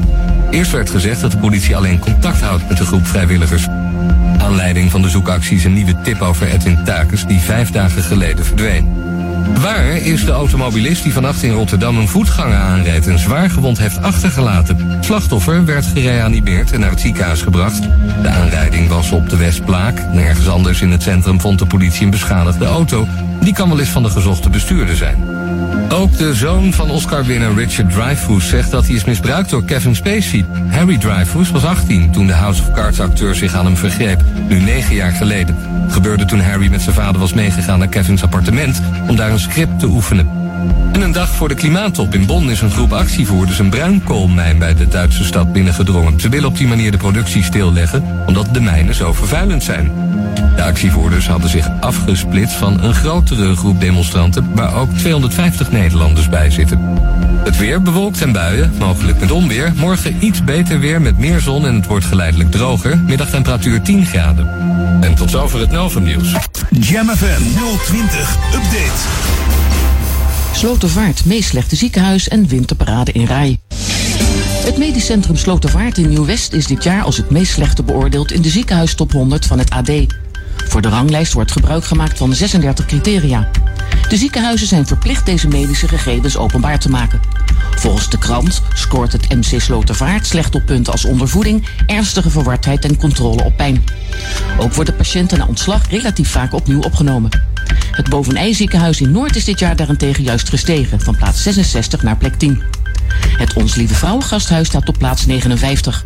Eerst 0.49 0.71
werd 0.71 0.89
gezegd 0.89 1.21
dat 1.21 1.31
de 1.31 1.37
politie 1.37 1.75
alleen 1.75 1.99
contact 1.99 2.41
houdt 2.41 2.67
met 2.67 2.77
de 2.77 2.85
groep 2.85 3.07
vrijwilligers. 3.07 3.67
Aanleiding 4.53 4.91
van 4.91 5.01
de 5.01 5.09
zoekactie 5.09 5.57
is 5.57 5.63
een 5.63 5.73
nieuwe 5.73 6.01
tip 6.01 6.21
over 6.21 6.47
Edwin 6.47 6.83
Takers 6.83 7.25
die 7.25 7.39
vijf 7.39 7.71
dagen 7.71 8.03
geleden 8.03 8.45
verdween. 8.45 8.93
Waar 9.61 9.95
is 9.95 10.25
de 10.25 10.31
automobilist 10.31 11.03
die 11.03 11.13
vannacht 11.13 11.43
in 11.43 11.51
Rotterdam 11.51 11.97
een 11.97 12.07
voetganger 12.07 12.57
aanreed 12.57 13.07
en 13.07 13.19
zwaar 13.19 13.49
gewond 13.49 13.77
heeft 13.77 14.01
achtergelaten? 14.01 14.97
Slachtoffer 15.03 15.65
werd 15.65 15.85
gereanimeerd 15.85 16.71
en 16.71 16.79
naar 16.79 16.89
het 16.89 16.99
ziekenhuis 16.99 17.41
gebracht. 17.41 17.81
De 18.21 18.29
aanrijding 18.29 18.87
was 18.87 19.11
op 19.11 19.29
de 19.29 19.37
Westplaak. 19.37 20.05
Nergens 20.11 20.47
anders 20.47 20.81
in 20.81 20.91
het 20.91 21.03
centrum 21.03 21.41
vond 21.41 21.59
de 21.59 21.65
politie 21.65 22.03
een 22.03 22.09
beschadigde 22.09 22.65
auto. 22.65 23.07
Die 23.41 23.53
kan 23.53 23.69
wel 23.69 23.79
eens 23.79 23.89
van 23.89 24.03
de 24.03 24.09
gezochte 24.09 24.49
bestuurder 24.49 24.95
zijn. 24.95 25.23
Ook 25.93 26.17
de 26.17 26.33
zoon 26.33 26.73
van 26.73 26.89
Oscar-winnaar 26.89 27.53
Richard 27.53 27.91
Dreyfuss 27.91 28.49
zegt 28.49 28.71
dat 28.71 28.85
hij 28.85 28.95
is 28.95 29.03
misbruikt 29.03 29.49
door 29.49 29.63
Kevin 29.63 29.95
Spacey. 29.95 30.45
Harry 30.69 30.97
Dreyfuss 30.97 31.51
was 31.51 31.65
18 31.65 32.11
toen 32.11 32.27
de 32.27 32.33
House 32.33 32.61
of 32.61 32.71
Cards 32.71 32.99
acteur 32.99 33.35
zich 33.35 33.53
aan 33.53 33.65
hem 33.65 33.77
vergreep, 33.77 34.21
nu 34.47 34.59
9 34.59 34.95
jaar 34.95 35.11
geleden. 35.11 35.57
Gebeurde 35.89 36.25
toen 36.25 36.41
Harry 36.41 36.69
met 36.69 36.81
zijn 36.81 36.95
vader 36.95 37.21
was 37.21 37.33
meegegaan 37.33 37.79
naar 37.79 37.87
Kevins 37.87 38.23
appartement 38.23 38.81
om 39.07 39.15
daar 39.15 39.31
een 39.31 39.39
script 39.39 39.79
te 39.79 39.85
oefenen. 39.85 40.42
En 40.91 41.01
een 41.01 41.11
dag 41.11 41.29
voor 41.29 41.47
de 41.47 41.55
klimaattop 41.55 42.13
in 42.13 42.25
Bonn 42.25 42.49
is 42.49 42.61
een 42.61 42.71
groep 42.71 42.93
actievoerders 42.93 43.59
een 43.59 43.69
bruinkoolmijn 43.69 44.57
bij 44.57 44.75
de 44.75 44.87
Duitse 44.87 45.23
stad 45.23 45.53
binnengedrongen. 45.53 46.19
Ze 46.19 46.29
willen 46.29 46.49
op 46.49 46.57
die 46.57 46.67
manier 46.67 46.91
de 46.91 46.97
productie 46.97 47.43
stilleggen, 47.43 48.03
omdat 48.25 48.53
de 48.53 48.61
mijnen 48.61 48.95
zo 48.95 49.13
vervuilend 49.13 49.63
zijn. 49.63 49.91
De 50.55 50.63
actievoerders 50.63 51.27
hadden 51.27 51.49
zich 51.49 51.69
afgesplitst 51.79 52.55
van 52.55 52.83
een 52.83 52.93
grotere 52.93 53.55
groep 53.55 53.81
demonstranten, 53.81 54.53
waar 54.55 54.75
ook 54.75 54.89
250 54.97 55.71
Nederlanders 55.71 56.29
bij 56.29 56.49
zitten. 56.49 56.79
Het 57.43 57.57
weer 57.57 57.81
bewolkt 57.81 58.21
en 58.21 58.31
buien, 58.31 58.73
mogelijk 58.79 59.19
met 59.19 59.31
onweer. 59.31 59.73
Morgen 59.75 60.15
iets 60.19 60.43
beter 60.43 60.79
weer 60.79 61.01
met 61.01 61.17
meer 61.17 61.39
zon 61.39 61.65
en 61.65 61.75
het 61.75 61.85
wordt 61.85 62.05
geleidelijk 62.05 62.51
droger. 62.51 62.97
Middagtemperatuur 62.97 63.81
10 63.81 64.05
graden. 64.05 64.47
En 65.01 65.15
tot 65.15 65.29
zover 65.29 65.59
het 65.59 65.71
Novum 65.71 66.03
nieuws. 66.03 66.35
Jam 66.69 67.09
FM 67.09 67.41
020 67.85 68.37
Update. 68.53 69.62
Slotervaart, 70.53 71.25
meest 71.25 71.49
slechte 71.49 71.75
ziekenhuis 71.75 72.27
en 72.27 72.47
winterparade 72.47 73.11
in 73.11 73.25
Rij. 73.25 73.59
Het 74.65 74.77
medisch 74.77 75.05
centrum 75.05 75.35
Slotervaart 75.35 75.97
in 75.97 76.09
Nieuw-West 76.09 76.53
is 76.53 76.67
dit 76.67 76.83
jaar 76.83 77.03
als 77.03 77.17
het 77.17 77.29
meest 77.29 77.51
slechte 77.51 77.83
beoordeeld 77.83 78.31
in 78.31 78.41
de 78.41 78.49
ziekenhuistop 78.49 79.11
100 79.11 79.45
van 79.45 79.59
het 79.59 79.69
AD. 79.69 79.91
Voor 80.67 80.81
de 80.81 80.89
ranglijst 80.89 81.33
wordt 81.33 81.51
gebruik 81.51 81.85
gemaakt 81.85 82.17
van 82.17 82.33
36 82.33 82.85
criteria. 82.85 83.49
De 84.09 84.17
ziekenhuizen 84.17 84.67
zijn 84.67 84.87
verplicht 84.87 85.25
deze 85.25 85.47
medische 85.47 85.87
gegevens 85.87 86.37
openbaar 86.37 86.79
te 86.79 86.89
maken. 86.89 87.19
Volgens 87.75 88.09
de 88.09 88.17
krant 88.17 88.61
scoort 88.73 89.11
het 89.11 89.29
MC 89.29 89.61
Slotervaart 89.61 90.25
slecht 90.25 90.55
op 90.55 90.65
punten 90.65 90.91
als 90.91 91.05
ondervoeding, 91.05 91.67
ernstige 91.85 92.29
verwardheid 92.29 92.85
en 92.85 92.97
controle 92.97 93.43
op 93.43 93.57
pijn. 93.57 93.83
Ook 94.59 94.73
worden 94.73 94.95
patiënten 94.95 95.37
na 95.37 95.45
ontslag 95.47 95.89
relatief 95.89 96.29
vaak 96.29 96.53
opnieuw 96.53 96.81
opgenomen. 96.81 97.52
Het 97.91 98.09
Bovenij 98.09 98.53
ziekenhuis 98.53 99.01
in 99.01 99.11
Noord 99.11 99.35
is 99.35 99.45
dit 99.45 99.59
jaar 99.59 99.75
daarentegen 99.75 100.23
juist 100.23 100.49
gestegen, 100.49 100.99
van 100.99 101.15
plaats 101.15 101.43
66 101.43 102.03
naar 102.03 102.17
plek 102.17 102.35
10. 102.35 102.63
Het 103.37 103.53
Ons 103.53 103.75
Lieve 103.75 103.93
Vrouwengasthuis 103.93 104.67
staat 104.67 104.87
op 104.87 104.97
plaats 104.97 105.25
59. 105.25 106.05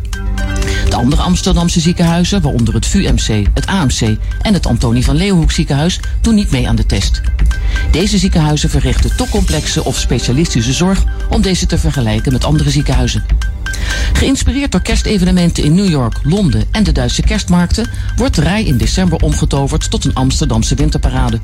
De 0.88 0.96
andere 0.96 1.22
Amsterdamse 1.22 1.80
ziekenhuizen, 1.80 2.42
waaronder 2.42 2.74
het 2.74 2.86
VUMC, 2.86 3.46
het 3.54 3.66
AMC 3.66 4.16
en 4.40 4.54
het 4.54 4.66
Antonie 4.66 5.04
van 5.04 5.16
Leeuwenhoek 5.16 5.52
ziekenhuis, 5.52 6.00
doen 6.20 6.34
niet 6.34 6.50
mee 6.50 6.68
aan 6.68 6.76
de 6.76 6.86
test. 6.86 7.20
Deze 7.90 8.18
ziekenhuizen 8.18 8.70
verrichten 8.70 9.16
te 9.16 9.26
complexe 9.30 9.84
of 9.84 9.98
specialistische 9.98 10.72
zorg 10.72 11.02
om 11.30 11.42
deze 11.42 11.66
te 11.66 11.78
vergelijken 11.78 12.32
met 12.32 12.44
andere 12.44 12.70
ziekenhuizen. 12.70 13.24
Geïnspireerd 14.12 14.72
door 14.72 14.82
kerstevenementen 14.82 15.64
in 15.64 15.74
New 15.74 15.88
York, 15.88 16.14
Londen 16.22 16.64
en 16.70 16.82
de 16.84 16.92
Duitse 16.92 17.22
kerstmarkten 17.22 17.90
wordt 18.16 18.34
de 18.34 18.42
rij 18.42 18.64
in 18.64 18.76
december 18.76 19.18
omgetoverd 19.22 19.90
tot 19.90 20.04
een 20.04 20.14
Amsterdamse 20.14 20.74
winterparade. 20.74 21.40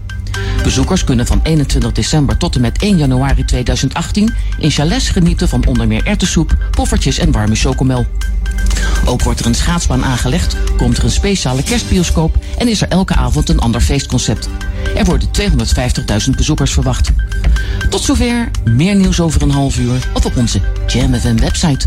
Bezoekers 0.63 1.05
kunnen 1.05 1.27
van 1.27 1.41
21 1.43 1.93
december 1.93 2.37
tot 2.37 2.55
en 2.55 2.61
met 2.61 2.83
1 2.83 2.97
januari 2.97 3.45
2018 3.45 4.35
in 4.59 4.71
chalets 4.71 5.09
genieten 5.09 5.49
van 5.49 5.67
onder 5.67 5.87
meer 5.87 6.07
erwtensoep, 6.07 6.57
poffertjes 6.71 7.19
en 7.19 7.33
warme 7.33 7.55
chocomel. 7.55 8.07
Ook 9.05 9.23
wordt 9.23 9.41
er 9.41 9.47
een 9.47 9.55
schaatsbaan 9.55 10.05
aangelegd, 10.05 10.57
komt 10.77 10.97
er 10.97 11.05
een 11.05 11.11
speciale 11.11 11.63
kerstbioscoop 11.63 12.37
en 12.59 12.69
is 12.69 12.83
er 12.83 12.89
elke 12.89 13.15
avond 13.15 13.49
een 13.49 13.59
ander 13.59 13.81
feestconcept. 13.81 14.49
Er 14.97 15.05
worden 15.05 15.29
250.000 15.41 16.31
bezoekers 16.37 16.73
verwacht. 16.73 17.11
Tot 17.91 18.01
zover, 18.01 18.51
meer 18.65 18.95
nieuws 18.95 19.21
over 19.21 19.43
een 19.43 19.51
half 19.51 19.79
uur 19.79 20.09
of 20.15 20.25
op 20.25 20.37
onze 20.37 20.61
Jam 20.87 21.15
FM 21.15 21.37
website. 21.37 21.87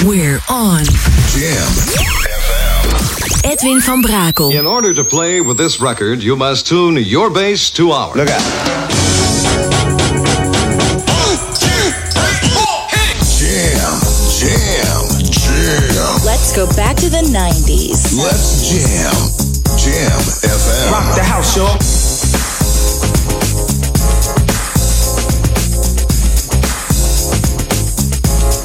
We're 0.00 0.40
on. 0.48 0.84
Jam. 1.28 1.72
Edwin 3.44 3.80
van 3.80 4.02
Brakel. 4.02 4.52
In 4.52 4.66
order 4.66 4.92
to 4.94 5.04
play 5.04 5.40
with 5.40 5.56
this 5.56 5.80
record, 5.80 6.22
you 6.22 6.34
must 6.36 6.66
tune 6.66 6.96
your 6.96 7.30
bass 7.30 7.70
to 7.70 7.92
ours. 7.92 8.16
Look 8.16 8.28
out. 8.28 9.52
Jam, 13.38 14.00
jam, 14.38 15.02
jam. 15.30 16.24
Let's 16.24 16.52
go 16.56 16.66
back 16.74 16.96
to 16.96 17.08
the 17.08 17.22
90s. 17.30 18.16
Let's 18.16 18.68
jam. 18.68 19.14
Jam 19.78 20.18
FM. 20.42 20.90
Rock 20.90 21.14
the 21.14 21.22
house, 21.22 21.56
y'all. 21.56 21.78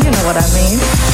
You 0.03 0.11
know 0.11 0.23
what 0.25 0.37
I 0.37 0.45
mean. 0.53 1.06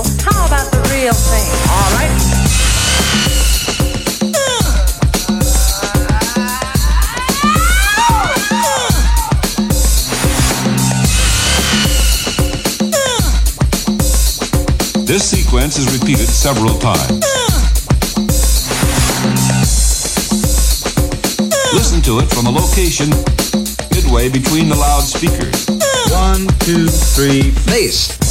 Us. 0.00 0.20
How 0.22 0.46
about 0.46 0.70
the 0.72 0.80
real 0.92 1.12
thing? 1.12 1.48
All 1.70 1.90
right. 1.96 2.10
This 15.06 15.28
sequence 15.28 15.76
is 15.78 15.98
repeated 15.98 16.28
several 16.28 16.78
times. 16.78 17.24
Listen 21.72 22.00
to 22.02 22.20
it 22.20 22.30
from 22.30 22.46
a 22.46 22.50
location 22.50 23.10
midway 23.92 24.28
between 24.28 24.68
the 24.68 24.76
loudspeakers. 24.76 25.66
One, 26.12 26.46
two, 26.60 26.86
three, 26.88 27.50
bass. 27.66 28.29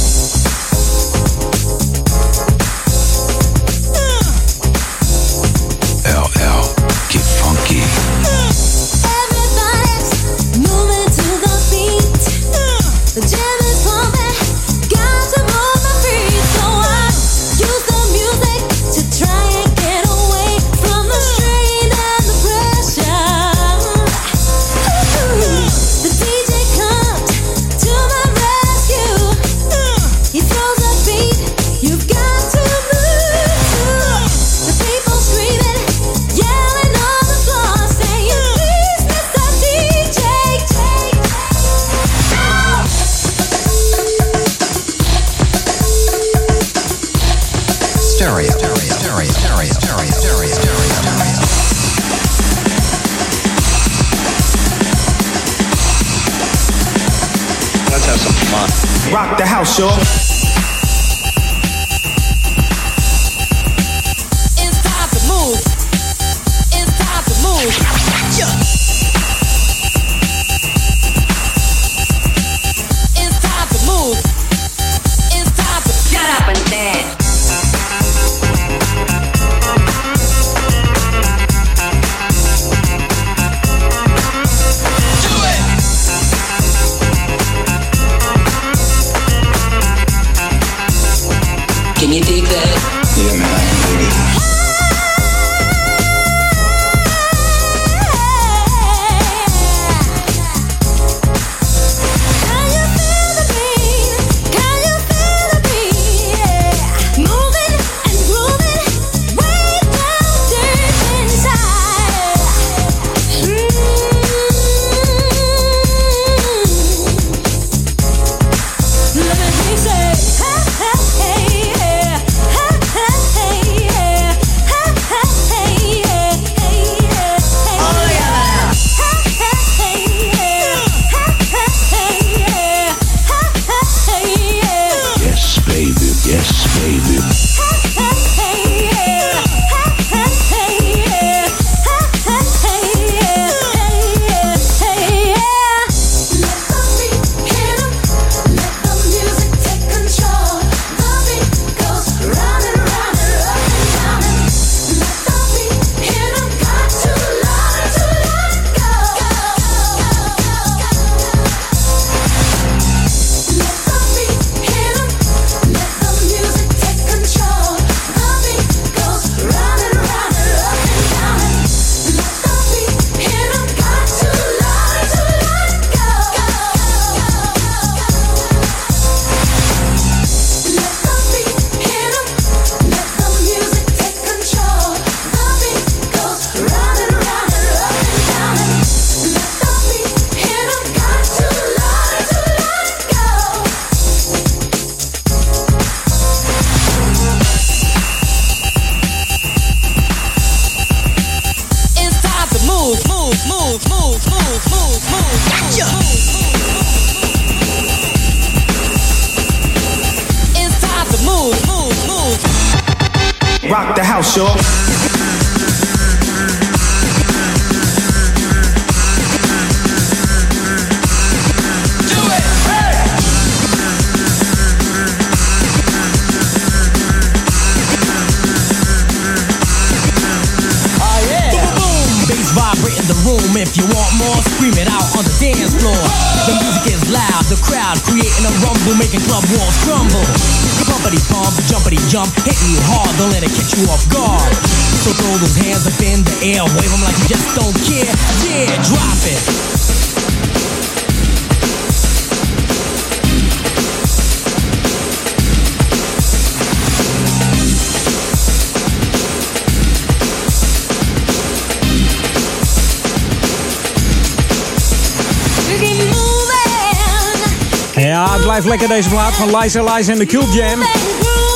Blijft 268.50 268.68
lekker 268.68 268.88
deze 268.88 269.08
plaat 269.08 269.34
van 269.34 269.56
Liza 269.56 269.94
Liza 269.94 270.12
en 270.12 270.18
de 270.18 270.26
Cool 270.26 270.52
Jam. 270.52 270.80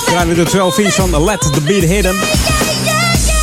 Draaien 0.04 0.28
we 0.28 0.34
de 0.34 0.42
12 0.42 0.78
inch 0.78 0.94
van 0.94 1.24
Let 1.24 1.40
the 1.40 1.60
Beat 1.60 1.82
Hit 1.82 2.04
'em. 2.04 2.16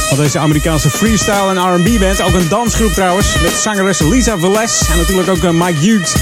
Van 0.07 0.17
deze 0.17 0.39
Amerikaanse 0.39 0.89
freestyle 0.89 1.49
en 1.49 1.57
R&B 1.57 1.99
band. 1.99 2.21
Ook 2.21 2.33
een 2.33 2.49
dansgroep 2.49 2.93
trouwens. 2.93 3.27
Met 3.41 3.51
zangeres 3.51 3.99
Lisa 3.99 4.37
Velez. 4.37 4.81
En 4.89 4.97
natuurlijk 4.97 5.29
ook 5.29 5.43
eh, 5.43 5.49
Mike 5.49 5.79
Hughes 5.79 6.13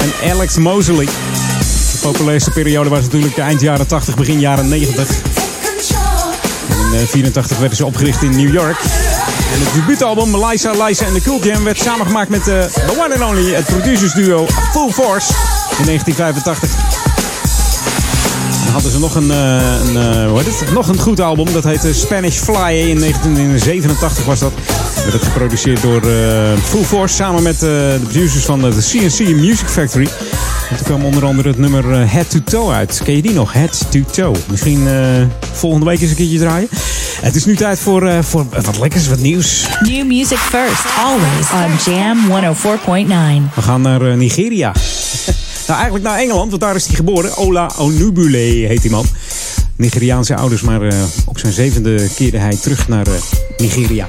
en 0.00 0.30
Alex 0.30 0.56
Mosley. 0.56 1.04
De 1.04 1.98
populairste 2.00 2.50
periode 2.50 2.88
was 2.88 3.00
natuurlijk 3.00 3.38
eind 3.38 3.60
jaren 3.60 3.86
80, 3.86 4.14
begin 4.14 4.40
jaren 4.40 4.68
90. 4.68 5.08
In 5.08 6.88
1984 6.90 7.58
werden 7.58 7.76
ze 7.76 7.86
opgericht 7.86 8.22
in 8.22 8.30
New 8.30 8.52
York. 8.52 8.78
En 9.52 9.60
het 9.60 9.74
debuutalbum 9.74 10.44
Liza, 10.44 10.84
Liza 10.84 11.06
en 11.06 11.14
de 11.14 11.22
Cool 11.22 11.44
Jam 11.44 11.64
werd 11.64 11.78
samengemaakt 11.78 12.28
met 12.28 12.44
de 12.44 12.68
the 12.72 13.00
one 13.04 13.14
and 13.14 13.30
only, 13.30 13.54
het 13.54 13.64
producersduo 13.64 14.46
Full 14.72 14.90
Force 14.90 15.32
in 15.78 15.84
1985. 15.84 17.02
Dan 18.64 18.72
hadden 18.72 18.90
ze 18.92 18.98
nog 18.98 19.14
een, 19.14 19.30
eh, 19.30 19.88
een, 19.88 19.96
eh, 19.96 20.28
hoe 20.28 20.38
heet 20.42 20.60
het? 20.60 20.72
nog 20.72 20.88
een 20.88 20.98
goed 20.98 21.20
album, 21.20 21.52
dat 21.52 21.64
heette 21.64 21.94
Spanish 21.94 22.38
Fly. 22.38 22.88
In 22.88 22.98
1987 22.98 24.24
was 24.24 24.38
dat. 24.38 24.52
Werd 24.94 25.12
het 25.12 25.22
geproduceerd 25.22 25.82
door 25.82 26.02
eh, 26.02 26.52
Full 26.64 26.82
Force 26.82 27.14
samen 27.14 27.42
met 27.42 27.60
de 27.60 27.98
producers 28.02 28.44
van 28.44 28.60
de 28.60 28.70
CNC 28.70 29.36
Music 29.36 29.66
Factory. 29.68 30.08
En 30.70 30.76
toen 30.76 30.86
kwam 30.86 31.04
onder 31.04 31.24
andere 31.24 31.48
het 31.48 31.58
nummer 31.58 32.10
Head 32.10 32.30
to 32.30 32.38
Toe 32.44 32.72
uit. 32.72 33.00
Ken 33.04 33.16
je 33.16 33.22
die 33.22 33.32
nog? 33.32 33.52
Head 33.52 33.86
to 33.90 34.00
Toe. 34.10 34.34
Misschien 34.50 34.88
volgende 35.52 35.86
week 35.86 36.00
eens 36.00 36.10
een 36.10 36.16
keertje 36.16 36.38
draaien. 36.38 36.68
Het 37.20 37.34
is 37.34 37.44
nu 37.44 37.56
tijd 37.56 37.78
voor, 37.78 38.24
voor 38.24 38.46
wat 38.62 38.78
lekkers, 38.78 39.08
wat 39.08 39.18
nieuws. 39.18 39.66
New 39.80 40.06
music 40.06 40.38
first, 40.38 40.84
always 41.04 41.50
on 41.52 41.92
Jam 41.92 42.18
104.9. 42.28 43.54
We 43.54 43.62
gaan 43.62 43.80
naar 43.80 44.16
Nigeria. 44.16 44.72
Nou, 45.72 45.84
eigenlijk 45.84 46.12
naar 46.12 46.22
Engeland, 46.22 46.50
want 46.50 46.62
daar 46.62 46.74
is 46.74 46.86
hij 46.86 46.94
geboren. 46.94 47.36
Ola 47.36 47.70
Onubule 47.78 48.36
heet 48.36 48.82
die 48.82 48.90
man. 48.90 49.06
Nigeriaanse 49.76 50.36
ouders, 50.36 50.62
maar 50.62 50.82
uh, 50.82 51.02
op 51.24 51.38
zijn 51.38 51.52
zevende 51.52 52.08
keerde 52.14 52.38
hij 52.38 52.56
terug 52.56 52.88
naar 52.88 53.08
uh, 53.08 53.14
Nigeria. 53.56 54.08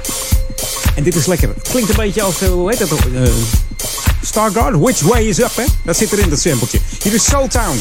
En 0.94 1.02
dit 1.02 1.14
is 1.14 1.26
lekker. 1.26 1.54
Klinkt 1.62 1.90
een 1.90 1.96
beetje 1.96 2.22
als, 2.22 2.42
uh, 2.42 2.48
hoe 2.48 2.70
heet 2.70 2.78
dat? 2.78 2.98
Stargard? 4.22 4.76
Which 4.76 5.00
way 5.00 5.22
is 5.22 5.38
up, 5.38 5.56
hè? 5.56 5.64
Dat 5.84 5.96
zit 5.96 6.12
erin, 6.12 6.28
dat 6.28 6.40
sampletje. 6.40 6.78
Hier 7.02 7.14
is 7.14 7.24
Soul 7.24 7.48
Town. 7.48 7.76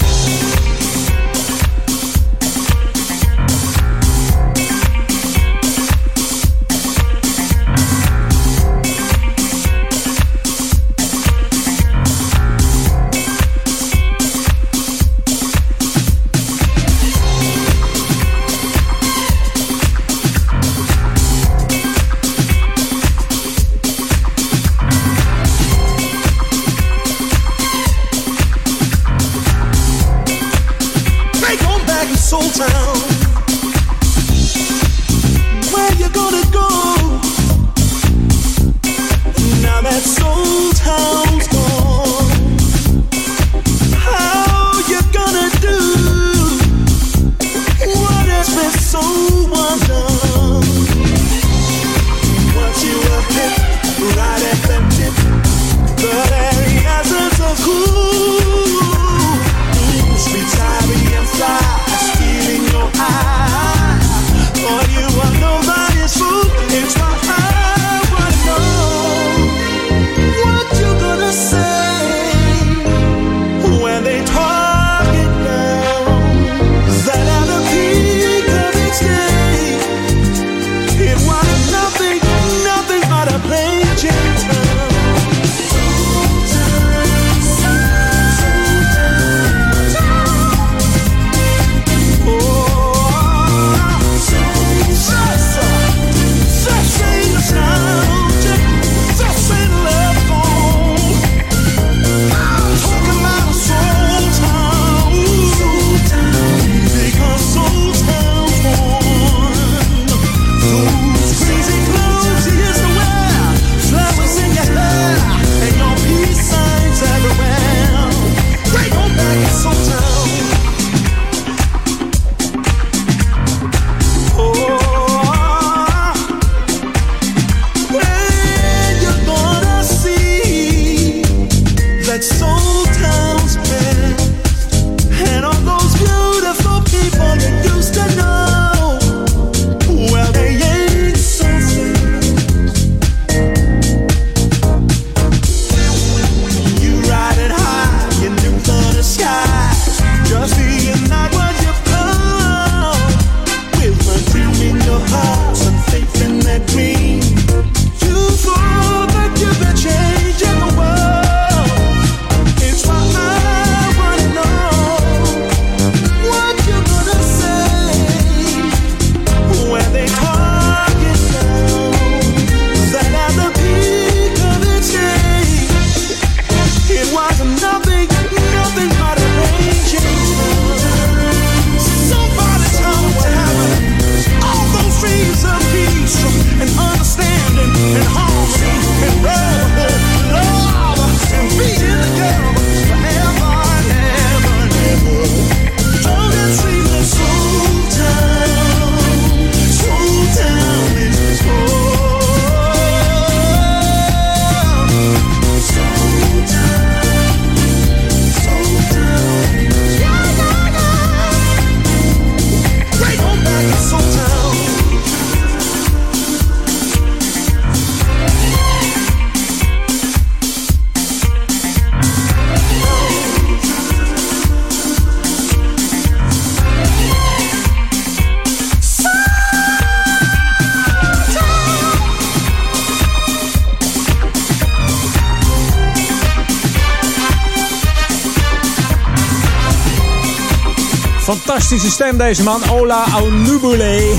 Stem 241.93 242.17
deze 242.17 242.43
man, 242.43 242.61
Ola 242.71 243.05
Onubule. 243.21 244.15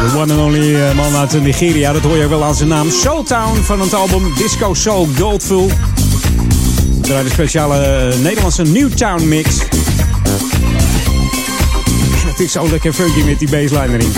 De 0.00 0.12
one 0.16 0.32
and 0.32 0.40
only 0.40 0.74
eh, 0.74 0.94
man 0.94 1.16
uit 1.16 1.42
Nigeria, 1.42 1.92
dat 1.92 2.02
hoor 2.02 2.16
je 2.16 2.24
ook 2.24 2.30
wel 2.30 2.44
aan 2.44 2.54
zijn 2.54 2.68
naam. 2.68 2.90
Showtown 2.90 3.60
van 3.62 3.80
het 3.80 3.94
album 3.94 4.34
Disco 4.36 4.74
Soul 4.74 5.08
Goldful. 5.18 5.70
Draaien 7.00 7.24
de 7.24 7.30
speciale 7.30 7.76
eh, 7.76 8.18
Nederlandse 8.18 8.62
Newtown 8.62 9.28
mix. 9.28 9.56
Het 12.26 12.40
is 12.40 12.52
zo 12.52 12.68
lekker 12.70 12.92
funky 12.92 13.22
met 13.22 13.38
die 13.38 13.50
bassline 13.50 13.92
erin. 13.92 14.12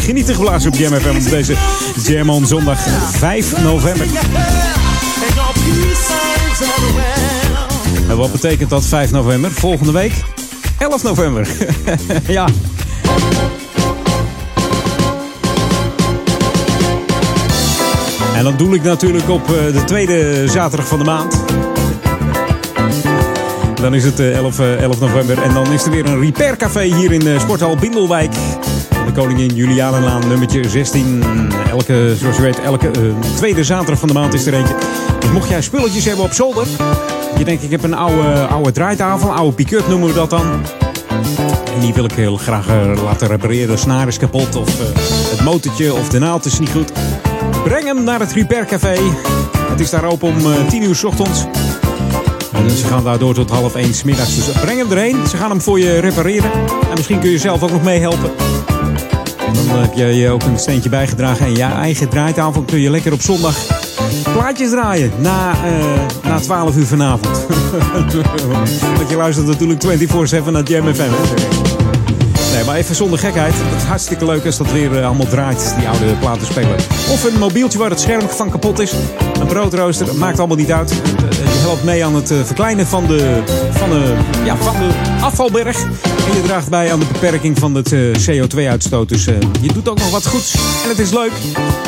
Geniet 0.00 0.30
geblazen 0.30 0.72
op 0.72 0.78
Jam 0.78 0.92
FM 0.92 1.16
op 1.16 1.30
deze 1.30 1.54
Jam 2.02 2.30
on 2.30 2.46
zondag 2.46 2.78
5 3.12 3.62
november. 3.62 4.06
En 8.08 8.16
wat 8.16 8.32
betekent 8.32 8.70
dat 8.70 8.86
5 8.86 9.10
november? 9.10 9.50
Volgende 9.50 9.92
week 9.92 10.12
11 10.80 11.02
november. 11.02 11.48
ja. 12.26 12.48
En 18.34 18.44
dan 18.44 18.56
doe 18.56 18.74
ik 18.74 18.82
natuurlijk 18.82 19.28
op 19.28 19.42
eh, 19.42 19.50
de 19.50 19.84
tweede 19.84 20.48
zaterdag 20.48 20.88
van 20.88 20.98
de 20.98 21.04
maand. 21.04 21.44
Dan 23.80 23.94
is 23.94 24.04
het 24.04 24.20
eh, 24.20 24.36
11, 24.36 24.58
eh, 24.58 24.82
11 24.82 25.00
november. 25.00 25.42
En 25.42 25.54
dan 25.54 25.72
is 25.72 25.84
er 25.84 25.90
weer 25.90 26.06
een 26.06 26.20
repair 26.20 26.56
café 26.56 26.82
hier 26.82 27.12
in 27.12 27.26
eh, 27.26 27.40
Sporthal 27.40 27.76
Bindelwijk. 27.76 28.32
De 29.06 29.12
Koningin 29.14 29.54
Julianenlaan, 29.54 30.28
nummertje 30.28 30.68
16. 30.68 31.22
Elke, 31.70 32.14
zoals 32.16 32.36
je 32.36 32.42
weet, 32.42 32.60
elke 32.60 32.90
eh, 32.90 33.00
tweede 33.36 33.64
zaterdag 33.64 33.98
van 33.98 34.08
de 34.08 34.14
maand 34.14 34.34
is 34.34 34.46
er 34.46 34.54
eentje. 34.54 34.74
Dus 35.20 35.30
mocht 35.30 35.48
jij 35.48 35.62
spulletjes 35.62 36.04
hebben 36.04 36.24
op 36.24 36.32
zolder. 36.32 36.66
Je 37.40 37.46
denkt, 37.46 37.62
ik 37.62 37.70
heb 37.70 37.82
een 37.82 37.94
oude, 37.94 38.46
oude 38.46 38.72
draaitafel, 38.72 39.34
oude 39.34 39.56
pick-up 39.56 39.88
noemen 39.88 40.08
we 40.08 40.14
dat 40.14 40.30
dan. 40.30 40.46
En 41.74 41.80
die 41.80 41.94
wil 41.94 42.04
ik 42.04 42.12
heel 42.12 42.36
graag 42.36 42.68
eh, 42.68 43.02
laten 43.04 43.28
repareren. 43.28 43.68
De 43.68 43.76
snaar 43.76 44.06
is 44.08 44.18
kapot 44.18 44.56
of 44.56 44.80
eh, 44.80 44.86
het 45.30 45.40
motortje 45.44 45.94
of 45.94 46.08
de 46.08 46.18
naald 46.18 46.44
is 46.44 46.58
niet 46.58 46.70
goed. 46.70 46.92
Breng 47.64 47.84
hem 47.84 48.04
naar 48.04 48.20
het 48.20 48.32
Repair 48.32 48.64
Café. 48.64 48.96
Het 49.70 49.80
is 49.80 49.90
daar 49.90 50.04
open 50.04 50.28
om 50.28 50.38
eh, 50.38 50.66
10 50.68 50.82
uur 50.82 50.94
's 50.94 51.04
ochtends. 51.04 51.44
En 52.52 52.70
ze 52.70 52.86
gaan 52.86 53.04
daar 53.04 53.18
door 53.18 53.34
tot 53.34 53.50
half 53.50 53.74
1 53.74 53.94
's 53.94 54.02
middags. 54.02 54.34
Dus 54.34 54.60
breng 54.60 54.78
hem 54.78 54.90
erheen. 54.90 55.26
Ze 55.28 55.36
gaan 55.36 55.50
hem 55.50 55.60
voor 55.60 55.78
je 55.78 55.98
repareren. 55.98 56.52
En 56.62 56.94
misschien 56.94 57.20
kun 57.20 57.30
je 57.30 57.38
zelf 57.38 57.62
ook 57.62 57.72
nog 57.72 57.82
meehelpen. 57.82 58.30
Dan 59.68 59.78
heb 59.78 59.94
je 59.94 60.04
je 60.04 60.30
ook 60.30 60.42
een 60.42 60.58
steentje 60.58 60.88
bijgedragen. 60.88 61.46
En 61.46 61.56
je 61.56 61.62
eigen 61.62 62.08
draaitafel 62.08 62.62
kun 62.62 62.80
je 62.80 62.90
lekker 62.90 63.12
op 63.12 63.20
zondag 63.20 63.79
plaatjes 64.22 64.70
draaien. 64.70 65.12
Na, 65.18 65.52
eh, 65.64 66.28
na 66.28 66.40
12 66.40 66.76
uur 66.76 66.86
vanavond. 66.86 67.46
Want 68.96 69.10
je 69.10 69.16
luistert 69.16 69.46
natuurlijk 69.46 69.82
24-7 69.82 70.52
naar 70.52 70.62
Jam 70.62 70.94
FM. 70.94 71.10
Nee, 72.54 72.64
maar 72.64 72.76
even 72.76 72.94
zonder 72.94 73.18
gekheid. 73.18 73.54
Het 73.56 73.82
is 73.82 73.88
hartstikke 73.88 74.24
leuk 74.24 74.46
als 74.46 74.56
dat 74.56 74.72
weer 74.72 74.98
eh, 74.98 75.06
allemaal 75.06 75.26
draait, 75.26 75.74
die 75.78 75.88
oude 75.88 76.14
platenspeler. 76.20 76.74
Of 77.10 77.24
een 77.24 77.38
mobieltje 77.38 77.78
waar 77.78 77.90
het 77.90 78.00
scherm 78.00 78.28
van 78.28 78.50
kapot 78.50 78.78
is. 78.78 78.92
Een 79.40 79.46
broodrooster, 79.46 80.06
dat 80.06 80.16
maakt 80.16 80.38
allemaal 80.38 80.56
niet 80.56 80.72
uit. 80.72 80.92
Eh, 81.70 81.84
mee 81.84 82.04
aan 82.04 82.14
het 82.14 82.30
eh, 82.30 82.44
verkleinen 82.44 82.86
van 82.86 83.06
de, 83.06 83.42
van, 83.70 83.90
de, 83.90 84.16
ja, 84.44 84.56
van 84.56 84.74
de 84.78 84.88
afvalberg. 85.20 85.82
En 86.28 86.36
je 86.36 86.42
draagt 86.42 86.68
bij 86.68 86.92
aan 86.92 86.98
de 86.98 87.06
beperking 87.12 87.58
van 87.58 87.74
het 87.74 87.92
eh, 87.92 88.00
CO2-uitstoot. 88.00 89.08
Dus 89.08 89.26
eh, 89.26 89.34
je 89.60 89.72
doet 89.72 89.88
ook 89.88 89.98
nog 89.98 90.10
wat 90.10 90.26
goeds. 90.26 90.54
En 90.54 90.88
het 90.88 90.98
is 90.98 91.10
leuk. 91.10 91.32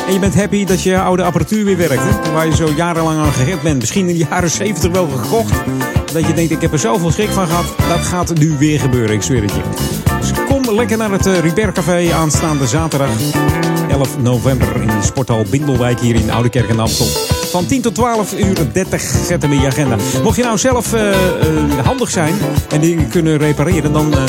En 0.07 0.13
je 0.13 0.19
bent 0.19 0.35
happy 0.35 0.65
dat 0.65 0.83
je 0.83 0.99
oude 0.99 1.23
apparatuur 1.23 1.65
weer 1.65 1.77
werkt. 1.77 2.03
Hè? 2.03 2.31
Waar 2.31 2.45
je 2.45 2.55
zo 2.55 2.69
jarenlang 2.75 3.19
aan 3.19 3.31
gered 3.31 3.61
bent. 3.61 3.79
Misschien 3.79 4.09
in 4.09 4.17
de 4.17 4.25
jaren 4.29 4.49
70 4.49 4.91
wel 4.91 5.07
gekocht. 5.07 5.53
Dat 6.13 6.27
je 6.27 6.33
denkt, 6.33 6.51
ik 6.51 6.61
heb 6.61 6.73
er 6.73 6.79
zoveel 6.79 7.11
schrik 7.11 7.29
van 7.29 7.47
gehad. 7.47 7.65
Dat 7.89 7.99
gaat 7.99 8.33
nu 8.33 8.55
weer 8.57 8.79
gebeuren, 8.79 9.15
ik 9.15 9.21
zweer 9.21 9.41
het 9.41 9.53
je. 9.53 9.61
Dus 10.19 10.31
kom 10.47 10.75
lekker 10.75 10.97
naar 10.97 11.11
het 11.11 11.25
Repair 11.25 11.71
Café 11.71 12.13
aanstaande 12.13 12.67
zaterdag 12.67 13.09
11 13.89 14.17
november 14.21 14.81
in 14.81 15.03
Sporthal 15.03 15.45
Bindelwijk 15.49 15.99
hier 15.99 16.15
in 16.15 16.31
Oudekerk 16.31 16.69
en 16.69 16.79
Amstel. 16.79 17.32
Van 17.53 17.65
10 17.65 17.81
tot 17.81 17.95
12 17.95 18.33
uur 18.33 18.57
30 18.71 19.01
zet 19.01 19.41
hem 19.41 19.51
in 19.51 19.59
je 19.59 19.67
agenda. 19.67 19.95
Mocht 20.23 20.35
je 20.35 20.43
nou 20.43 20.57
zelf 20.57 20.93
eh, 20.93 21.09
eh, 21.09 21.15
handig 21.85 22.09
zijn 22.09 22.33
en 22.69 22.81
dingen 22.81 23.07
kunnen 23.07 23.37
repareren, 23.37 23.93
dan 23.93 24.13
eh, 24.13 24.23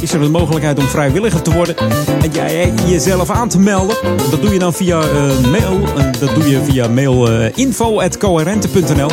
is 0.00 0.12
er 0.12 0.22
een 0.22 0.30
mogelijkheid 0.30 0.78
om 0.78 0.84
vrijwilliger 0.84 1.42
te 1.42 1.52
worden. 1.52 1.76
En 2.22 2.30
jij 2.32 2.72
jezelf 2.86 3.30
aan 3.30 3.48
te 3.48 3.58
melden. 3.58 3.96
Dat 4.30 4.42
doe 4.42 4.52
je 4.52 4.58
dan 4.58 4.72
via 4.72 5.02
mail. 5.50 5.80
Dat 6.20 6.34
doe 6.34 6.50
je 6.50 6.62
via 6.64 6.88
mail 6.88 7.28
info.coherente.nl. 7.54 9.10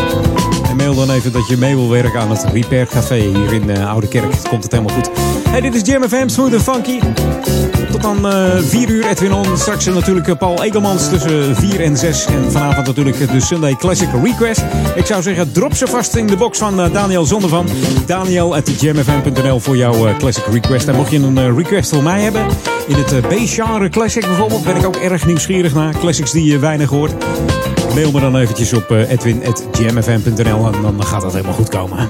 En 0.69 0.75
mail 0.75 0.95
dan 0.95 1.11
even 1.11 1.31
dat 1.31 1.47
je 1.47 1.57
mee 1.57 1.75
wil 1.75 1.89
werken 1.89 2.19
aan 2.19 2.29
het 2.29 2.43
Repair 2.53 2.87
Café 2.87 3.15
hier 3.15 3.53
in 3.53 3.77
Oude 3.77 4.07
Kerk. 4.07 4.35
Komt 4.49 4.63
het 4.63 4.71
helemaal 4.71 4.95
goed. 4.95 5.09
Hey, 5.49 5.61
dit 5.61 5.75
is 5.75 5.81
Jam 5.81 6.03
FM, 6.03 6.27
Smooth 6.27 6.53
and 6.53 6.63
Funky. 6.63 6.99
Dan 8.03 8.25
uh, 8.25 8.59
4 8.61 8.89
uur 8.89 9.07
Edwin 9.07 9.33
On. 9.33 9.57
Straks 9.57 9.85
natuurlijk 9.85 10.37
Paul 10.37 10.63
Egelmans 10.63 11.09
tussen 11.09 11.55
4 11.55 11.81
en 11.81 11.97
6. 11.97 12.25
En 12.25 12.51
vanavond 12.51 12.87
natuurlijk 12.87 13.31
de 13.31 13.39
Sunday 13.39 13.75
Classic 13.75 14.09
Request. 14.23 14.63
Ik 14.95 15.05
zou 15.05 15.21
zeggen, 15.21 15.51
drop 15.51 15.73
ze 15.73 15.87
vast 15.87 16.15
in 16.15 16.27
de 16.27 16.37
box 16.37 16.57
van 16.57 16.91
Daniel 16.91 17.25
Zondervan. 17.25 17.67
Daniel 18.05 18.55
at 18.55 18.81
jamfm.nl 18.81 19.59
voor 19.59 19.77
jouw 19.77 20.15
Classic 20.17 20.43
Request. 20.51 20.87
En 20.87 20.95
mocht 20.95 21.11
je 21.11 21.17
een 21.17 21.55
request 21.55 21.89
voor 21.89 22.03
mij 22.03 22.21
hebben, 22.21 22.45
in 22.87 22.95
het 22.95 23.27
B-genre 23.27 23.89
Classic 23.89 24.25
bijvoorbeeld, 24.25 24.63
ben 24.63 24.75
ik 24.75 24.85
ook 24.85 24.95
erg 24.95 25.25
nieuwsgierig 25.25 25.73
naar. 25.73 25.93
Classics 25.97 26.31
die 26.31 26.45
je 26.45 26.59
weinig 26.59 26.89
hoort. 26.89 27.13
Mail 27.93 28.11
me 28.11 28.19
dan 28.19 28.37
eventjes 28.37 28.73
op 28.73 28.91
edwin.jamfm.nl 28.91 30.65
en 30.73 30.81
dan 30.81 31.03
gaat 31.03 31.21
dat 31.21 31.33
helemaal 31.33 31.53
goed 31.53 31.69
komen. 31.69 32.09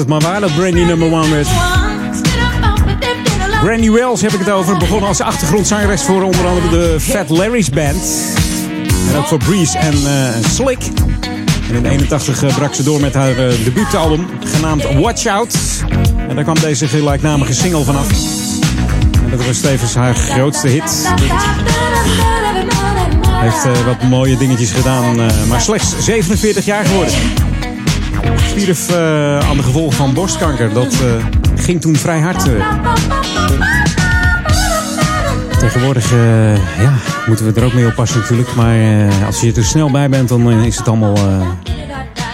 Het 0.00 0.08
maar 0.08 0.20
waar 0.20 0.40
dat 0.40 0.54
Brandy 0.54 0.80
number 0.80 1.12
one 1.12 1.28
werd. 1.28 1.48
Brandy 3.62 3.90
Wells 3.90 4.20
heb 4.20 4.32
ik 4.32 4.38
het 4.38 4.50
over. 4.50 4.78
Begon 4.78 5.02
als 5.02 5.20
achtergrondzangeres 5.20 6.02
voor 6.02 6.22
onder 6.22 6.46
andere 6.46 6.68
de 6.68 7.00
Fat 7.00 7.28
Larry's 7.28 7.70
Band. 7.70 8.02
En 9.10 9.16
ook 9.16 9.26
voor 9.26 9.38
Breeze 9.38 9.78
en 9.78 9.92
eh, 9.92 10.50
Slick. 10.50 10.78
En 11.68 11.74
in 11.74 11.86
81 11.86 12.42
eh, 12.42 12.54
brak 12.56 12.74
ze 12.74 12.82
door 12.82 13.00
met 13.00 13.14
haar 13.14 13.30
eh, 13.30 13.64
debuutalbum 13.64 14.26
genaamd 14.44 14.94
Watch 14.94 15.26
Out. 15.26 15.54
En 16.28 16.34
daar 16.34 16.44
kwam 16.44 16.58
deze 16.60 16.88
gelijknamige 16.88 17.54
single 17.54 17.84
vanaf. 17.84 18.08
En 19.24 19.36
dat 19.36 19.46
was 19.46 19.60
tevens 19.60 19.94
haar 19.94 20.14
grootste 20.14 20.68
hit. 20.68 21.12
Heeft 23.28 23.84
wat 23.84 24.02
mooie 24.02 24.36
dingetjes 24.36 24.70
gedaan, 24.70 25.16
maar 25.48 25.60
slechts 25.60 25.94
47 25.98 26.64
jaar 26.64 26.84
geworden. 26.84 27.14
Stierf 28.46 28.90
eh, 28.90 29.38
aan 29.38 29.56
de 29.56 29.62
gevolgen 29.62 29.96
van 29.96 30.14
borstkanker. 30.14 30.72
Dat 30.72 30.92
eh, 30.92 31.24
ging 31.56 31.80
toen 31.80 31.96
vrij 31.96 32.20
hard. 32.20 32.48
eh. 32.48 32.84
Tegenwoordig 35.58 36.10
ja, 36.78 36.94
moeten 37.26 37.46
we 37.52 37.60
er 37.60 37.66
ook 37.66 37.72
mee 37.72 37.86
oppassen 37.86 38.20
natuurlijk. 38.20 38.54
Maar 38.54 38.78
als 39.26 39.40
je 39.40 39.52
er 39.52 39.64
snel 39.64 39.90
bij 39.90 40.08
bent, 40.08 40.28
dan 40.28 40.50
is 40.50 40.76
het 40.76 40.88
allemaal 40.88 41.18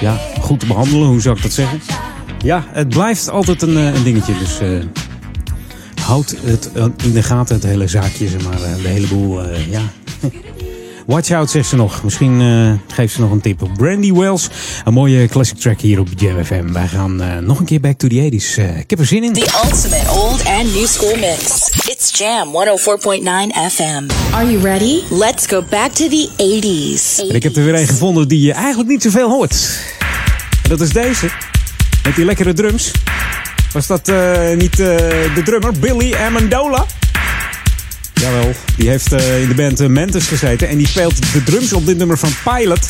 ja, 0.00 0.16
goed 0.40 0.60
te 0.60 0.66
behandelen. 0.66 1.08
Hoe 1.08 1.20
zou 1.20 1.36
ik 1.36 1.42
dat 1.42 1.52
zeggen? 1.52 1.80
Ja, 2.42 2.64
het 2.68 2.88
blijft 2.88 3.30
altijd 3.30 3.62
een, 3.62 3.76
een 3.76 4.02
dingetje. 4.02 4.34
Dus 4.38 4.60
houd 6.02 6.36
het 6.44 6.70
in 7.02 7.12
de 7.12 7.22
gaten, 7.22 7.54
het 7.54 7.64
hele 7.64 7.86
zaakje. 7.88 8.28
Zeg 8.28 8.42
maar, 8.42 8.58
de 8.82 8.88
hele 8.88 9.06
boel, 9.06 9.40
ja. 9.70 9.82
Watch 11.06 11.30
out, 11.30 11.50
zegt 11.50 11.68
ze 11.68 11.76
nog. 11.76 12.02
Misschien 12.02 12.40
eh, 12.40 12.94
geeft 12.94 13.14
ze 13.14 13.20
nog 13.20 13.30
een 13.30 13.40
tip. 13.40 13.68
Brandy 13.76 14.12
Wells, 14.12 14.48
een 14.84 14.92
mooie 14.92 15.28
classic 15.28 15.58
track 15.58 15.80
hier 15.80 16.00
op 16.00 16.08
Jam 16.16 16.44
FM. 16.44 16.72
Wij 16.72 16.88
gaan 16.88 17.22
eh, 17.22 17.38
nog 17.38 17.58
een 17.58 17.64
keer 17.64 17.80
back 17.80 17.98
to 17.98 18.08
the 18.08 18.30
80s. 18.30 18.58
Eh, 18.58 18.78
ik 18.78 18.90
heb 18.90 18.98
er 18.98 19.06
zin 19.06 19.24
in. 19.24 19.32
The 19.32 19.60
ultimate 19.64 20.10
old 20.10 20.44
and 20.44 20.74
new 20.74 20.86
school 20.86 21.16
mix. 21.16 21.70
It's 21.88 22.18
Jam 22.18 22.48
104.9 22.48 23.72
FM. 23.72 24.34
Are 24.34 24.50
you 24.50 24.62
ready? 24.62 25.00
Let's 25.10 25.46
go 25.46 25.62
back 25.70 25.92
to 25.92 26.08
the 26.08 26.28
80s. 26.36 27.28
En 27.28 27.34
ik 27.34 27.42
heb 27.42 27.56
er 27.56 27.64
weer 27.64 27.74
een 27.74 27.86
gevonden 27.86 28.28
die 28.28 28.40
je 28.40 28.52
eigenlijk 28.52 28.88
niet 28.88 29.02
zoveel 29.02 29.28
hoort. 29.28 29.78
En 30.62 30.68
dat 30.68 30.80
is 30.80 30.90
deze. 30.90 31.28
Met 32.02 32.14
die 32.14 32.24
lekkere 32.24 32.52
drums. 32.52 32.90
Was 33.72 33.86
dat 33.86 34.08
eh, 34.08 34.56
niet 34.56 34.80
eh, 34.80 34.86
de 35.34 35.42
drummer 35.44 35.72
Billy 35.80 36.14
Amendola? 36.14 36.86
Jawel, 38.20 38.54
die 38.76 38.88
heeft 38.88 39.12
eh, 39.12 39.42
in 39.42 39.48
de 39.48 39.54
band 39.54 39.80
uh, 39.80 39.88
Mantis 39.88 40.26
gezeten. 40.26 40.68
En 40.68 40.76
die 40.76 40.88
speelt 40.88 41.32
de 41.32 41.42
drums 41.42 41.72
op 41.72 41.86
dit 41.86 41.98
nummer 41.98 42.18
van 42.18 42.30
Pilot. 42.44 42.86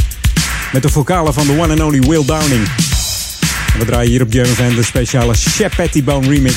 Met 0.72 0.82
de 0.82 0.88
vocalen 0.88 1.34
van 1.34 1.46
de 1.46 1.52
one 1.52 1.72
and 1.72 1.80
only 1.80 2.00
Will 2.00 2.24
Downing. 2.24 2.68
En 3.72 3.78
we 3.78 3.84
draaien 3.84 4.10
hier 4.10 4.22
op 4.22 4.34
Van 4.54 4.74
de 4.74 4.82
speciale 4.82 5.34
Shep 5.34 5.72
Pettibone 5.76 6.28
remix. 6.28 6.56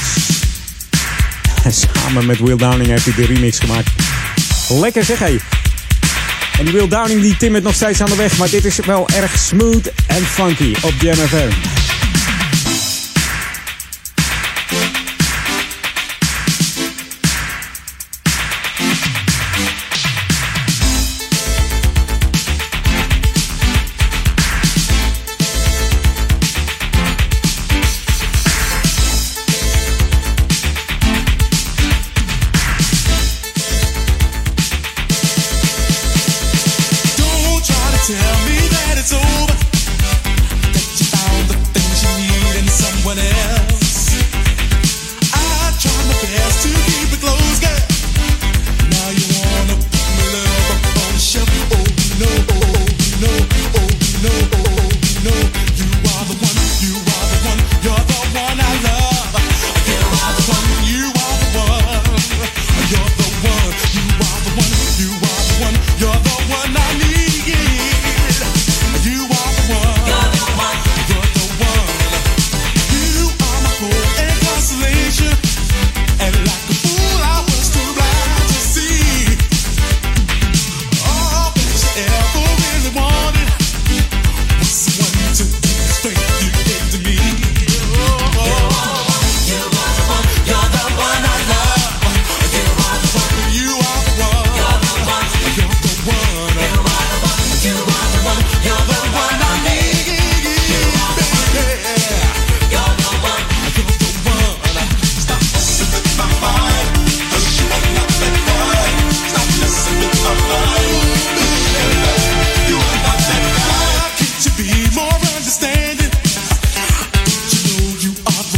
En 1.64 1.74
samen 1.74 2.26
met 2.26 2.40
Will 2.40 2.58
Downing 2.58 2.90
heeft 2.90 3.06
hij 3.06 3.14
de 3.16 3.26
remix 3.26 3.60
gemaakt. 3.60 3.90
Lekker 4.70 5.04
zeg 5.04 5.20
hé. 5.20 5.38
En 6.60 6.72
Will 6.72 6.88
Downing 6.88 7.22
die 7.22 7.38
timmert 7.38 7.64
nog 7.64 7.74
steeds 7.74 8.02
aan 8.02 8.10
de 8.10 8.16
weg. 8.16 8.38
Maar 8.38 8.50
dit 8.50 8.66
is 8.66 8.80
wel 8.86 9.10
erg 9.10 9.40
smooth 9.40 9.92
en 10.08 10.24
funky 10.24 10.76
op 10.82 10.94
Jam 11.00 11.18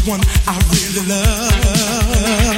one 0.07 0.21
I 0.47 0.57
really 0.71 1.07
love? 1.07 2.50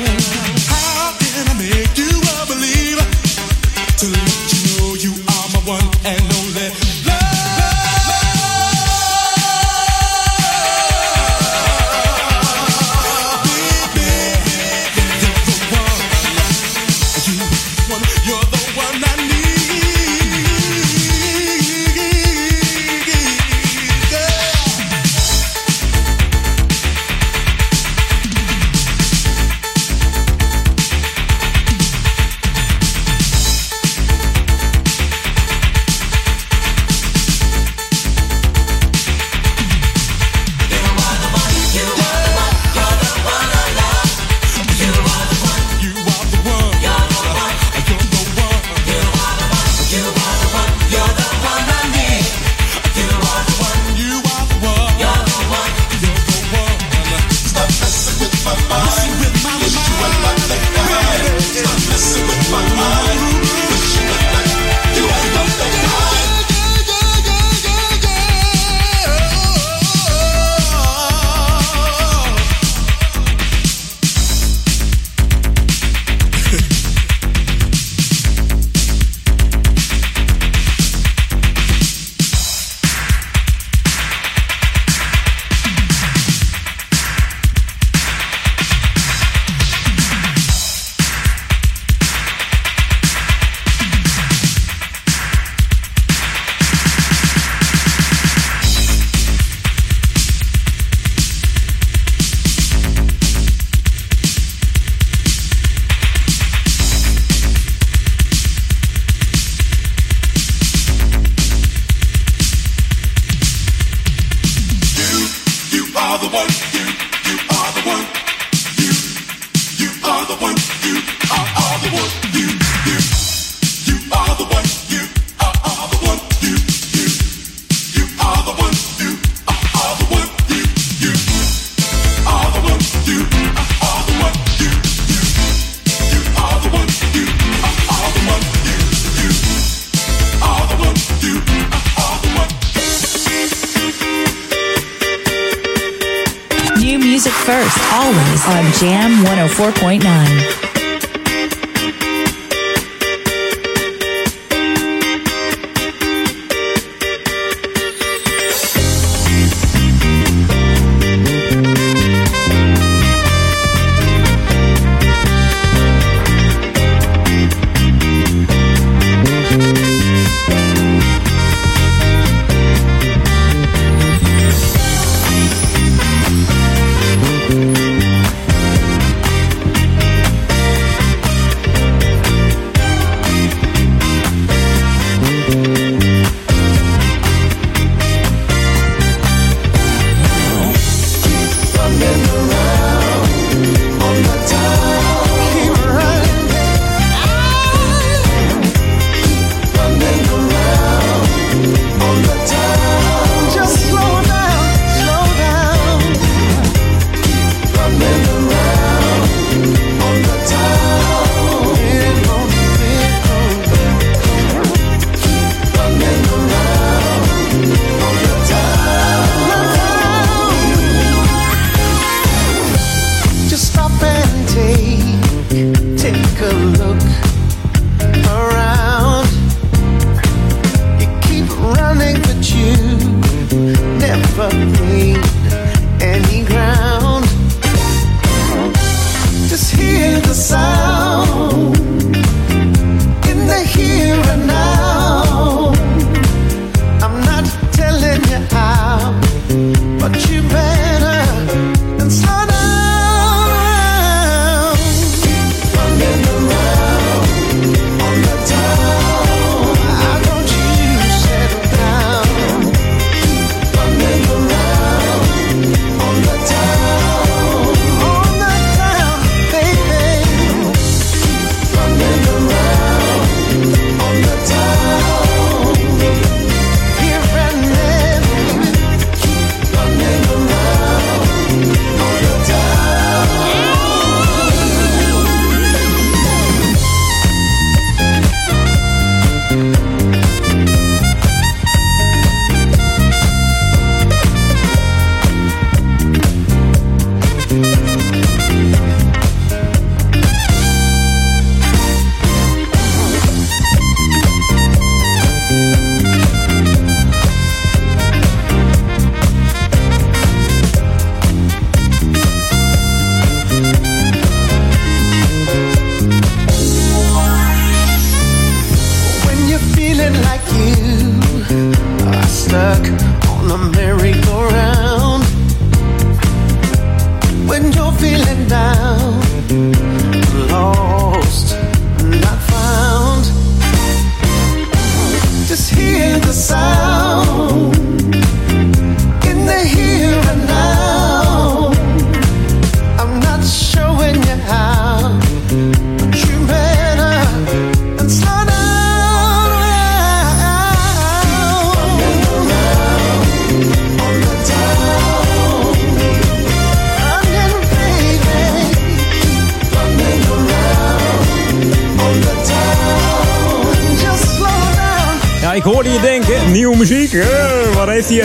never 234.51 235.32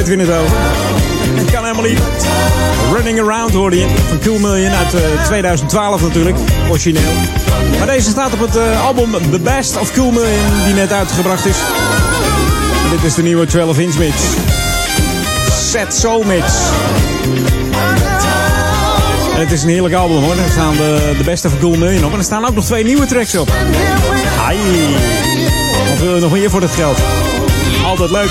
hij 0.08 0.16
Edwin 0.16 0.34
het 0.34 0.44
over? 0.44 0.56
Dat 1.36 1.50
kan 1.50 1.62
helemaal 1.62 1.84
niet. 1.84 2.00
Running 2.92 3.20
Around 3.20 3.52
hoorde 3.52 3.76
je 3.78 3.86
van 4.08 4.18
Cool 4.18 4.38
Million 4.38 4.72
uit 4.72 4.94
eh, 4.94 5.24
2012 5.24 6.02
natuurlijk, 6.02 6.36
origineel. 6.70 7.12
Maar 7.78 7.86
deze 7.86 8.10
staat 8.10 8.32
op 8.32 8.40
het 8.40 8.56
eh, 8.56 8.84
album 8.86 9.12
The 9.30 9.38
Best 9.38 9.76
of 9.76 9.92
Cool 9.92 10.10
Million 10.10 10.64
die 10.64 10.74
net 10.74 10.92
uitgebracht 10.92 11.46
is. 11.46 11.56
Dit 12.90 13.04
is 13.04 13.14
de 13.14 13.22
nieuwe 13.22 13.46
12-inch 13.46 13.98
mix. 13.98 14.14
Set 15.70 15.94
Soul 15.94 16.22
Mix. 16.22 16.44
Het 19.34 19.52
is 19.52 19.62
een 19.62 19.68
heerlijk 19.68 19.94
album 19.94 20.22
hoor. 20.22 20.32
Er 20.32 20.50
staan 20.50 20.76
de, 20.76 21.14
de 21.18 21.24
beste 21.24 21.48
van 21.48 21.58
Cool 21.58 21.76
Million 21.76 22.04
op. 22.04 22.12
En 22.12 22.18
er 22.18 22.24
staan 22.24 22.46
ook 22.46 22.54
nog 22.54 22.64
twee 22.64 22.84
nieuwe 22.84 23.06
tracks 23.06 23.34
op. 23.34 23.52
Hai. 24.36 24.58
Wat 25.88 25.98
wil 25.98 26.14
je 26.14 26.20
nog 26.20 26.32
meer 26.32 26.50
voor 26.50 26.62
het 26.62 26.70
geld? 26.70 26.98
Altijd 27.84 28.10
leuk. 28.10 28.30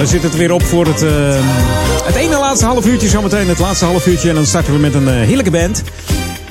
Dan 0.00 0.08
zit 0.08 0.22
het 0.22 0.36
weer 0.36 0.52
op 0.52 0.62
voor 0.62 0.86
het, 0.86 1.02
eh, 1.02 1.10
het 2.04 2.14
ene 2.14 2.38
laatste 2.38 2.66
half 2.66 2.86
uurtje. 2.86 3.08
Zometeen 3.08 3.48
het 3.48 3.58
laatste 3.58 3.84
half 3.84 4.06
uurtje. 4.06 4.28
En 4.28 4.34
dan 4.34 4.46
starten 4.46 4.72
we 4.72 4.78
met 4.78 4.94
een 4.94 5.08
eh, 5.08 5.14
heerlijke 5.14 5.50
band. 5.50 5.82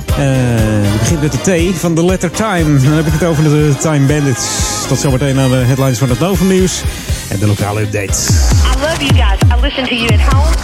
Eh, 0.07 0.15
het 0.17 0.99
begint 0.99 1.21
met 1.21 1.31
de 1.31 1.71
T 1.73 1.80
van 1.80 1.93
The 1.93 2.05
Letter 2.05 2.31
Time. 2.31 2.80
Dan 2.80 2.91
heb 2.91 3.05
ik 3.05 3.13
het 3.13 3.23
over 3.23 3.43
de 3.43 3.76
Time 3.80 4.05
Bandits. 4.05 4.45
Tot 4.88 4.99
zometeen 4.99 5.35
naar 5.35 5.49
de 5.49 5.55
headlines 5.55 5.97
van 5.97 6.09
het 6.09 6.19
Novum 6.19 6.47
Nieuws. 6.47 6.81
En 7.27 7.39
de 7.39 7.47
lokale 7.47 7.81
update. 7.81 8.05
I 8.05 8.80
love 8.81 9.05
you 9.05 9.13
guys. 9.13 9.57
I 9.57 9.61
listen 9.61 9.84
to 9.84 9.95
you 9.95 10.13
at 10.13 10.34
home, 10.34 10.55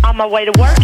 on 0.00 0.16
my 0.16 0.28
way 0.30 0.44
to 0.44 0.60
work, 0.60 0.78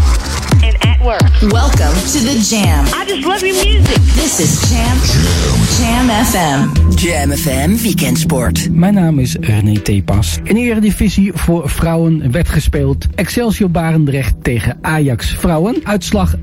and 0.62 0.74
at 0.78 0.98
work. 1.01 1.52
Welcome 1.52 1.94
to 2.12 2.19
the 2.19 2.39
Jam. 2.48 2.85
I 2.86 3.05
just 3.07 3.24
love 3.24 3.47
your 3.47 3.65
music. 3.65 3.97
This 4.15 4.39
is 4.39 4.70
Jam. 4.70 5.49
Jam 5.81 6.09
FM. 6.09 6.69
Jam 6.94 7.31
FM 7.31 7.82
Weekendsport. 7.82 8.70
Mijn 8.73 8.94
naam 8.94 9.19
is 9.19 9.36
René 9.40 9.78
Tepas. 9.78 10.39
In 10.43 10.55
de 10.55 10.61
Eredivisie 10.61 11.32
voor 11.35 11.69
vrouwen 11.69 12.32
werd 12.32 12.48
gespeeld 12.48 13.07
Excelsior 13.15 13.70
Barendrecht 13.70 14.35
tegen 14.43 14.78
Ajax 14.81 15.31
Vrouwen. 15.31 15.77
Uitslag 15.82 16.36
0-2 16.36 16.39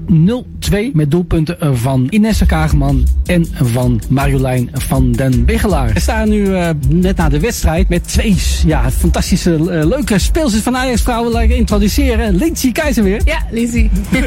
met 0.93 1.11
doelpunten 1.11 1.77
van 1.77 2.07
Inessa 2.09 2.45
Kaagman 2.45 3.05
en 3.27 3.47
van 3.53 4.01
Marjolein 4.09 4.69
van 4.73 5.11
den 5.11 5.45
Bigelaar. 5.45 5.93
We 5.93 5.99
staan 5.99 6.29
nu 6.29 6.55
eh, 6.55 6.69
net 6.87 7.17
na 7.17 7.29
de 7.29 7.39
wedstrijd 7.39 7.89
met 7.89 8.07
twee 8.07 8.35
ja, 8.65 8.91
fantastische, 8.91 9.53
eh, 9.53 9.85
leuke 9.85 10.19
speelsters 10.19 10.63
van 10.63 10.77
Ajax 10.77 11.01
Vrouwen. 11.01 11.31
Laat 11.31 11.43
ik 11.43 11.49
introduceren. 11.49 12.35
Lindsay 12.35 12.71
Keizer 12.71 13.03
weer. 13.03 13.21
Ja, 13.25 13.37
Lizzie. 13.51 13.89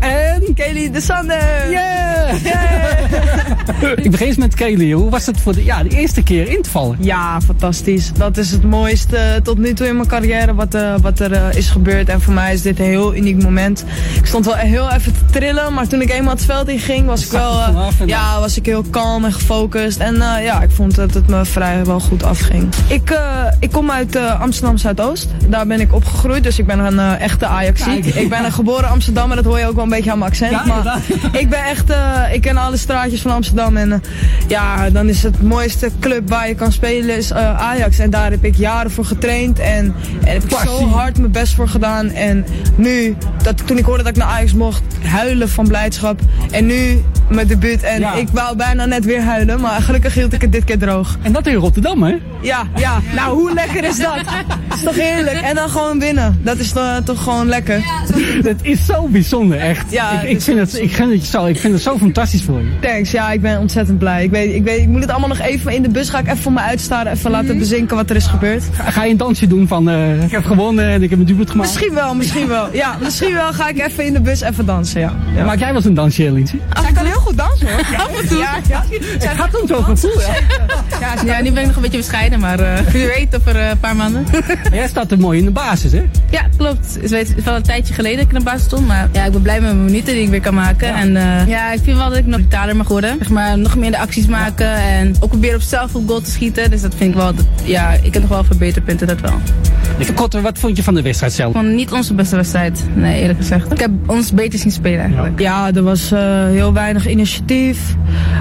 en 0.00 0.54
Kelly 0.54 0.90
de 0.90 1.00
Sander. 1.00 1.70
Yeah! 1.70 2.34
ik 4.04 4.10
begin 4.10 4.26
eens 4.26 4.36
met 4.36 4.54
Kelly. 4.54 4.92
Hoe 4.92 5.10
was 5.10 5.26
het 5.26 5.40
voor 5.40 5.54
de, 5.54 5.64
ja, 5.64 5.82
de 5.82 5.88
eerste 5.88 6.22
keer 6.22 6.48
in 6.48 6.62
te 6.62 6.70
vallen? 6.70 6.96
Ja, 7.00 7.40
fantastisch. 7.40 8.12
Dat 8.12 8.36
is 8.36 8.50
het 8.50 8.62
mooiste 8.62 9.40
tot 9.42 9.58
nu 9.58 9.72
toe 9.72 9.86
in 9.86 9.96
mijn 9.96 10.08
carrière 10.08 10.54
wat, 10.54 10.74
eh, 10.74 10.94
wat 11.00 11.20
er 11.20 11.56
is 11.56 11.68
gebeurd. 11.70 12.08
En 12.08 12.20
voor 12.20 12.34
mij 12.34 12.54
is 12.54 12.62
dit 12.62 12.78
een 12.78 12.84
heel 12.84 13.14
uniek 13.14 13.42
moment. 13.42 13.84
Ik 14.18 14.26
stond 14.26 14.44
wel 14.44 14.54
heel 14.54 14.90
even 14.90 15.12
te 15.12 15.24
trillen, 15.30 15.74
maar 15.74 15.88
toen 15.88 16.02
ik 16.02 16.10
eenmaal 16.10 16.34
het 16.34 16.44
veld 16.44 16.68
in 16.68 16.78
ging, 16.78 17.06
was 17.06 17.24
ik 17.24 17.30
wel 17.30 17.60
eh, 17.60 17.88
ja, 18.38 18.44
was 18.44 18.56
ik 18.56 18.66
heel 18.66 18.84
kalm 18.90 19.24
en 19.24 19.32
gefocust. 19.32 19.98
En 19.98 20.14
ja, 20.42 20.62
ik 20.62 20.70
vond 20.70 20.94
dat 20.94 21.14
het 21.14 21.26
me 21.28 21.44
vrij 21.44 21.84
wel 21.84 22.00
goed 22.00 22.22
afging. 22.22 22.68
Ik, 22.88 23.20
ik 23.60 23.72
kom 23.72 23.90
uit 23.90 24.16
Amsterdam 24.16 24.76
Zuidoost. 24.76 25.28
Daar 25.48 25.66
ben 25.66 25.80
ik 25.80 25.94
opgegroeid, 25.94 26.42
dus 26.42 26.58
ik 26.58 26.66
ben 26.66 26.78
een 26.78 26.98
echte 26.98 27.46
Ajaxiet. 27.46 28.16
Ik 28.16 28.28
ben 28.28 28.44
een 28.44 28.52
geboren 28.52 28.88
Amsterdam 28.88 29.30
en 29.30 29.36
dat 29.36 29.44
hoor 29.44 29.58
je 29.58 29.66
ook 29.66 29.74
wel 29.74 29.84
een 29.84 29.90
beetje 29.90 30.10
aan 30.10 30.18
mijn 30.18 30.30
accent. 30.30 30.66
maar 30.66 31.00
ik 31.42 31.48
ben 31.48 31.64
echt, 31.64 31.92
ik 32.32 32.40
ken 32.40 32.56
alle 32.56 32.76
straatjes 32.76 33.20
van 33.20 33.30
Amsterdam 33.30 33.76
en 33.76 34.02
ja, 34.48 34.90
dan 34.90 35.08
is 35.08 35.22
het 35.22 35.42
mooiste 35.42 35.90
club 36.00 36.28
waar 36.28 36.48
je 36.48 36.54
kan 36.54 36.72
spelen 36.72 37.16
is 37.16 37.30
uh, 37.30 37.60
Ajax. 37.60 37.98
En 37.98 38.10
daar 38.10 38.30
heb 38.30 38.44
ik 38.44 38.56
jaren 38.56 38.90
voor 38.90 39.04
getraind 39.04 39.58
en, 39.58 39.94
en 40.24 40.32
heb 40.32 40.44
ik 40.44 40.58
zo 40.64 40.86
hard 40.88 41.18
mijn 41.18 41.32
best 41.32 41.54
voor 41.54 41.68
gedaan. 41.68 42.10
En 42.10 42.46
nu, 42.76 43.16
dat, 43.42 43.66
toen 43.66 43.78
ik 43.78 43.84
hoorde 43.84 44.02
dat 44.02 44.12
ik 44.12 44.18
naar 44.18 44.28
Ajax 44.28 44.54
mocht, 44.54 44.82
huilen 45.02 45.48
van 45.48 45.68
blijdschap. 45.68 46.20
En 46.50 46.66
nu 46.66 47.02
mijn 47.28 47.46
debuut 47.46 47.82
en 47.82 48.02
ik 48.16 48.27
wou 48.32 48.56
bijna 48.56 48.84
net 48.84 49.04
weer 49.04 49.22
huilen, 49.22 49.60
maar 49.60 49.80
gelukkig 49.82 50.14
hield 50.14 50.32
ik 50.32 50.40
het 50.40 50.52
dit 50.52 50.64
keer 50.64 50.78
droog. 50.78 51.16
En 51.22 51.32
dat 51.32 51.46
in 51.46 51.54
Rotterdam, 51.54 52.02
hè? 52.02 52.16
Ja, 52.42 52.62
ja. 52.76 53.00
Nou, 53.14 53.38
hoe 53.38 53.54
lekker 53.54 53.84
is 53.84 53.96
dat? 53.98 54.14
Dat 54.68 54.76
is 54.78 54.82
toch 54.82 54.94
heerlijk? 54.94 55.40
En 55.40 55.54
dan 55.54 55.68
gewoon 55.68 55.98
winnen. 55.98 56.38
Dat 56.42 56.58
is 56.58 56.72
toch, 56.72 57.00
toch 57.04 57.22
gewoon 57.22 57.46
lekker. 57.48 57.82
Dat 58.42 58.54
is 58.62 58.84
zo 58.86 59.06
bijzonder, 59.08 59.58
echt. 59.58 59.90
Ja, 59.92 60.20
ik, 60.20 60.28
ik, 60.28 60.42
vind 60.42 60.58
het, 60.58 60.80
ik, 60.80 60.92
vind 60.94 61.12
het 61.12 61.24
zo, 61.24 61.46
ik 61.46 61.58
vind 61.58 61.72
het 61.72 61.82
zo 61.82 61.98
fantastisch 61.98 62.42
voor 62.42 62.60
je. 62.60 62.68
Thanks, 62.80 63.10
ja, 63.10 63.30
ik 63.30 63.40
ben 63.40 63.58
ontzettend 63.58 63.98
blij. 63.98 64.24
Ik, 64.24 64.30
weet, 64.30 64.54
ik, 64.54 64.64
weet, 64.64 64.80
ik 64.80 64.86
moet 64.88 65.00
het 65.00 65.10
allemaal 65.10 65.28
nog 65.28 65.38
even 65.38 65.72
in 65.72 65.82
de 65.82 65.88
bus 65.88 66.08
ga 66.08 66.18
ik 66.18 66.24
even 66.26 66.38
voor 66.38 66.52
me 66.52 66.60
uitstaren, 66.60 67.12
even 67.12 67.30
laten 67.30 67.48
Mhm. 67.48 67.58
bezinken 67.58 67.96
wat 67.96 68.10
er 68.10 68.16
is 68.16 68.26
gebeurd. 68.26 68.64
Ga, 68.72 68.90
ga 68.90 69.04
je 69.04 69.10
een 69.10 69.16
dansje 69.16 69.46
doen 69.46 69.68
van 69.68 69.88
uh, 69.88 70.22
ik 70.22 70.30
heb 70.30 70.44
gewonnen 70.44 70.88
en 70.88 71.02
ik 71.02 71.10
heb 71.10 71.18
een 71.18 71.24
debuut 71.24 71.50
gemaakt? 71.50 71.68
Misschien 71.70 71.94
wel, 71.94 72.14
misschien 72.14 72.48
wel. 72.48 72.68
Ja, 72.72 72.96
misschien 73.02 73.32
wel 73.34 73.52
ga 73.52 73.68
ik 73.68 73.78
even 73.78 74.04
in 74.04 74.12
de 74.12 74.20
bus 74.20 74.40
even 74.40 74.66
dansen, 74.66 75.00
ja. 75.00 75.12
ja. 75.36 75.44
Maak 75.44 75.58
jij 75.58 75.66
wel 75.66 75.76
eens 75.76 75.84
een 75.84 75.94
dansje, 75.94 76.32
Lindsay? 76.32 76.60
Zij 76.82 76.92
kan 76.92 77.04
heel 77.04 77.20
goed 77.20 77.36
dansen 77.36 77.70
hoor. 77.72 77.80
Ja, 77.92 78.06
af 78.18 78.22
en 78.22 78.28
toe. 78.28 78.38
Ja, 78.38 78.56
ja. 78.68 78.84
Het 79.18 79.28
gaat 79.28 79.62
zo 79.68 79.82
gevoel, 79.82 80.20
ja. 80.20 80.34
Ja, 81.00 81.14
ja, 81.24 81.42
nu 81.42 81.52
ben 81.52 81.60
ik 81.60 81.66
nog 81.66 81.76
een 81.76 81.82
beetje 81.82 81.96
bescheiden, 81.96 82.40
maar 82.40 82.60
uh, 82.60 82.78
wie 82.78 83.06
weet 83.06 83.36
over 83.36 83.56
uh, 83.56 83.68
een 83.68 83.78
paar 83.78 83.96
maanden. 83.96 84.26
Maar 84.46 84.74
jij 84.74 84.88
staat 84.88 85.10
er 85.10 85.18
mooi 85.18 85.38
in 85.38 85.44
de 85.44 85.50
basis, 85.50 85.92
hè? 85.92 86.04
Ja, 86.30 86.42
klopt. 86.56 86.98
Het 87.00 87.12
is 87.12 87.44
wel 87.44 87.56
een 87.56 87.62
tijdje 87.62 87.94
geleden 87.94 88.16
dat 88.16 88.26
ik 88.26 88.32
in 88.32 88.38
de 88.38 88.44
basis 88.44 88.64
stond, 88.64 88.86
maar 88.86 89.08
ja, 89.12 89.24
ik 89.24 89.32
ben 89.32 89.42
blij 89.42 89.60
met 89.60 89.72
mijn 89.72 89.84
minuten 89.84 90.14
die 90.14 90.22
ik 90.22 90.28
weer 90.28 90.40
kan 90.40 90.54
maken. 90.54 90.88
Ja. 90.88 91.00
En 91.00 91.14
uh, 91.14 91.48
ja, 91.48 91.72
ik 91.72 91.80
vind 91.82 91.96
wel 91.96 92.08
dat 92.08 92.18
ik 92.18 92.26
nog 92.26 92.38
brutaler 92.38 92.76
mag 92.76 92.88
worden. 92.88 93.16
Zeg 93.18 93.28
maar, 93.28 93.58
nog 93.58 93.76
meer 93.76 93.90
de 93.90 93.98
acties 93.98 94.26
maken 94.26 94.74
en 94.74 95.14
ook 95.20 95.28
proberen 95.28 95.56
op 95.56 95.62
zelf 95.62 95.94
op 95.94 96.08
goal 96.08 96.20
te 96.20 96.30
schieten. 96.30 96.70
Dus 96.70 96.80
dat 96.80 96.94
vind 96.94 97.10
ik 97.10 97.16
wel, 97.16 97.34
dat, 97.34 97.44
ja, 97.64 97.90
ik 98.02 98.12
heb 98.12 98.22
nog 98.22 98.30
wel 98.30 98.44
verbeterpunten, 98.44 99.06
dat 99.06 99.20
wel. 99.20 99.34
Kort, 100.14 100.40
wat 100.40 100.58
vond 100.58 100.76
je 100.76 100.82
van 100.82 100.94
de 100.94 101.02
wedstrijd 101.02 101.32
zelf? 101.32 101.52
Gewoon 101.52 101.74
niet 101.74 101.92
onze 101.92 102.14
beste 102.14 102.36
wedstrijd, 102.36 102.84
nee 102.94 103.20
eerlijk 103.20 103.38
gezegd. 103.38 103.72
Ik 103.72 103.78
heb 103.78 103.90
ons 104.06 104.32
beter 104.32 104.58
zien 104.58 104.70
spelen 104.70 105.00
eigenlijk. 105.00 105.40
Ja, 105.40 105.70
er 105.74 105.82
was 105.82 106.10
heel 106.50 106.72
weinig 106.72 107.08
initiatief. 107.08 107.78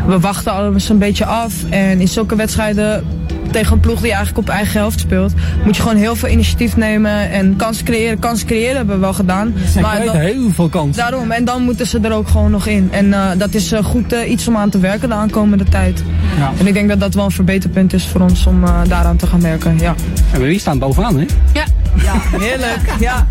We 0.07 0.19
wachten 0.19 0.51
alles 0.51 0.89
een 0.89 0.97
beetje 0.97 1.25
af. 1.25 1.53
En 1.69 1.99
in 1.99 2.07
zulke 2.07 2.35
wedstrijden 2.35 3.05
tegen 3.51 3.73
een 3.73 3.79
ploeg 3.79 4.01
die 4.01 4.13
eigenlijk 4.13 4.47
op 4.47 4.53
eigen 4.53 4.79
helft 4.79 4.99
speelt, 4.99 5.33
moet 5.65 5.75
je 5.75 5.81
gewoon 5.81 5.97
heel 5.97 6.15
veel 6.15 6.29
initiatief 6.29 6.77
nemen 6.77 7.29
en 7.31 7.55
kansen 7.55 7.85
creëren. 7.85 8.19
Kansen 8.19 8.47
creëren 8.47 8.75
hebben 8.75 8.95
we 8.95 9.01
wel 9.01 9.13
gedaan. 9.13 9.53
Ze 9.71 9.79
maar 9.79 10.05
dan, 10.05 10.15
heel 10.15 10.49
veel 10.53 10.69
kansen. 10.69 11.01
Daarom, 11.01 11.31
en 11.31 11.45
dan 11.45 11.63
moeten 11.63 11.87
ze 11.87 11.99
er 11.99 12.11
ook 12.13 12.27
gewoon 12.27 12.51
nog 12.51 12.67
in. 12.67 12.87
En 12.91 13.05
uh, 13.05 13.29
dat 13.37 13.53
is 13.53 13.73
uh, 13.73 13.83
goed 13.83 14.13
uh, 14.13 14.29
iets 14.29 14.47
om 14.47 14.57
aan 14.57 14.69
te 14.69 14.79
werken 14.79 15.09
de 15.09 15.15
aankomende 15.15 15.63
tijd. 15.63 16.03
Ja. 16.37 16.51
En 16.59 16.67
ik 16.67 16.73
denk 16.73 16.89
dat 16.89 16.99
dat 16.99 17.13
wel 17.13 17.25
een 17.25 17.31
verbeterpunt 17.31 17.93
is 17.93 18.05
voor 18.05 18.21
ons 18.21 18.45
om 18.45 18.63
daaraan 18.87 19.17
te 19.17 19.27
gaan 19.27 19.41
werken. 19.41 19.77
Ja. 19.79 19.95
En 20.33 20.41
wie 20.41 20.59
staan 20.59 20.79
bovenaan, 20.79 21.17
hè? 21.19 21.25
Ja. 21.53 21.63
Ja, 22.03 22.21
heerlijk. 22.39 22.79
Ja. 22.99 23.27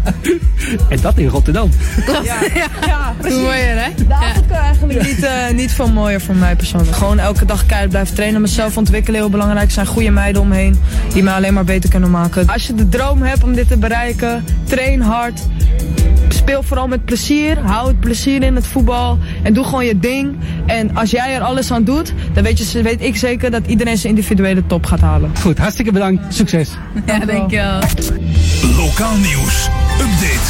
en 0.88 1.00
dat 1.00 1.18
in 1.18 1.28
Rotterdam. 1.28 1.70
Ja, 2.06 2.22
ja, 2.54 2.66
ja 2.86 3.14
precies. 3.20 3.38
Mooier, 3.38 3.84
hè? 3.84 3.90
De 4.08 4.14
avond 4.14 4.46
kan 4.46 4.56
eigenlijk 4.56 5.02
niet, 5.02 5.18
uh, 5.24 5.50
niet 5.50 5.72
veel 5.72 5.90
mooier 5.90 6.20
voor 6.20 6.34
mij 6.34 6.56
persoonlijk. 6.56 6.96
Gewoon 6.96 7.18
elke 7.18 7.44
dag 7.44 7.66
keihard 7.66 7.90
blijven 7.90 8.14
trainen, 8.14 8.40
mezelf 8.40 8.76
ontwikkelen, 8.76 9.20
heel 9.20 9.30
belangrijk. 9.30 9.66
Er 9.66 9.72
zijn 9.72 9.86
goede 9.86 10.10
meiden 10.10 10.42
omheen 10.42 10.80
die 11.12 11.22
me 11.22 11.30
alleen 11.32 11.54
maar 11.54 11.64
beter 11.64 11.90
kunnen 11.90 12.10
maken. 12.10 12.46
Als 12.46 12.66
je 12.66 12.74
de 12.74 12.88
droom 12.88 13.22
hebt 13.22 13.42
om 13.42 13.54
dit 13.54 13.68
te 13.68 13.76
bereiken, 13.76 14.44
train 14.64 15.00
hard. 15.00 15.40
Speel 16.28 16.62
vooral 16.62 16.88
met 16.88 17.04
plezier. 17.04 17.58
Hou 17.58 17.88
het 17.88 18.00
plezier 18.00 18.42
in 18.42 18.54
het 18.54 18.66
voetbal. 18.66 19.18
En 19.42 19.52
doe 19.52 19.64
gewoon 19.64 19.84
je 19.84 19.98
ding. 19.98 20.36
En 20.66 20.96
als 20.96 21.10
jij 21.10 21.34
er 21.34 21.40
alles 21.40 21.70
aan 21.70 21.84
doet, 21.84 22.12
dan 22.32 22.42
weet, 22.42 22.72
je, 22.72 22.82
weet 22.82 23.02
ik 23.02 23.16
zeker 23.16 23.50
dat 23.50 23.66
iedereen 23.66 23.98
zijn 23.98 24.14
individuele 24.14 24.66
top 24.66 24.86
gaat 24.86 25.00
halen. 25.00 25.30
Goed, 25.40 25.58
hartstikke 25.58 25.92
bedankt. 25.92 26.34
Succes. 26.34 26.70
Ja, 27.06 27.18
dankjewel. 27.18 27.80
Lokaal 28.62 29.16
nieuws. 29.16 29.68
Update. 30.00 30.40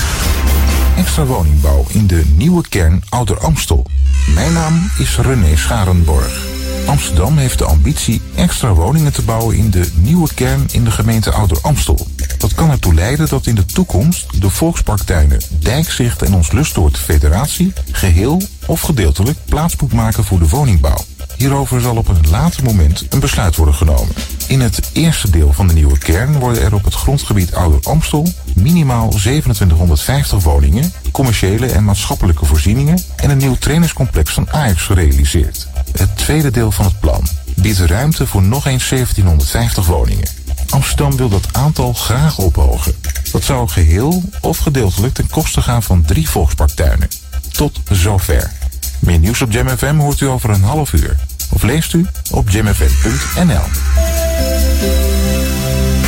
Extra 0.97 1.25
woningbouw 1.25 1.85
in 1.89 2.07
de 2.07 2.23
nieuwe 2.37 2.69
kern 2.69 3.03
Ouder 3.09 3.39
Amstel. 3.39 3.87
Mijn 4.35 4.53
naam 4.53 4.91
is 4.99 5.17
René 5.17 5.57
Scharenborg. 5.57 6.47
Amsterdam 6.87 7.37
heeft 7.37 7.59
de 7.59 7.65
ambitie 7.65 8.21
extra 8.35 8.73
woningen 8.73 9.13
te 9.13 9.23
bouwen 9.23 9.57
in 9.57 9.71
de 9.71 9.91
nieuwe 9.95 10.29
kern 10.35 10.67
in 10.73 10.85
de 10.85 10.91
gemeente 10.91 11.31
Ouder 11.31 11.59
Amstel. 11.63 12.07
Dat 12.39 12.55
kan 12.55 12.71
ertoe 12.71 12.95
leiden 12.95 13.29
dat 13.29 13.47
in 13.47 13.55
de 13.55 13.65
toekomst 13.65 14.41
de 14.41 14.51
volksparktuinen 14.51 15.41
Dijkzicht 15.59 16.23
en 16.23 16.35
Ons 16.35 16.53
Lustoord 16.53 16.99
Federatie 16.99 17.73
geheel 17.91 18.43
of 18.67 18.81
gedeeltelijk 18.81 19.39
plaats 19.45 19.77
moet 19.77 19.93
maken 19.93 20.25
voor 20.25 20.39
de 20.39 20.49
woningbouw. 20.49 21.05
Hierover 21.37 21.81
zal 21.81 21.97
op 21.97 22.09
een 22.09 22.31
later 22.31 22.65
moment 22.65 23.07
een 23.09 23.21
besluit 23.21 23.57
worden 23.57 23.75
genomen. 23.75 24.15
In 24.49 24.61
het 24.61 24.91
eerste 24.93 25.31
deel 25.31 25.53
van 25.53 25.69
de 25.69 25.75
nieuwe 25.75 25.99
kern 25.99 26.39
worden 26.39 26.63
er 26.63 26.75
op 26.75 26.85
het 26.85 26.95
grondgebied 26.95 27.55
Ouder 27.55 27.81
Amstel 27.83 28.29
minimaal 28.55 29.09
2750 29.09 30.43
woningen, 30.43 30.93
commerciële 31.13 31.67
en 31.67 31.85
maatschappelijke 31.85 32.45
voorzieningen 32.45 32.99
en 33.17 33.31
een 33.31 33.39
nieuw 33.39 33.57
trainingscomplex 33.57 34.33
van 34.33 34.51
Ajax 34.51 34.83
gerealiseerd. 34.83 35.69
Het 35.93 36.17
tweede 36.17 36.51
deel 36.51 36.71
van 36.71 36.85
het 36.85 37.01
plan 37.01 37.27
biedt 37.55 37.79
ruimte 37.79 38.27
voor 38.27 38.43
nog 38.43 38.67
eens 38.67 38.89
1750 38.89 39.87
woningen. 39.87 40.29
Amsterdam 40.71 41.17
wil 41.17 41.29
dat 41.29 41.49
aantal 41.53 41.93
graag 41.93 42.39
ophogen. 42.39 42.95
Dat 43.33 43.43
zou 43.43 43.69
geheel 43.69 44.23
of 44.41 44.59
gedeeltelijk 44.59 45.15
ten 45.15 45.31
koste 45.31 45.63
gaan 45.63 45.83
van 45.83 46.03
drie 46.03 46.29
volksparktuinen. 46.29 47.09
Tot 47.53 47.81
zover. 47.91 48.53
Meer 48.99 49.19
nieuws 49.19 49.43
op 49.43 49.53
Jam 49.53 49.69
FM 49.69 49.97
hoort 49.97 50.21
u 50.21 50.27
over 50.27 50.51
een 50.51 50.63
half 50.63 50.93
uur. 50.93 51.17
Of 51.51 51.63
leest 51.63 51.93
u 51.93 52.07
op 52.31 52.51
jamfm.nl. 52.51 53.65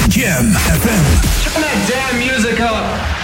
Jam 0.08 0.52
FM. 0.54 1.04
Turn 1.42 1.62
that 1.62 1.88
damn 1.88 2.18
music 2.18 2.58
up. 2.58 3.16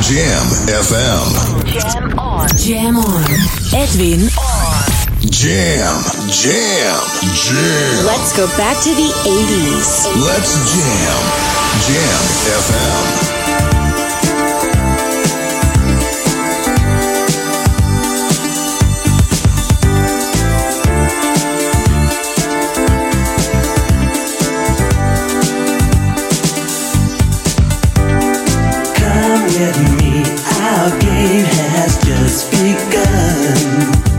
Jam 0.00 0.46
FM. 0.82 1.24
Jam 1.70 2.18
on. 2.18 2.46
Jam 2.56 2.96
on. 2.96 3.24
Edwin 3.72 4.20
on. 4.20 5.04
Jam, 5.20 6.02
jam, 6.28 7.00
jam. 7.32 8.04
Let's 8.04 8.32
go 8.36 8.46
back 8.56 8.76
to 8.82 8.94
the 8.94 9.10
80s. 9.24 10.04
Let's 10.26 10.52
jam. 10.72 11.20
Jam 11.86 12.22
FM. 12.60 13.33
again. 33.44 34.13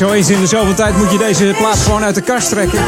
Zo 0.00 0.12
eens 0.12 0.28
in 0.28 0.40
de 0.40 0.46
zoveel 0.46 0.74
tijd 0.74 0.96
moet 0.96 1.12
je 1.12 1.18
deze 1.18 1.54
plaat 1.58 1.78
gewoon 1.78 2.04
uit 2.04 2.14
de 2.14 2.20
kast 2.20 2.48
trekken. 2.48 2.78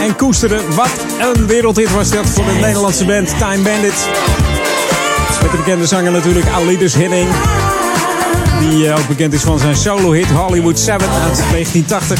En 0.00 0.16
koesteren. 0.16 0.74
Wat 0.74 0.90
een 1.18 1.46
wereldhit 1.46 1.92
was 1.92 2.10
dat 2.10 2.26
voor 2.26 2.44
de 2.44 2.52
Nederlandse 2.52 3.04
band 3.04 3.28
Time 3.28 3.62
Bandit. 3.62 4.08
Met 5.42 5.50
de 5.50 5.56
bekende 5.56 5.86
zanger 5.86 6.12
natuurlijk 6.12 6.46
Alidus 6.46 6.94
Hidding. 6.94 7.28
Die 8.60 8.88
eh, 8.88 8.98
ook 8.98 9.08
bekend 9.08 9.32
is 9.32 9.40
van 9.40 9.58
zijn 9.58 9.76
solo-hit 9.76 10.26
Hollywood 10.26 10.78
7 10.78 11.00
uit 11.00 11.42
1980. 11.50 12.18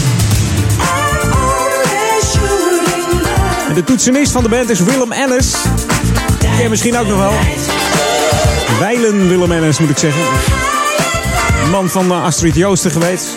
En 3.69 3.75
de 3.75 3.85
toetsenist 3.85 4.33
van 4.33 4.43
de 4.43 4.49
band 4.49 4.71
is 4.71 4.81
Willem 4.81 5.13
Ellis. 5.13 5.55
Ken 6.59 6.71
misschien 6.71 6.99
ook 6.99 7.07
nog 7.07 7.19
wel. 7.19 7.33
Weilen 8.79 9.29
Willem 9.29 9.53
Ellis 9.53 9.79
moet 9.79 9.91
ik 9.91 9.99
zeggen. 9.99 10.23
Man 11.71 11.89
van 11.89 12.11
eh, 12.11 12.25
Astrid 12.25 12.55
Joosten 12.55 12.91
geweest. 12.91 13.37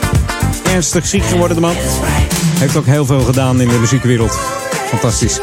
Ernstig 0.77 1.07
ziek 1.07 1.23
geworden 1.23 1.55
de 1.55 1.61
man. 1.61 1.75
Heeft 2.59 2.77
ook 2.77 2.85
heel 2.85 3.05
veel 3.05 3.19
gedaan 3.19 3.61
in 3.61 3.67
de 3.67 3.77
muziekwereld. 3.79 4.31
Fantastisch. 4.87 5.39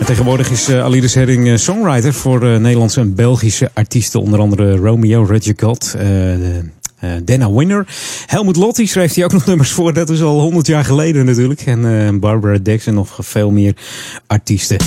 En 0.00 0.06
tegenwoordig 0.06 0.50
is 0.50 0.68
uh, 0.68 0.84
Alides 0.84 1.14
Herring 1.14 1.48
eh, 1.48 1.56
songwriter 1.56 2.14
voor 2.14 2.42
eh, 2.42 2.58
Nederlandse 2.58 3.00
en 3.00 3.14
Belgische 3.14 3.70
artiesten. 3.74 4.20
Onder 4.20 4.40
andere 4.40 4.76
Romeo 4.76 5.22
Redgecott, 5.22 5.96
uh, 5.96 6.04
Dana 7.24 7.52
Winner. 7.52 7.86
Helmut 8.26 8.56
Lotti 8.56 8.86
schreef 8.86 9.14
hij 9.14 9.24
ook 9.24 9.32
nog 9.32 9.46
nummers 9.50 9.70
voor. 9.70 9.92
Dat 9.92 10.10
is 10.10 10.22
al 10.22 10.40
100 10.40 10.66
jaar 10.66 10.84
geleden 10.84 11.26
natuurlijk. 11.26 11.60
En 11.60 12.20
Barbara 12.20 12.58
Dex 12.58 12.86
en 12.86 12.94
nog 12.94 13.18
veel 13.20 13.50
meer 13.50 13.76
artiesten. 14.26 14.78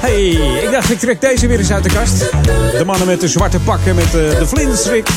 Hey, 0.00 0.28
ik 0.64 0.68
dacht 0.70 0.90
ik 0.90 0.98
trek 0.98 1.20
deze 1.20 1.46
weer 1.46 1.58
eens 1.58 1.72
uit 1.72 1.84
de 1.84 1.90
kast. 1.90 2.18
De 2.78 2.82
mannen 2.86 3.06
met 3.06 3.20
de 3.20 3.28
zwarte 3.28 3.58
pakken 3.58 3.94
met 3.94 4.10
de 4.10 4.42
vlindersrik. 4.46 5.08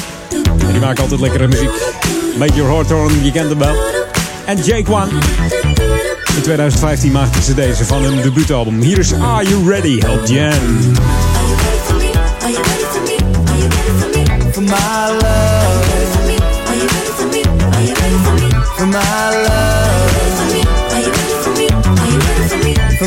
En 0.59 0.71
die 0.71 0.79
maken 0.79 1.03
altijd 1.03 1.19
lekkere 1.19 1.47
muziek. 1.47 2.22
Make 2.38 2.55
Your 2.55 2.69
Heart 2.69 2.91
On, 2.91 3.23
je 3.23 3.31
kent 3.31 3.49
hem 3.49 3.60
wel. 3.60 3.76
En 4.45 4.57
Jake 4.57 4.91
One. 4.91 5.11
In 6.35 6.41
2015 6.41 7.11
maakten 7.11 7.43
ze 7.43 7.53
deze 7.53 7.85
van 7.85 8.03
hun 8.03 8.22
debuutalbum. 8.22 8.81
Hier 8.81 8.99
is 8.99 9.14
Are 9.14 9.47
You 9.47 9.69
Ready? 9.69 9.99
Help 9.99 10.27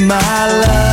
my 0.06 0.60
love. 0.60 0.85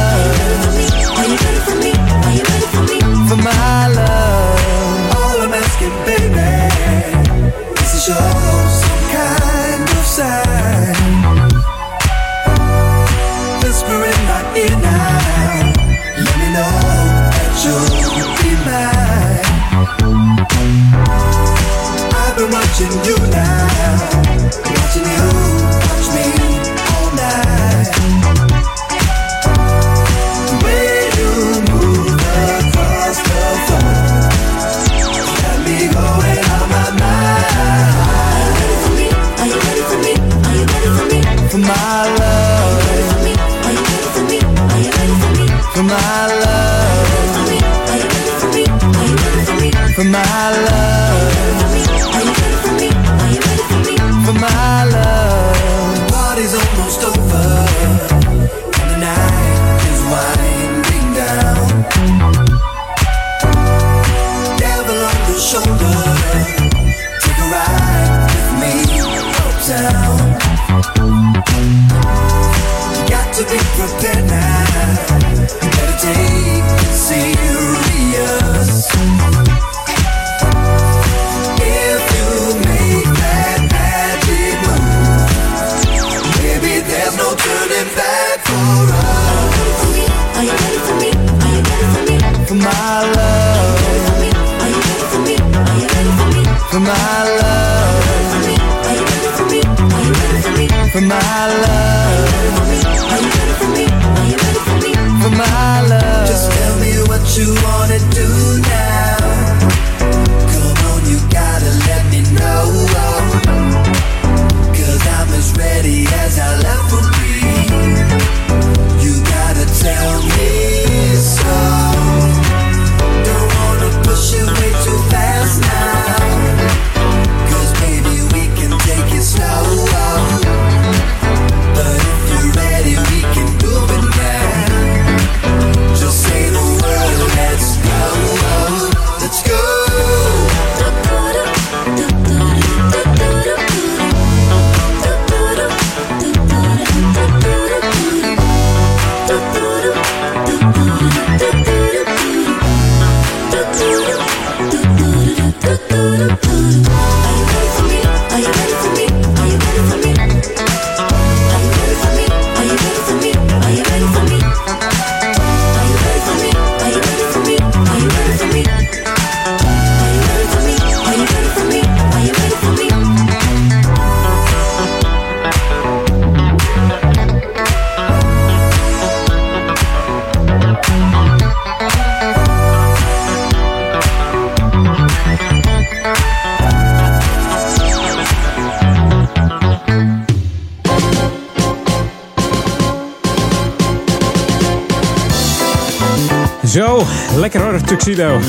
Zo, 196.74 197.02
lekker 197.36 197.62
hoor, 197.62 197.82
Tuxedo. 197.82 198.40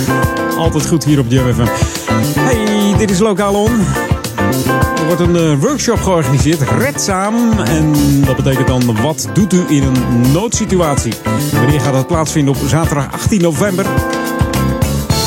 Altijd 0.57 0.87
goed 0.87 1.05
hier 1.05 1.19
op 1.19 1.27
Jam 1.29 1.55
FM. 1.55 1.67
Hey, 2.39 2.95
dit 2.99 3.11
is 3.11 3.19
Lokaal 3.19 3.55
On. 3.55 3.81
Er 4.99 5.07
wordt 5.07 5.21
een 5.21 5.37
eh, 5.37 5.61
workshop 5.61 6.01
georganiseerd, 6.01 6.61
redzaam. 6.79 7.59
En 7.59 7.93
dat 8.27 8.37
betekent 8.37 8.67
dan, 8.67 9.03
wat 9.03 9.29
doet 9.33 9.53
u 9.53 9.65
in 9.69 9.83
een 9.83 10.33
noodsituatie? 10.33 11.13
Wanneer 11.53 11.81
gaat 11.81 11.93
dat 11.93 12.07
plaatsvinden? 12.07 12.55
Op 12.55 12.69
zaterdag 12.69 13.13
18 13.13 13.41
november. 13.41 13.85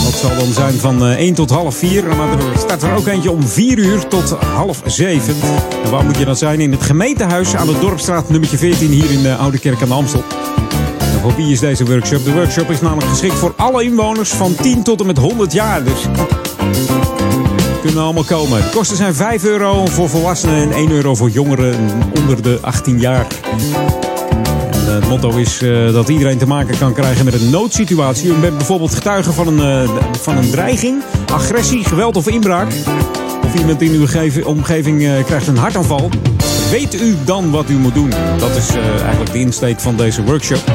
Dat 0.03 0.13
zal 0.13 0.35
dan 0.35 0.53
zijn 0.53 0.73
van 0.73 1.05
eh, 1.05 1.17
1 1.17 1.33
tot 1.33 1.49
half 1.49 1.75
4. 1.75 2.03
Maar 2.15 2.29
er 2.31 2.57
staat 2.57 2.83
er 2.83 2.95
ook 2.95 3.07
eentje 3.07 3.31
om 3.31 3.47
4 3.47 3.77
uur 3.77 4.07
tot 4.07 4.29
half 4.29 4.81
7. 4.85 5.35
En 5.83 5.91
waar 5.91 6.05
moet 6.05 6.17
je 6.17 6.25
dan 6.25 6.35
zijn? 6.35 6.59
In 6.59 6.71
het 6.71 6.83
gemeentehuis 6.83 7.55
aan 7.55 7.67
de 7.67 7.79
Dorpstraat 7.79 8.29
nummertje 8.29 8.57
14 8.57 8.89
hier 8.89 9.11
in 9.11 9.21
de 9.21 9.35
Oude 9.35 9.59
Kerk 9.59 9.81
aan 9.81 9.87
de 9.87 9.93
Amstel. 9.93 10.23
Voor 11.27 11.35
wie 11.35 11.51
is 11.51 11.59
deze 11.59 11.85
workshop? 11.85 12.25
De 12.25 12.33
workshop 12.33 12.69
is 12.69 12.81
namelijk 12.81 13.07
geschikt 13.07 13.33
voor 13.33 13.53
alle 13.55 13.83
inwoners 13.83 14.29
van 14.29 14.55
10 14.55 14.83
tot 14.83 14.99
en 14.99 15.05
met 15.05 15.17
100 15.17 15.53
jaar. 15.53 15.83
Dus 15.83 16.05
kunnen 17.81 18.03
allemaal 18.03 18.23
komen. 18.23 18.61
De 18.61 18.69
kosten 18.69 18.97
zijn 18.97 19.15
5 19.15 19.43
euro 19.43 19.85
voor 19.85 20.09
volwassenen 20.09 20.61
en 20.61 20.71
1 20.71 20.91
euro 20.91 21.15
voor 21.15 21.29
jongeren 21.29 21.75
onder 22.19 22.41
de 22.41 22.57
18 22.61 22.99
jaar. 22.99 23.27
En 24.71 24.93
het 24.93 25.07
motto 25.07 25.29
is 25.29 25.61
eh, 25.61 25.93
dat 25.93 26.09
iedereen 26.09 26.37
te 26.37 26.47
maken 26.47 26.77
kan 26.77 26.93
krijgen 26.93 27.25
met 27.25 27.33
een 27.33 27.49
noodsituatie. 27.49 28.29
U 28.29 28.33
bent 28.33 28.57
bijvoorbeeld 28.57 28.95
getuige 28.95 29.31
van 29.31 29.47
een, 29.47 29.59
eh, 29.59 29.89
van 30.21 30.37
een 30.37 30.49
dreiging, 30.49 31.03
agressie, 31.31 31.83
geweld 31.83 32.15
of 32.15 32.27
inbraak. 32.27 32.71
Of 33.43 33.59
iemand 33.59 33.81
in 33.81 33.91
uw 33.91 34.43
omgeving 34.43 35.03
eh, 35.03 35.23
krijgt 35.25 35.47
een 35.47 35.57
hartaanval. 35.57 36.09
Weet 36.71 37.01
u 37.01 37.15
dan 37.25 37.51
wat 37.51 37.69
u 37.69 37.73
moet 37.73 37.93
doen? 37.93 38.09
Dat 38.39 38.55
is 38.55 38.69
eh, 38.69 39.01
eigenlijk 39.01 39.31
de 39.31 39.39
insteek 39.39 39.79
van 39.79 39.95
deze 39.95 40.23
workshop. 40.23 40.71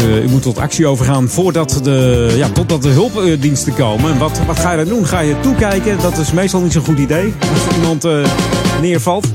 U 0.00 0.06
moet, 0.06 0.18
eh, 0.18 0.24
u 0.24 0.28
moet 0.28 0.42
tot 0.42 0.58
actie 0.58 0.86
overgaan 0.86 1.28
voordat 1.28 1.80
de, 1.82 2.32
ja, 2.36 2.48
totdat 2.48 2.82
de 2.82 2.88
hulpdiensten 2.88 3.74
komen. 3.74 4.12
En 4.12 4.18
wat, 4.18 4.40
wat 4.46 4.58
ga 4.58 4.70
je 4.70 4.76
dan 4.76 4.86
doen? 4.86 5.06
Ga 5.06 5.20
je 5.20 5.40
toekijken? 5.40 5.98
Dat 6.00 6.18
is 6.18 6.32
meestal 6.32 6.60
niet 6.60 6.72
zo'n 6.72 6.84
goed 6.84 6.98
idee. 6.98 7.34
Als 7.52 7.66
er 7.66 7.74
iemand 7.74 8.04
eh, 8.04 8.12
neervalt. 8.80 9.26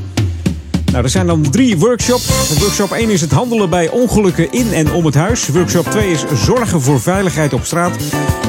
Nou, 0.91 1.03
er 1.03 1.09
zijn 1.09 1.27
dan 1.27 1.49
drie 1.49 1.77
workshops. 1.77 2.57
Workshop 2.59 2.91
1 2.91 3.09
is 3.09 3.21
het 3.21 3.31
handelen 3.31 3.69
bij 3.69 3.89
ongelukken 3.89 4.51
in 4.51 4.73
en 4.73 4.93
om 4.93 5.05
het 5.05 5.15
huis. 5.15 5.47
Workshop 5.47 5.85
2 5.85 6.11
is 6.11 6.23
zorgen 6.43 6.81
voor 6.81 7.01
veiligheid 7.01 7.53
op 7.53 7.65
straat. 7.65 7.97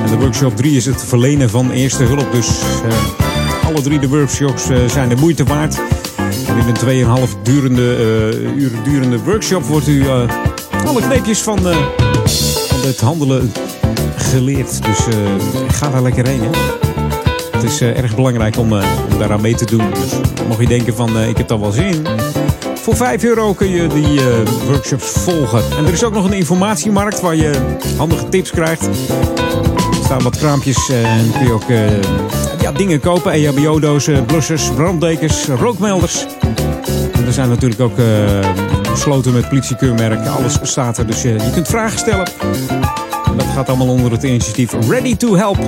En 0.05 0.11
de 0.11 0.17
workshop 0.17 0.57
3 0.57 0.77
is 0.77 0.87
het 0.87 1.05
verlenen 1.05 1.51
van 1.51 1.71
eerste 1.71 2.05
hulp. 2.05 2.33
Dus 2.33 2.49
eh, 2.49 3.67
alle 3.67 3.81
drie 3.81 3.99
de 3.99 4.09
workshops 4.09 4.67
zijn 4.87 5.09
de 5.09 5.17
moeite 5.17 5.45
waard. 5.45 5.81
En 6.49 6.57
in 6.57 6.67
een 6.67 7.29
2,5 7.29 7.43
durende, 7.43 7.97
uur 8.57 8.71
durende 8.85 9.19
workshop 9.19 9.65
wordt 9.65 9.89
u 9.89 10.05
alle 10.87 11.01
kneepjes 11.01 11.43
van, 11.43 11.69
eh, 11.69 11.77
van 12.69 12.89
het 12.89 13.01
handelen 13.01 13.53
geleerd. 14.17 14.83
Dus 14.83 15.07
eh, 15.07 15.15
ga 15.69 15.91
daar 15.91 16.03
lekker 16.03 16.27
heen. 16.27 16.41
Hè? 16.41 16.51
Het 17.53 17.63
is 17.63 17.81
eh, 17.81 17.99
erg 17.99 18.15
belangrijk 18.15 18.57
om, 18.57 18.73
om 18.73 19.19
daaraan 19.19 19.41
mee 19.41 19.55
te 19.55 19.65
doen. 19.65 19.91
Dus 19.91 20.13
mocht 20.49 20.61
je 20.61 20.67
denken 20.67 20.95
van 20.95 21.19
ik 21.19 21.37
heb 21.37 21.49
daar 21.49 21.61
wel 21.61 21.73
zin 21.73 21.85
in. 21.87 22.07
Voor 22.75 22.97
5 22.97 23.25
euro 23.25 23.55
kun 23.55 23.69
je 23.69 23.87
die 23.87 24.21
workshops 24.67 25.11
volgen. 25.11 25.63
En 25.79 25.87
er 25.87 25.93
is 25.93 26.05
ook 26.05 26.13
nog 26.13 26.25
een 26.25 26.33
informatiemarkt 26.33 27.21
waar 27.21 27.37
je 27.37 27.77
handige 27.97 28.29
tips 28.29 28.51
krijgt. 28.51 28.87
Er 28.87 30.05
staan 30.05 30.23
wat 30.23 30.39
kraampjes 30.39 30.89
en 30.89 31.33
kun 31.33 31.47
je 31.47 31.53
ook 31.53 31.69
ja, 32.61 32.73
dingen 32.73 33.01
kopen. 33.01 33.33
EHBO-dozen, 33.33 34.25
blussers, 34.25 34.71
branddekens, 34.71 35.47
rookmelders. 35.47 36.27
En 37.13 37.27
er 37.27 37.33
zijn 37.33 37.49
natuurlijk 37.49 37.81
ook 37.81 37.97
eh 38.97 39.03
sloten 39.03 39.33
met 39.33 39.49
politiekeurmerk. 39.49 40.27
Alles 40.27 40.59
staat 40.63 40.99
er, 40.99 41.07
dus 41.07 41.25
eh, 41.25 41.39
je 41.39 41.51
kunt 41.51 41.69
vragen 41.69 41.99
stellen. 41.99 42.27
En 43.27 43.37
dat 43.37 43.47
gaat 43.55 43.69
allemaal 43.69 43.89
onder 43.89 44.13
het 44.13 44.23
initiatief 44.23 44.73
Ready 44.89 45.17
to 45.17 45.37
Help. 45.37 45.59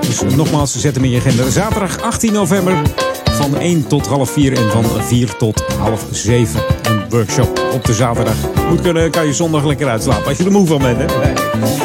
Dus 0.00 0.22
eh, 0.22 0.36
nogmaals, 0.36 0.76
zet 0.76 0.94
hem 0.94 1.04
in 1.04 1.10
je 1.10 1.18
agenda. 1.18 1.50
Zaterdag 1.50 2.00
18 2.00 2.32
november 2.32 2.76
van 3.24 3.58
1 3.58 3.86
tot 3.86 4.06
half 4.06 4.30
4 4.30 4.52
en 4.56 4.70
van 4.70 4.84
4 5.02 5.36
tot 5.36 5.64
half 5.78 6.04
7. 6.10 6.60
Een 6.82 7.02
workshop 7.08 7.60
op 7.72 7.84
de 7.84 7.94
zaterdag. 7.94 8.36
Moet 8.68 8.80
kunnen, 8.80 9.10
kan 9.10 9.26
je 9.26 9.32
zondag 9.32 9.64
lekker 9.64 9.88
uitslapen 9.88 10.26
als 10.26 10.36
je 10.36 10.44
er 10.44 10.52
moe 10.52 10.66
van 10.66 10.78
bent. 10.78 10.98
Hè? 10.98 11.06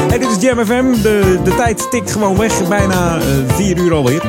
Hey, 0.10 0.20
dit 0.20 0.30
is 0.30 0.42
Jam 0.42 0.66
FM. 0.66 1.02
De, 1.02 1.40
de 1.44 1.56
tijd 1.56 1.92
tikt 1.92 2.12
gewoon 2.12 2.38
weg. 2.38 2.68
Bijna 2.68 3.18
eh 3.18 3.56
4 3.56 3.78
uur 3.78 3.94
alweer. 3.94 4.22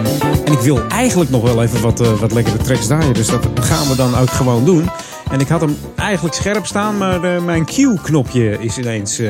En 0.45 0.53
ik 0.53 0.59
wil 0.59 0.81
eigenlijk 0.89 1.31
nog 1.31 1.43
wel 1.43 1.63
even 1.63 1.81
wat, 1.81 2.01
eh, 2.01 2.13
wat 2.21 2.33
lekkere 2.33 2.57
tracks 2.57 2.87
draaien. 2.87 3.15
Dus 3.15 3.27
dat 3.27 3.47
gaan 3.61 3.89
we 3.89 3.97
dan 3.97 4.19
ook 4.19 4.31
gewoon 4.31 4.65
doen. 4.65 4.91
En 5.31 5.41
ik 5.41 5.49
had 5.49 5.61
hem 5.61 5.77
eigenlijk 5.97 6.35
scherp 6.35 6.67
staan, 6.67 6.99
maar 6.99 7.35
eh, 7.35 7.43
mijn 7.43 7.65
Q-knopje 7.65 8.59
is 8.61 8.79
ineens 8.79 9.19
eh, 9.19 9.29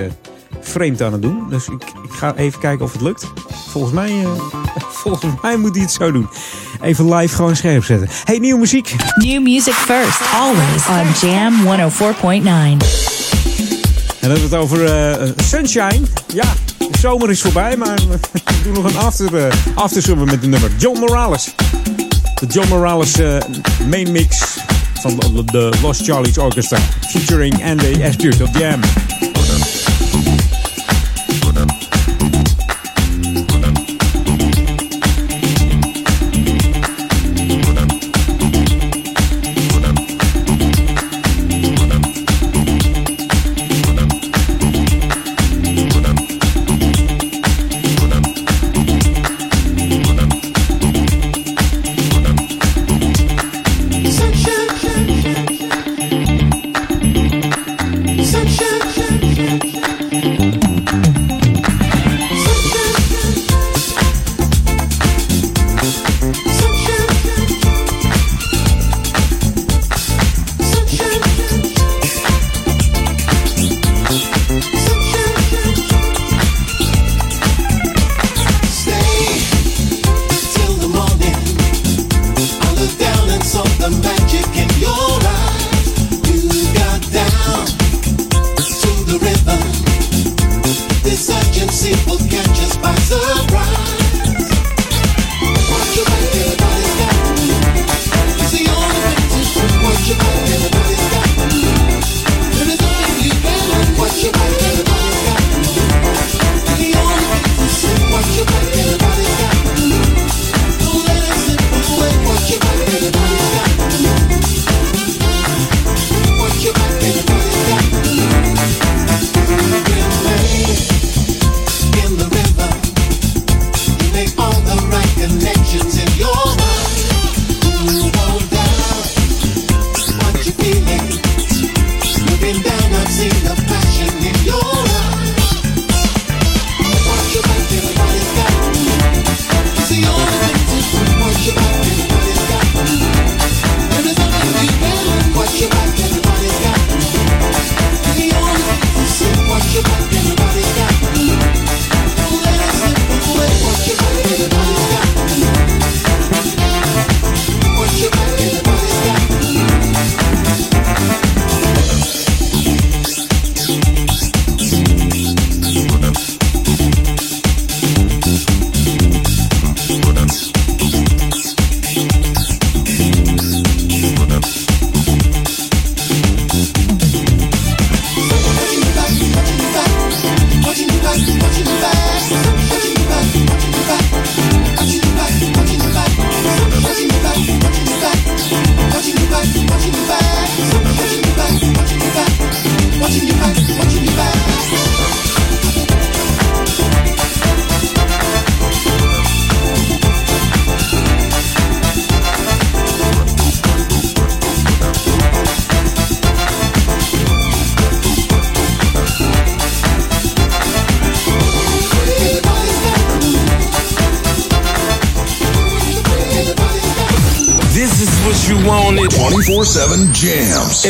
vreemd 0.60 1.02
aan 1.02 1.12
het 1.12 1.22
doen. 1.22 1.46
Dus 1.48 1.68
ik, 1.68 1.82
ik 1.82 2.10
ga 2.10 2.34
even 2.34 2.60
kijken 2.60 2.84
of 2.84 2.92
het 2.92 3.00
lukt. 3.00 3.26
Volgens 3.68 3.92
mij, 3.94 4.10
eh, 4.10 4.30
volgens 5.02 5.34
mij 5.42 5.56
moet 5.56 5.74
hij 5.74 5.84
het 5.84 5.92
zo 5.92 6.12
doen. 6.12 6.28
Even 6.80 7.14
live 7.14 7.34
gewoon 7.34 7.56
scherp 7.56 7.84
zetten. 7.84 8.08
Hey, 8.24 8.38
nieuwe 8.38 8.60
muziek. 8.60 8.94
New 9.14 9.42
music 9.42 9.74
first, 9.74 10.20
always 10.32 10.86
on 10.88 11.28
Jam 11.28 11.54
104.9. 11.64 12.44
En 14.20 14.30
dan 14.30 14.38
hebben 14.38 14.50
we 14.50 14.56
het 14.56 14.64
over 14.64 15.34
Sunshine. 15.44 16.00
Ja, 16.34 16.52
de 16.78 16.98
zomer 16.98 17.30
is 17.30 17.42
voorbij, 17.42 17.76
maar 17.76 17.94
we 18.32 18.62
doen 18.62 18.72
nog 18.72 18.84
een 18.84 18.98
after, 18.98 19.54
aftersummer 19.74 20.26
met 20.26 20.40
de 20.40 20.48
nummer. 20.48 20.70
John 20.76 20.98
Morales. 20.98 21.54
De 22.34 22.46
John 22.46 22.68
Morales 22.68 23.20
uh, 23.20 23.36
main 23.88 24.12
mix 24.12 24.58
van 25.04 25.16
de, 25.34 25.44
de 25.44 25.70
Los 25.82 26.02
Charlies 26.02 26.38
Orchestra. 26.38 26.78
Featuring 27.00 27.62
Andy 27.62 28.02
Astute 28.02 28.42
op 28.42 28.56
Jam. 28.56 28.80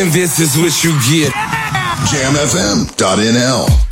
And 0.04 0.12
this 0.12 0.38
is 0.38 0.58
what 0.58 0.84
you 0.84 0.90
get. 1.08 1.32
JamFM.nl. 2.12 3.83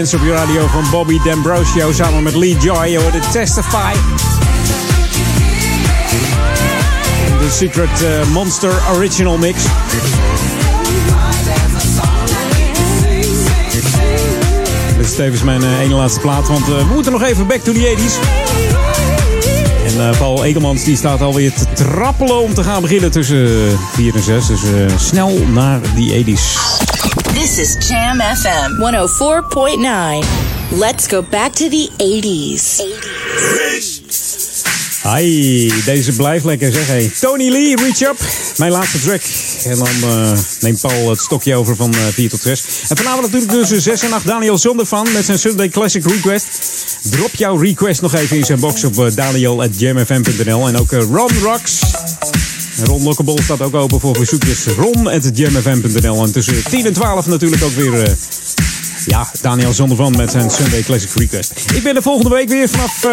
dance 0.00 0.16
op 0.16 0.24
je 0.24 0.32
radio 0.32 0.66
van 0.66 0.90
Bobby 0.90 1.18
D'Ambrosio 1.24 1.92
samen 1.92 2.22
met 2.22 2.34
Lee 2.34 2.56
Joy. 2.56 2.86
Je 2.86 2.98
hoort 2.98 3.14
het 3.14 3.32
Testify. 3.32 3.92
De 7.38 7.50
Secret 7.50 8.02
uh, 8.02 8.32
Monster 8.32 8.72
Original 8.94 9.38
Mix. 9.38 9.62
Dit 14.96 15.06
is 15.06 15.14
tevens 15.14 15.42
mijn 15.42 15.62
uh, 15.62 15.80
ene 15.80 15.94
laatste 15.94 16.20
plaat, 16.20 16.48
want 16.48 16.68
uh, 16.68 16.76
we 16.76 16.94
moeten 16.94 17.12
nog 17.12 17.22
even 17.22 17.46
back 17.46 17.60
to 17.60 17.72
the 17.72 17.96
80s. 17.96 18.14
En 19.86 20.16
Paul 20.18 20.44
Ekelmans 20.44 20.84
die 20.84 20.96
staat 20.96 21.20
alweer 21.20 21.52
te 21.52 21.84
trappelen 21.84 22.40
om 22.40 22.54
te 22.54 22.62
gaan 22.62 22.82
beginnen 22.82 23.10
tussen 23.10 23.48
4 23.92 24.14
en 24.14 24.22
6. 24.22 24.46
Dus 24.46 24.60
snel 24.96 25.38
naar 25.48 25.80
die 25.94 26.24
80s. 26.24 26.69
This 27.40 27.58
is 27.58 27.88
Jam 27.88 28.20
FM 28.20 28.76
104.9. 28.76 30.78
Let's 30.78 31.06
go 31.06 31.22
back 31.22 31.52
to 31.52 31.70
the 31.70 31.88
80s. 31.96 32.82
80s. 32.82 35.02
Hi, 35.02 35.72
deze 35.84 36.12
blijft 36.12 36.44
lekker 36.44 36.72
zeg. 36.72 36.86
Hey. 36.86 37.12
Tony 37.20 37.50
Lee, 37.50 37.76
Reach 37.76 38.00
Up. 38.00 38.18
Mijn 38.56 38.70
laatste 38.70 39.00
track. 39.00 39.20
En 39.64 39.78
dan 39.78 40.10
uh, 40.10 40.38
neemt 40.60 40.80
Paul 40.80 41.10
het 41.10 41.20
stokje 41.20 41.54
over 41.54 41.76
van 41.76 41.94
uh, 41.94 42.00
4 42.12 42.28
tot 42.28 42.40
6. 42.40 42.64
En 42.88 42.96
vanavond 42.96 43.22
natuurlijk 43.22 43.52
tussen 43.52 43.80
6 43.80 44.02
en 44.02 44.12
8 44.12 44.26
Daniel 44.26 44.58
Zonder 44.58 44.86
van 44.86 45.12
met 45.12 45.24
zijn 45.24 45.38
Sunday 45.38 45.68
Classic 45.68 46.06
Request. 46.06 46.46
Drop 47.10 47.34
jouw 47.34 47.56
request 47.56 48.00
nog 48.00 48.14
even 48.14 48.36
in 48.36 48.44
zijn 48.44 48.60
box 48.60 48.84
op 48.84 48.98
uh, 48.98 49.06
daniel.jamfm.nl. 49.14 50.68
En 50.68 50.76
ook 50.76 50.90
Ron 50.90 51.30
Rocks. 51.42 51.79
Ron 52.84 53.14
staat 53.42 53.60
ook 53.60 53.74
open 53.74 54.00
voor 54.00 54.16
verzoekjes. 54.16 54.66
Ron.jamfm.nl. 54.66 56.24
En 56.24 56.32
tussen 56.32 56.64
10 56.64 56.86
en 56.86 56.92
12 56.92 57.26
natuurlijk 57.26 57.62
ook 57.62 57.74
weer... 57.74 58.16
ja, 59.06 59.30
Daniel 59.40 59.72
Zonder 59.72 59.96
van 59.96 60.16
met 60.16 60.30
zijn 60.30 60.50
Sunday 60.50 60.82
Classic 60.82 61.10
Request. 61.14 61.52
Ik 61.74 61.82
ben 61.82 61.96
er 61.96 62.02
volgende 62.02 62.30
week 62.30 62.48
weer 62.48 62.68
vanaf... 62.68 63.04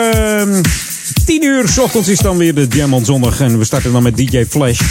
10 1.26 1.44
uur 1.44 1.68
s 1.68 1.78
ochtends 1.78 2.08
is 2.08 2.20
dan 2.20 2.38
weer 2.38 2.54
de 2.54 2.68
Jam 2.70 2.94
on 2.94 3.06
zondag. 3.06 3.40
En 3.40 3.58
we 3.58 3.66
starten 3.66 3.92
dan 3.92 4.04
met 4.04 4.18
DJ 4.18 4.46
Flash. 4.50 4.82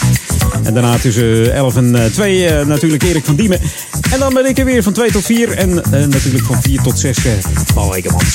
En 0.62 0.74
daarna 0.74 0.98
tussen 0.98 1.54
11 1.54 1.76
en 1.76 2.10
2 2.12 2.38
uh, 2.38 2.66
natuurlijk 2.66 3.02
Erik 3.02 3.24
van 3.24 3.36
Diemen. 3.36 3.60
En 4.12 4.18
dan 4.18 4.34
ben 4.34 4.46
ik 4.46 4.58
er 4.58 4.64
weer 4.64 4.82
van 4.82 4.92
2 4.92 5.10
tot 5.10 5.24
4. 5.24 5.50
En 5.52 5.70
uh, 5.70 5.82
natuurlijk 5.90 6.44
van 6.44 6.62
4 6.62 6.82
tot 6.82 6.98
6 6.98 7.24
uh, 7.24 7.32
Paul 7.74 7.94
Ekemans. 7.96 8.34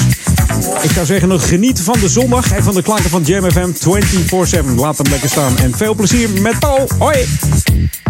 Ik 0.82 0.92
zou 0.92 1.06
zeggen, 1.06 1.40
geniet 1.40 1.82
van 1.82 2.00
de 2.00 2.10
zondag 2.10 2.52
en 2.52 2.64
van 2.64 2.74
de 2.74 2.82
klanken 2.82 3.10
van 3.10 3.24
Jam 3.24 3.52
FM 3.52 3.72
24-7. 3.72 4.76
Laat 4.76 4.98
hem 4.98 5.08
lekker 5.10 5.30
staan. 5.30 5.58
En 5.58 5.78
veel 5.78 5.96
plezier 5.96 6.30
met 6.42 6.60
Paul. 6.60 6.90
Hoi! 6.98 7.26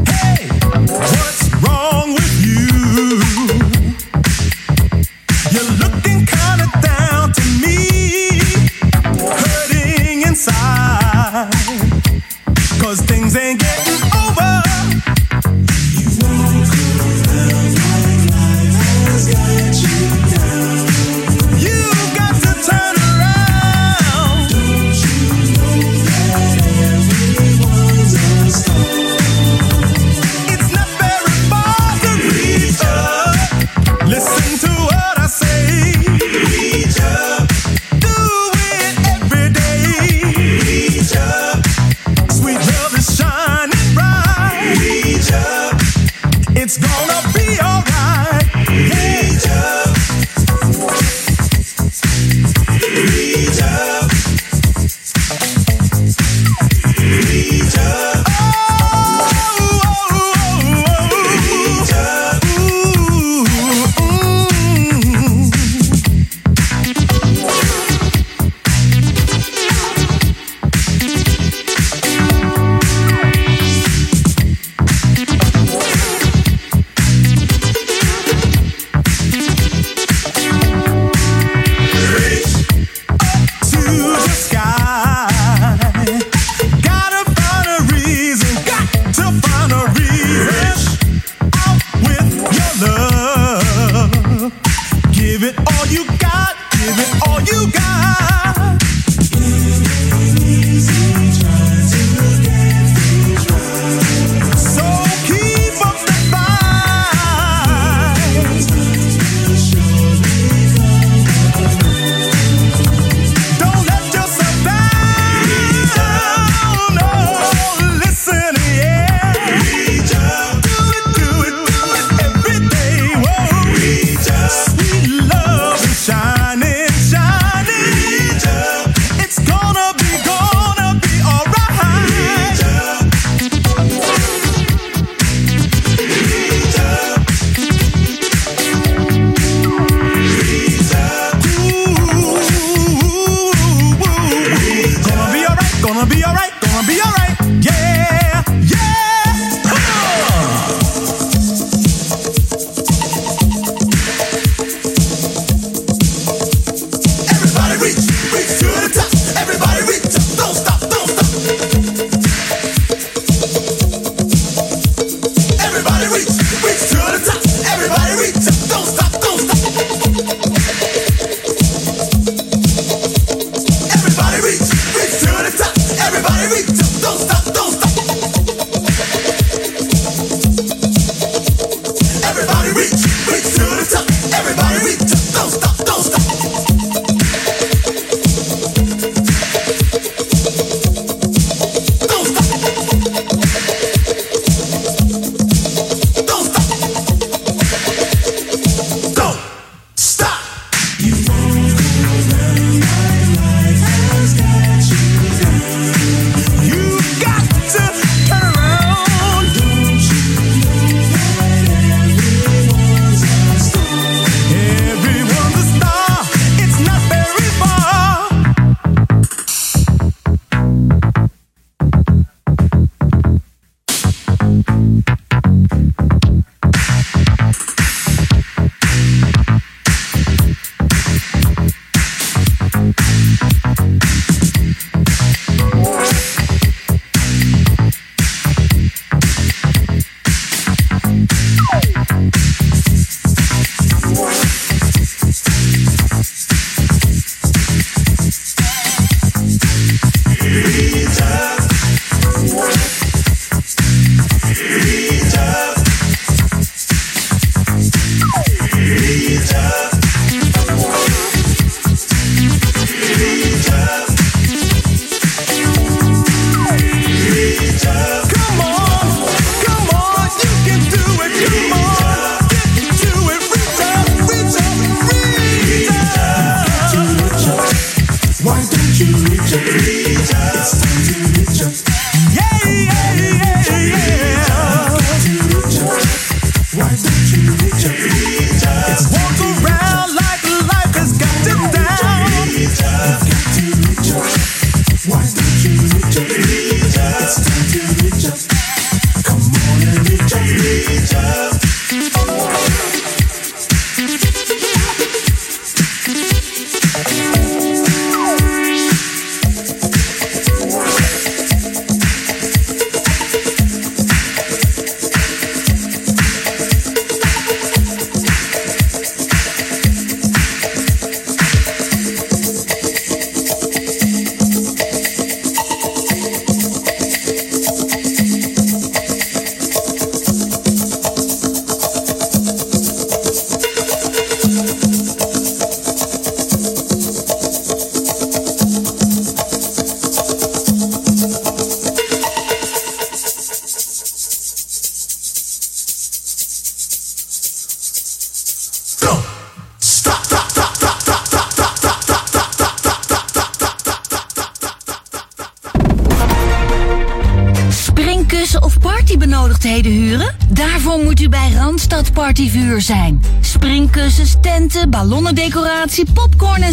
Hey, 0.04 0.48
what's 0.86 1.50
wrong 1.62 2.16
with 2.16 2.32
you? 2.40 3.21
Cause 12.92 13.00
things 13.04 13.38
ain't 13.38 13.71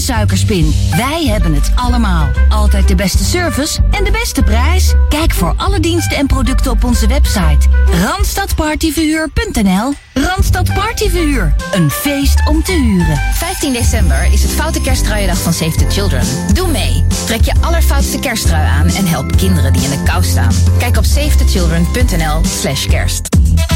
suikerspin. 0.09 0.74
Wij 0.97 1.26
hebben 1.26 1.55
het 1.55 1.70
allemaal. 1.74 2.28
Altijd 2.48 2.89
de 2.89 2.94
beste 2.94 3.24
service 3.24 3.80
en 3.90 4.05
de 4.05 4.10
beste 4.10 4.43
prijs. 4.43 4.94
Kijk 5.09 5.32
voor 5.32 5.55
alle 5.56 5.80
diensten 5.80 6.16
en 6.16 6.26
producten 6.26 6.70
op 6.70 6.85
onze 6.85 7.06
website. 7.06 7.68
Randstadpartyverhuur.nl 8.05 9.93
Randstad 10.14 10.74
Partyverhuur. 10.74 11.55
Een 11.72 11.90
feest 11.90 12.48
om 12.48 12.62
te 12.62 12.72
huren. 12.72 13.20
15 13.35 13.72
december 13.72 14.32
is 14.32 14.43
het 14.43 14.51
Foute 14.51 14.80
Kerstruiendag 14.80 15.39
van 15.39 15.52
Save 15.52 15.76
the 15.76 15.90
Children. 15.90 16.26
Doe 16.55 16.68
mee. 16.68 17.05
Trek 17.26 17.44
je 17.44 17.52
allerfoutste 17.60 18.18
kersttrui 18.18 18.66
aan 18.66 18.86
en 18.86 19.06
help 19.06 19.36
kinderen 19.36 19.72
die 19.72 19.82
in 19.82 19.90
de 19.90 20.02
kou 20.02 20.24
staan. 20.24 20.52
Kijk 20.78 20.97
op 20.97 21.05
savethechildren.nl 21.05 22.44
slash 22.44 22.86
kerst. 22.86 23.28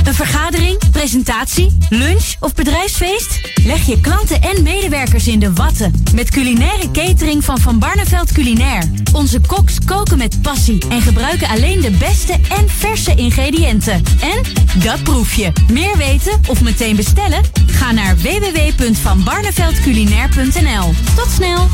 Een 0.04 0.14
vergadering, 0.14 0.90
presentatie, 0.90 1.76
lunch 1.88 2.34
of 2.40 2.54
bedrijfsfeest? 2.54 3.40
Leg 3.64 3.86
je 3.86 4.00
klanten 4.00 4.40
en 4.40 4.62
medewerkers 4.62 5.28
in 5.28 5.38
de 5.38 5.52
watten 5.52 6.01
met 6.14 6.30
culinaire 6.30 6.90
catering 6.90 7.44
van 7.44 7.58
Van 7.58 7.78
Barneveld 7.78 8.32
Culinair. 8.32 8.82
Onze 9.12 9.40
koks 9.46 9.78
koken 9.84 10.18
met 10.18 10.42
passie 10.42 10.82
en 10.88 11.00
gebruiken 11.00 11.48
alleen 11.48 11.80
de 11.80 11.90
beste 11.90 12.32
en 12.32 12.68
verse 12.68 13.14
ingrediënten. 13.14 14.02
En 14.20 14.42
dat 14.82 15.02
proef 15.02 15.34
je. 15.34 15.52
Meer 15.70 15.96
weten 15.96 16.40
of 16.48 16.62
meteen 16.62 16.96
bestellen? 16.96 17.42
Ga 17.66 17.92
naar 17.92 18.16
www.vanbarneveldculinair.nl. 18.16 20.94
Tot 21.16 21.28
snel! 21.34 21.71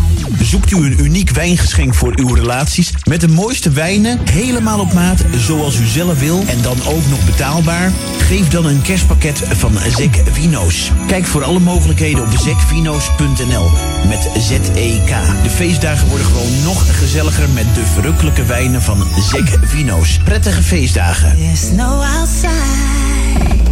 Zoekt 0.48 0.70
u 0.70 0.76
een 0.76 1.04
uniek 1.04 1.30
wijngeschenk 1.30 1.94
voor 1.94 2.12
uw 2.16 2.34
relaties 2.34 2.92
met 3.08 3.20
de 3.20 3.28
mooiste 3.28 3.70
wijnen, 3.70 4.18
helemaal 4.30 4.80
op 4.80 4.92
maat, 4.92 5.24
zoals 5.36 5.78
u 5.78 5.86
zelf 5.86 6.18
wil 6.20 6.42
en 6.46 6.62
dan 6.62 6.76
ook 6.86 7.06
nog 7.08 7.24
betaalbaar? 7.24 7.92
Geef 8.18 8.48
dan 8.48 8.66
een 8.66 8.82
kerstpakket 8.82 9.42
van 9.46 9.72
Zek 9.96 10.22
Vino's. 10.32 10.90
Kijk 11.06 11.26
voor 11.26 11.44
alle 11.44 11.58
mogelijkheden 11.58 12.22
op 12.22 12.30
zekvino's.nl 12.38 13.70
met 14.06 14.28
Z-E-K. 14.38 15.08
De 15.42 15.50
feestdagen 15.50 16.08
worden 16.08 16.26
gewoon 16.26 16.62
nog 16.64 16.98
gezelliger 16.98 17.48
met 17.48 17.74
de 17.74 17.86
verrukkelijke 17.86 18.44
wijnen 18.44 18.82
van 18.82 19.06
Zek 19.30 19.58
Vino's. 19.62 20.18
Prettige 20.24 20.62
feestdagen. 20.62 21.36
There's 21.36 21.70
no 21.70 22.02
outside. 22.18 23.67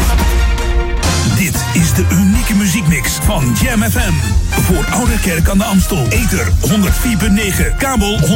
De 1.96 2.06
unieke 2.14 2.54
muziekmix 2.54 3.12
van 3.22 3.56
Jam 3.62 3.82
FM. 3.82 4.12
Voor 4.50 4.86
Oude 4.90 5.20
Kerk 5.20 5.48
aan 5.48 5.58
de 5.58 5.64
Amstel. 5.64 6.06
Ether 6.08 6.46
104.9, 6.46 7.76
kabel 7.78 8.18
103.3 8.18 8.26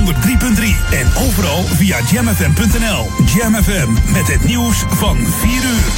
en 0.91 1.07
overal 1.27 1.62
via 1.62 1.99
jamfm.nl. 2.12 3.09
Jam 3.37 3.55
FM 3.55 4.12
met 4.12 4.32
het 4.32 4.45
nieuws 4.45 4.85
van 4.89 5.16
4 5.16 5.53
uur. 5.53 5.93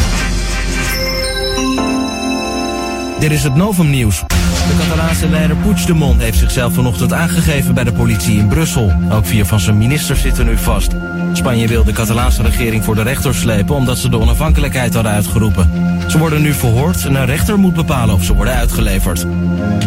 Dit 3.18 3.30
is 3.30 3.42
het 3.42 3.54
Novum 3.54 3.90
Nieuws. 3.90 4.24
De 4.68 4.76
Catalaanse 4.78 5.28
leider 5.28 5.56
Puigdemont 5.56 6.20
heeft 6.22 6.38
zichzelf 6.38 6.74
vanochtend 6.74 7.12
aangegeven 7.12 7.74
bij 7.74 7.84
de 7.84 7.92
politie 7.92 8.38
in 8.38 8.48
Brussel. 8.48 8.92
Ook 9.10 9.26
vier 9.26 9.46
van 9.46 9.60
zijn 9.60 9.78
ministers 9.78 10.20
zitten 10.20 10.46
nu 10.46 10.58
vast. 10.58 10.92
Spanje 11.32 11.66
wil 11.66 11.84
de 11.84 11.92
Catalaanse 11.92 12.42
regering 12.42 12.84
voor 12.84 12.94
de 12.94 13.02
rechter 13.02 13.34
slepen 13.34 13.74
omdat 13.74 13.98
ze 13.98 14.08
de 14.08 14.18
onafhankelijkheid 14.18 14.94
hadden 14.94 15.12
uitgeroepen. 15.12 15.70
Ze 16.08 16.18
worden 16.18 16.42
nu 16.42 16.52
verhoord 16.52 17.04
en 17.04 17.14
een 17.14 17.26
rechter 17.26 17.58
moet 17.58 17.74
bepalen 17.74 18.14
of 18.14 18.24
ze 18.24 18.34
worden 18.34 18.54
uitgeleverd. 18.54 19.22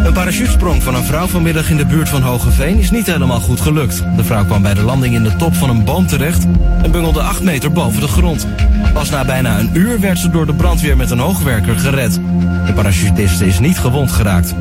Een 0.05 0.13
parachutesprong 0.13 0.84
van 0.84 0.95
een 0.95 1.03
vrouw 1.03 1.27
vanmiddag 1.27 1.69
in 1.69 1.77
de 1.77 1.85
buurt 1.85 2.09
van 2.09 2.22
Hogeveen 2.22 2.80
is 2.80 2.91
niet 2.91 3.05
helemaal 3.05 3.39
goed 3.39 3.61
gelukt. 3.61 4.03
De 4.15 4.23
vrouw 4.23 4.45
kwam 4.45 4.61
bij 4.61 4.73
de 4.73 4.81
landing 4.81 5.15
in 5.15 5.23
de 5.23 5.35
top 5.35 5.55
van 5.55 5.69
een 5.69 5.84
boom 5.84 6.07
terecht 6.07 6.45
en 6.81 6.91
bungelde 6.91 7.22
8 7.22 7.43
meter 7.43 7.72
boven 7.72 8.01
de 8.01 8.07
grond. 8.07 8.47
Pas 8.93 9.09
na 9.09 9.26
bijna 9.26 9.59
een 9.59 9.69
uur 9.73 9.99
werd 9.99 10.19
ze 10.19 10.30
door 10.30 10.45
de 10.45 10.53
brandweer 10.53 10.97
met 10.97 11.11
een 11.11 11.19
hoogwerker 11.19 11.80
gered. 11.80 12.19
De 12.65 12.73
parachutiste 12.73 13.45
is 13.45 13.59
niet 13.59 13.80
gewond 13.80 14.11
geraakt. 14.11 14.55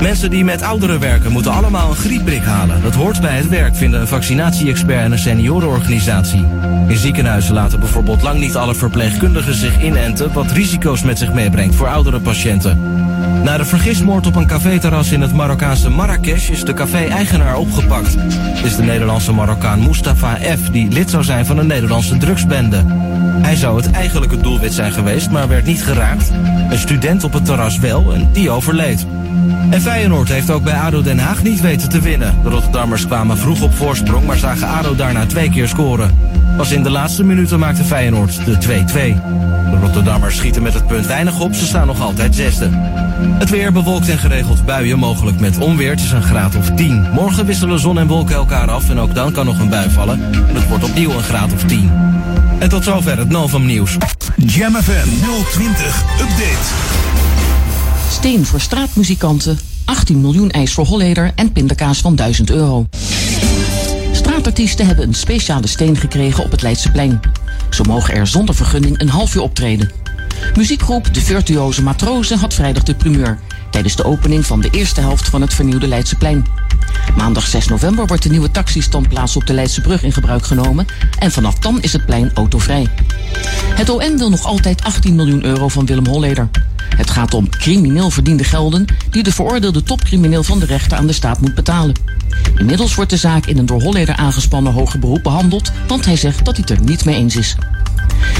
Mensen 0.00 0.30
die 0.30 0.44
met 0.44 0.62
ouderen 0.62 1.00
werken 1.00 1.32
moeten 1.32 1.52
allemaal 1.52 1.90
een 1.90 1.96
griepprik 1.96 2.42
halen. 2.42 2.82
Dat 2.82 2.94
hoort 2.94 3.20
bij 3.20 3.36
het 3.36 3.48
werk, 3.48 3.76
vinden 3.76 4.00
een 4.00 4.08
vaccinatie-expert 4.08 5.00
en 5.00 5.12
een 5.12 5.18
seniorenorganisatie. 5.18 6.46
In 6.88 6.96
ziekenhuizen 6.96 7.54
laten 7.54 7.80
bijvoorbeeld 7.80 8.22
lang 8.22 8.40
niet 8.40 8.56
alle 8.56 8.74
verpleegkundigen 8.74 9.54
zich 9.54 9.82
inenten... 9.82 10.32
wat 10.32 10.50
risico's 10.50 11.02
met 11.02 11.18
zich 11.18 11.32
meebrengt 11.32 11.74
voor 11.74 11.88
oudere 11.88 12.20
patiënten. 12.20 12.78
Na 13.42 13.56
de 13.56 13.64
vergismoord 13.64 14.26
op 14.26 14.36
een 14.36 14.46
caféterras 14.46 15.12
in 15.12 15.20
het 15.20 15.32
Marokkaanse 15.32 15.90
Marrakesh... 15.90 16.50
is 16.50 16.64
de 16.64 16.74
café-eigenaar 16.74 17.56
opgepakt. 17.56 18.14
Het 18.18 18.64
is 18.64 18.76
de 18.76 18.82
Nederlandse 18.82 19.32
Marokkaan 19.32 19.82
Mustafa 19.82 20.34
F... 20.34 20.70
die 20.70 20.90
lid 20.90 21.10
zou 21.10 21.24
zijn 21.24 21.46
van 21.46 21.58
een 21.58 21.66
Nederlandse 21.66 22.16
drugsbende. 22.16 22.84
Hij 23.38 23.56
zou 23.56 23.76
het 23.76 23.90
eigenlijke 23.90 24.40
doelwit 24.40 24.72
zijn 24.72 24.92
geweest, 24.92 25.30
maar 25.30 25.48
werd 25.48 25.66
niet 25.66 25.84
geraakt. 25.84 26.30
Een 26.70 26.78
student 26.78 27.24
op 27.24 27.32
het 27.32 27.44
terras 27.44 27.78
wel 27.78 28.14
en 28.14 28.28
die 28.32 28.50
overleed. 28.50 29.06
En 29.70 29.80
Feyenoord 29.80 30.28
heeft 30.28 30.50
ook 30.50 30.62
bij 30.62 30.74
ADO 30.74 31.02
Den 31.02 31.18
Haag 31.18 31.42
niet 31.42 31.60
weten 31.60 31.88
te 31.88 32.00
winnen. 32.00 32.34
De 32.42 32.48
Rotterdammers 32.48 33.06
kwamen 33.06 33.38
vroeg 33.38 33.62
op 33.62 33.74
voorsprong, 33.74 34.26
maar 34.26 34.36
zagen 34.36 34.68
ADO 34.68 34.94
daarna 34.94 35.26
twee 35.26 35.50
keer 35.50 35.68
scoren. 35.68 36.18
Pas 36.56 36.72
in 36.72 36.82
de 36.82 36.90
laatste 36.90 37.24
minuten 37.24 37.58
maakte 37.58 37.84
Feyenoord 37.84 38.44
de 38.44 38.56
2-2. 38.58 39.20
De 39.70 39.78
Rotterdammers 39.80 40.36
schieten 40.36 40.62
met 40.62 40.74
het 40.74 40.86
punt 40.86 41.06
weinig 41.06 41.40
op, 41.40 41.54
ze 41.54 41.66
staan 41.66 41.86
nog 41.86 42.00
altijd 42.00 42.34
zesde. 42.34 42.68
Het 43.38 43.50
weer 43.50 43.72
bewolkt 43.72 44.08
en 44.08 44.18
geregeld 44.18 44.64
buien, 44.64 44.98
mogelijk 44.98 45.40
met 45.40 45.58
onweer. 45.58 45.94
Een 46.14 46.22
graad 46.22 46.56
of 46.56 46.70
10. 46.70 47.06
Morgen 47.12 47.46
wisselen 47.46 47.78
zon 47.78 47.98
en 47.98 48.06
wolken 48.06 48.34
elkaar 48.34 48.70
af 48.70 48.90
en 48.90 48.98
ook 48.98 49.14
dan 49.14 49.32
kan 49.32 49.46
nog 49.46 49.58
een 49.58 49.68
bui 49.68 49.90
vallen. 49.90 50.20
En 50.48 50.54
het 50.54 50.68
wordt 50.68 50.84
opnieuw 50.84 51.10
een 51.10 51.22
graad 51.22 51.52
of 51.52 51.64
10. 51.64 51.90
En 52.58 52.68
tot 52.68 52.84
zover 52.84 53.18
het 53.18 53.28
Novum 53.28 53.66
Nieuws. 53.66 53.96
Jam 54.36 54.74
FM 54.74 55.08
020 55.50 56.02
Update. 56.20 56.66
Steen 58.10 58.46
voor 58.46 58.60
straatmuzikanten, 58.60 59.58
18 59.84 60.20
miljoen 60.20 60.50
ijs 60.50 60.72
voor 60.72 60.86
Holleder 60.86 61.32
en 61.34 61.52
pindakaas 61.52 61.98
van 62.00 62.16
1000 62.16 62.50
euro. 62.50 62.86
Straatartiesten 64.12 64.86
hebben 64.86 65.06
een 65.06 65.14
speciale 65.14 65.66
steen 65.66 65.96
gekregen 65.96 66.44
op 66.44 66.50
het 66.50 66.62
Leidseplein. 66.62 67.20
Ze 67.70 67.82
mogen 67.82 68.14
er 68.14 68.26
zonder 68.26 68.54
vergunning 68.54 69.00
een 69.00 69.08
half 69.08 69.34
uur 69.34 69.42
optreden. 69.42 69.90
Muziekgroep 70.54 71.14
De 71.14 71.20
Virtuoze 71.20 71.82
Matrozen 71.82 72.38
had 72.38 72.54
vrijdag 72.54 72.82
de 72.82 72.94
primeur... 72.94 73.38
tijdens 73.70 73.96
de 73.96 74.04
opening 74.04 74.46
van 74.46 74.60
de 74.60 74.70
eerste 74.70 75.00
helft 75.00 75.28
van 75.28 75.40
het 75.40 75.54
vernieuwde 75.54 75.88
Leidseplein. 75.88 76.44
Maandag 77.16 77.46
6 77.46 77.66
november 77.68 78.06
wordt 78.06 78.22
de 78.22 78.28
nieuwe 78.28 78.50
taxistandplaats 78.50 79.36
op 79.36 79.46
de 79.46 79.52
Leidse 79.52 79.80
Brug 79.80 80.02
in 80.02 80.12
gebruik 80.12 80.44
genomen... 80.44 80.86
en 81.18 81.32
vanaf 81.32 81.58
dan 81.58 81.82
is 81.82 81.92
het 81.92 82.06
plein 82.06 82.30
autovrij. 82.34 82.86
Het 83.74 83.88
OM 83.88 84.18
wil 84.18 84.30
nog 84.30 84.44
altijd 84.44 84.82
18 84.82 85.14
miljoen 85.14 85.44
euro 85.44 85.68
van 85.68 85.86
Willem 85.86 86.06
Holleder. 86.06 86.48
Het 86.96 87.10
gaat 87.10 87.34
om 87.34 87.48
crimineel 87.48 88.10
verdiende 88.10 88.44
gelden 88.44 88.84
die 89.10 89.22
de 89.22 89.32
veroordeelde 89.32 89.82
topcrimineel 89.82 90.42
van 90.42 90.58
de 90.58 90.66
rechter 90.66 90.98
aan 90.98 91.06
de 91.06 91.12
staat 91.12 91.40
moet 91.40 91.54
betalen. 91.54 91.94
Inmiddels 92.56 92.94
wordt 92.94 93.10
de 93.10 93.16
zaak 93.16 93.46
in 93.46 93.58
een 93.58 93.66
door 93.66 93.82
Holleder 93.82 94.16
aangespannen 94.16 94.72
hoger 94.72 94.98
beroep 94.98 95.22
behandeld, 95.22 95.72
want 95.86 96.04
hij 96.04 96.16
zegt 96.16 96.44
dat 96.44 96.56
hij 96.56 96.64
het 96.68 96.78
er 96.78 96.84
niet 96.84 97.04
mee 97.04 97.14
eens 97.14 97.36
is. 97.36 97.56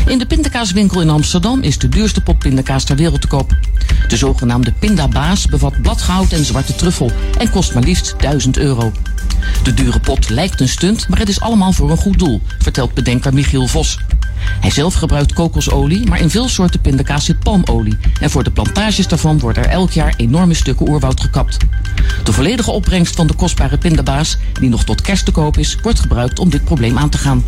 In 0.06 0.18
de 0.18 0.26
pindakaaswinkel 0.26 1.00
in 1.00 1.10
Amsterdam 1.10 1.62
is 1.62 1.78
de 1.78 1.88
duurste 1.88 2.20
pot 2.20 2.38
pindakaas 2.38 2.84
ter 2.84 2.96
wereld 2.96 3.20
te 3.20 3.26
koop. 3.26 3.56
De 4.08 4.16
zogenaamde 4.16 4.72
pindabaas 4.72 5.46
bevat 5.46 5.82
bladgoud 5.82 6.32
en 6.32 6.44
zwarte 6.44 6.74
truffel 6.74 7.10
en 7.38 7.50
kost 7.50 7.74
maar 7.74 7.82
liefst 7.82 8.14
1000 8.18 8.58
euro. 8.58 8.92
De 9.62 9.74
dure 9.74 10.00
pot 10.00 10.28
lijkt 10.28 10.60
een 10.60 10.68
stunt, 10.68 11.08
maar 11.08 11.18
het 11.18 11.28
is 11.28 11.40
allemaal 11.40 11.72
voor 11.72 11.90
een 11.90 11.96
goed 11.96 12.18
doel, 12.18 12.40
vertelt 12.58 12.94
bedenker 12.94 13.34
Michiel 13.34 13.66
Vos. 13.66 13.98
Hij 14.60 14.70
zelf 14.70 14.94
gebruikt 14.94 15.32
kokosolie, 15.32 16.06
maar 16.06 16.20
in 16.20 16.30
veel 16.30 16.48
soorten 16.48 16.80
pindakaas 16.80 17.24
zit 17.24 17.38
palmolie. 17.38 17.98
En 18.20 18.30
voor 18.30 18.44
de 18.44 18.50
plantages 18.50 19.08
daarvan 19.08 19.38
worden 19.38 19.64
er 19.64 19.70
elk 19.70 19.90
jaar 19.90 20.14
enorme 20.16 20.54
stukken 20.54 20.88
oerwoud 20.88 21.20
gekapt. 21.20 21.56
De 22.24 22.32
volledige 22.32 22.70
opbrengst 22.70 23.16
van 23.16 23.26
de 23.26 23.34
kostbare 23.34 23.78
pindabaas, 23.78 24.38
die 24.52 24.68
nog 24.68 24.84
tot 24.84 25.00
kerst 25.00 25.24
te 25.24 25.30
koop 25.30 25.58
is, 25.58 25.76
wordt 25.82 26.00
gebruikt 26.00 26.38
om 26.38 26.50
dit 26.50 26.64
probleem 26.64 26.98
aan 26.98 27.08
te 27.08 27.18
gaan. 27.18 27.44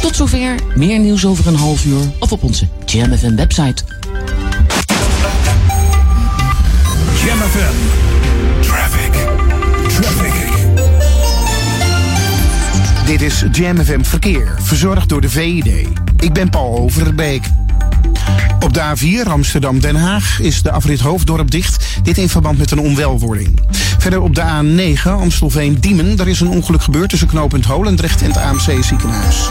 Tot 0.00 0.16
zover, 0.16 0.54
meer 0.74 0.98
nieuws 0.98 1.26
over 1.26 1.46
een 1.46 1.56
half 1.56 1.84
uur 1.84 2.12
of 2.18 2.32
op 2.32 2.42
onze 2.42 2.68
Jam 2.84 3.16
FM 3.16 3.34
website. 3.34 3.82
Jam 7.24 7.38
Dit 13.06 13.22
is 13.22 13.44
Jam 13.52 13.84
FM 13.84 14.02
Verkeer, 14.02 14.54
verzorgd 14.60 15.08
door 15.08 15.20
de 15.20 15.28
VID. 15.28 15.88
Ik 16.18 16.32
ben 16.32 16.50
Paul 16.50 16.78
Overbeek. 16.78 17.44
Op 18.60 18.74
de 18.74 18.80
A4 18.80 19.28
Amsterdam-Den 19.28 19.96
Haag 19.96 20.40
is 20.40 20.62
de 20.62 20.70
afrit 20.70 21.00
Hoofddorp 21.00 21.50
dicht. 21.50 21.98
Dit 22.02 22.18
in 22.18 22.28
verband 22.28 22.58
met 22.58 22.70
een 22.70 22.78
onwelwording. 22.78 23.60
Verder 23.98 24.20
op 24.20 24.34
de 24.34 24.42
A9 24.42 25.02
Amstelveen-Diemen. 25.02 26.16
Daar 26.16 26.28
is 26.28 26.40
een 26.40 26.48
ongeluk 26.48 26.82
gebeurd 26.82 27.08
tussen 27.10 27.28
knooppunt 27.28 27.64
Holendrecht 27.64 28.22
en 28.22 28.26
het 28.26 28.36
AMC 28.36 28.84
ziekenhuis. 28.84 29.50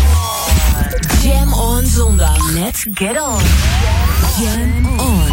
on 1.61 1.85
zondag. 1.85 2.37
Let's 2.53 2.83
get 2.85 3.17
on. 3.17 3.41
Jam 4.37 4.99
on. 4.99 5.30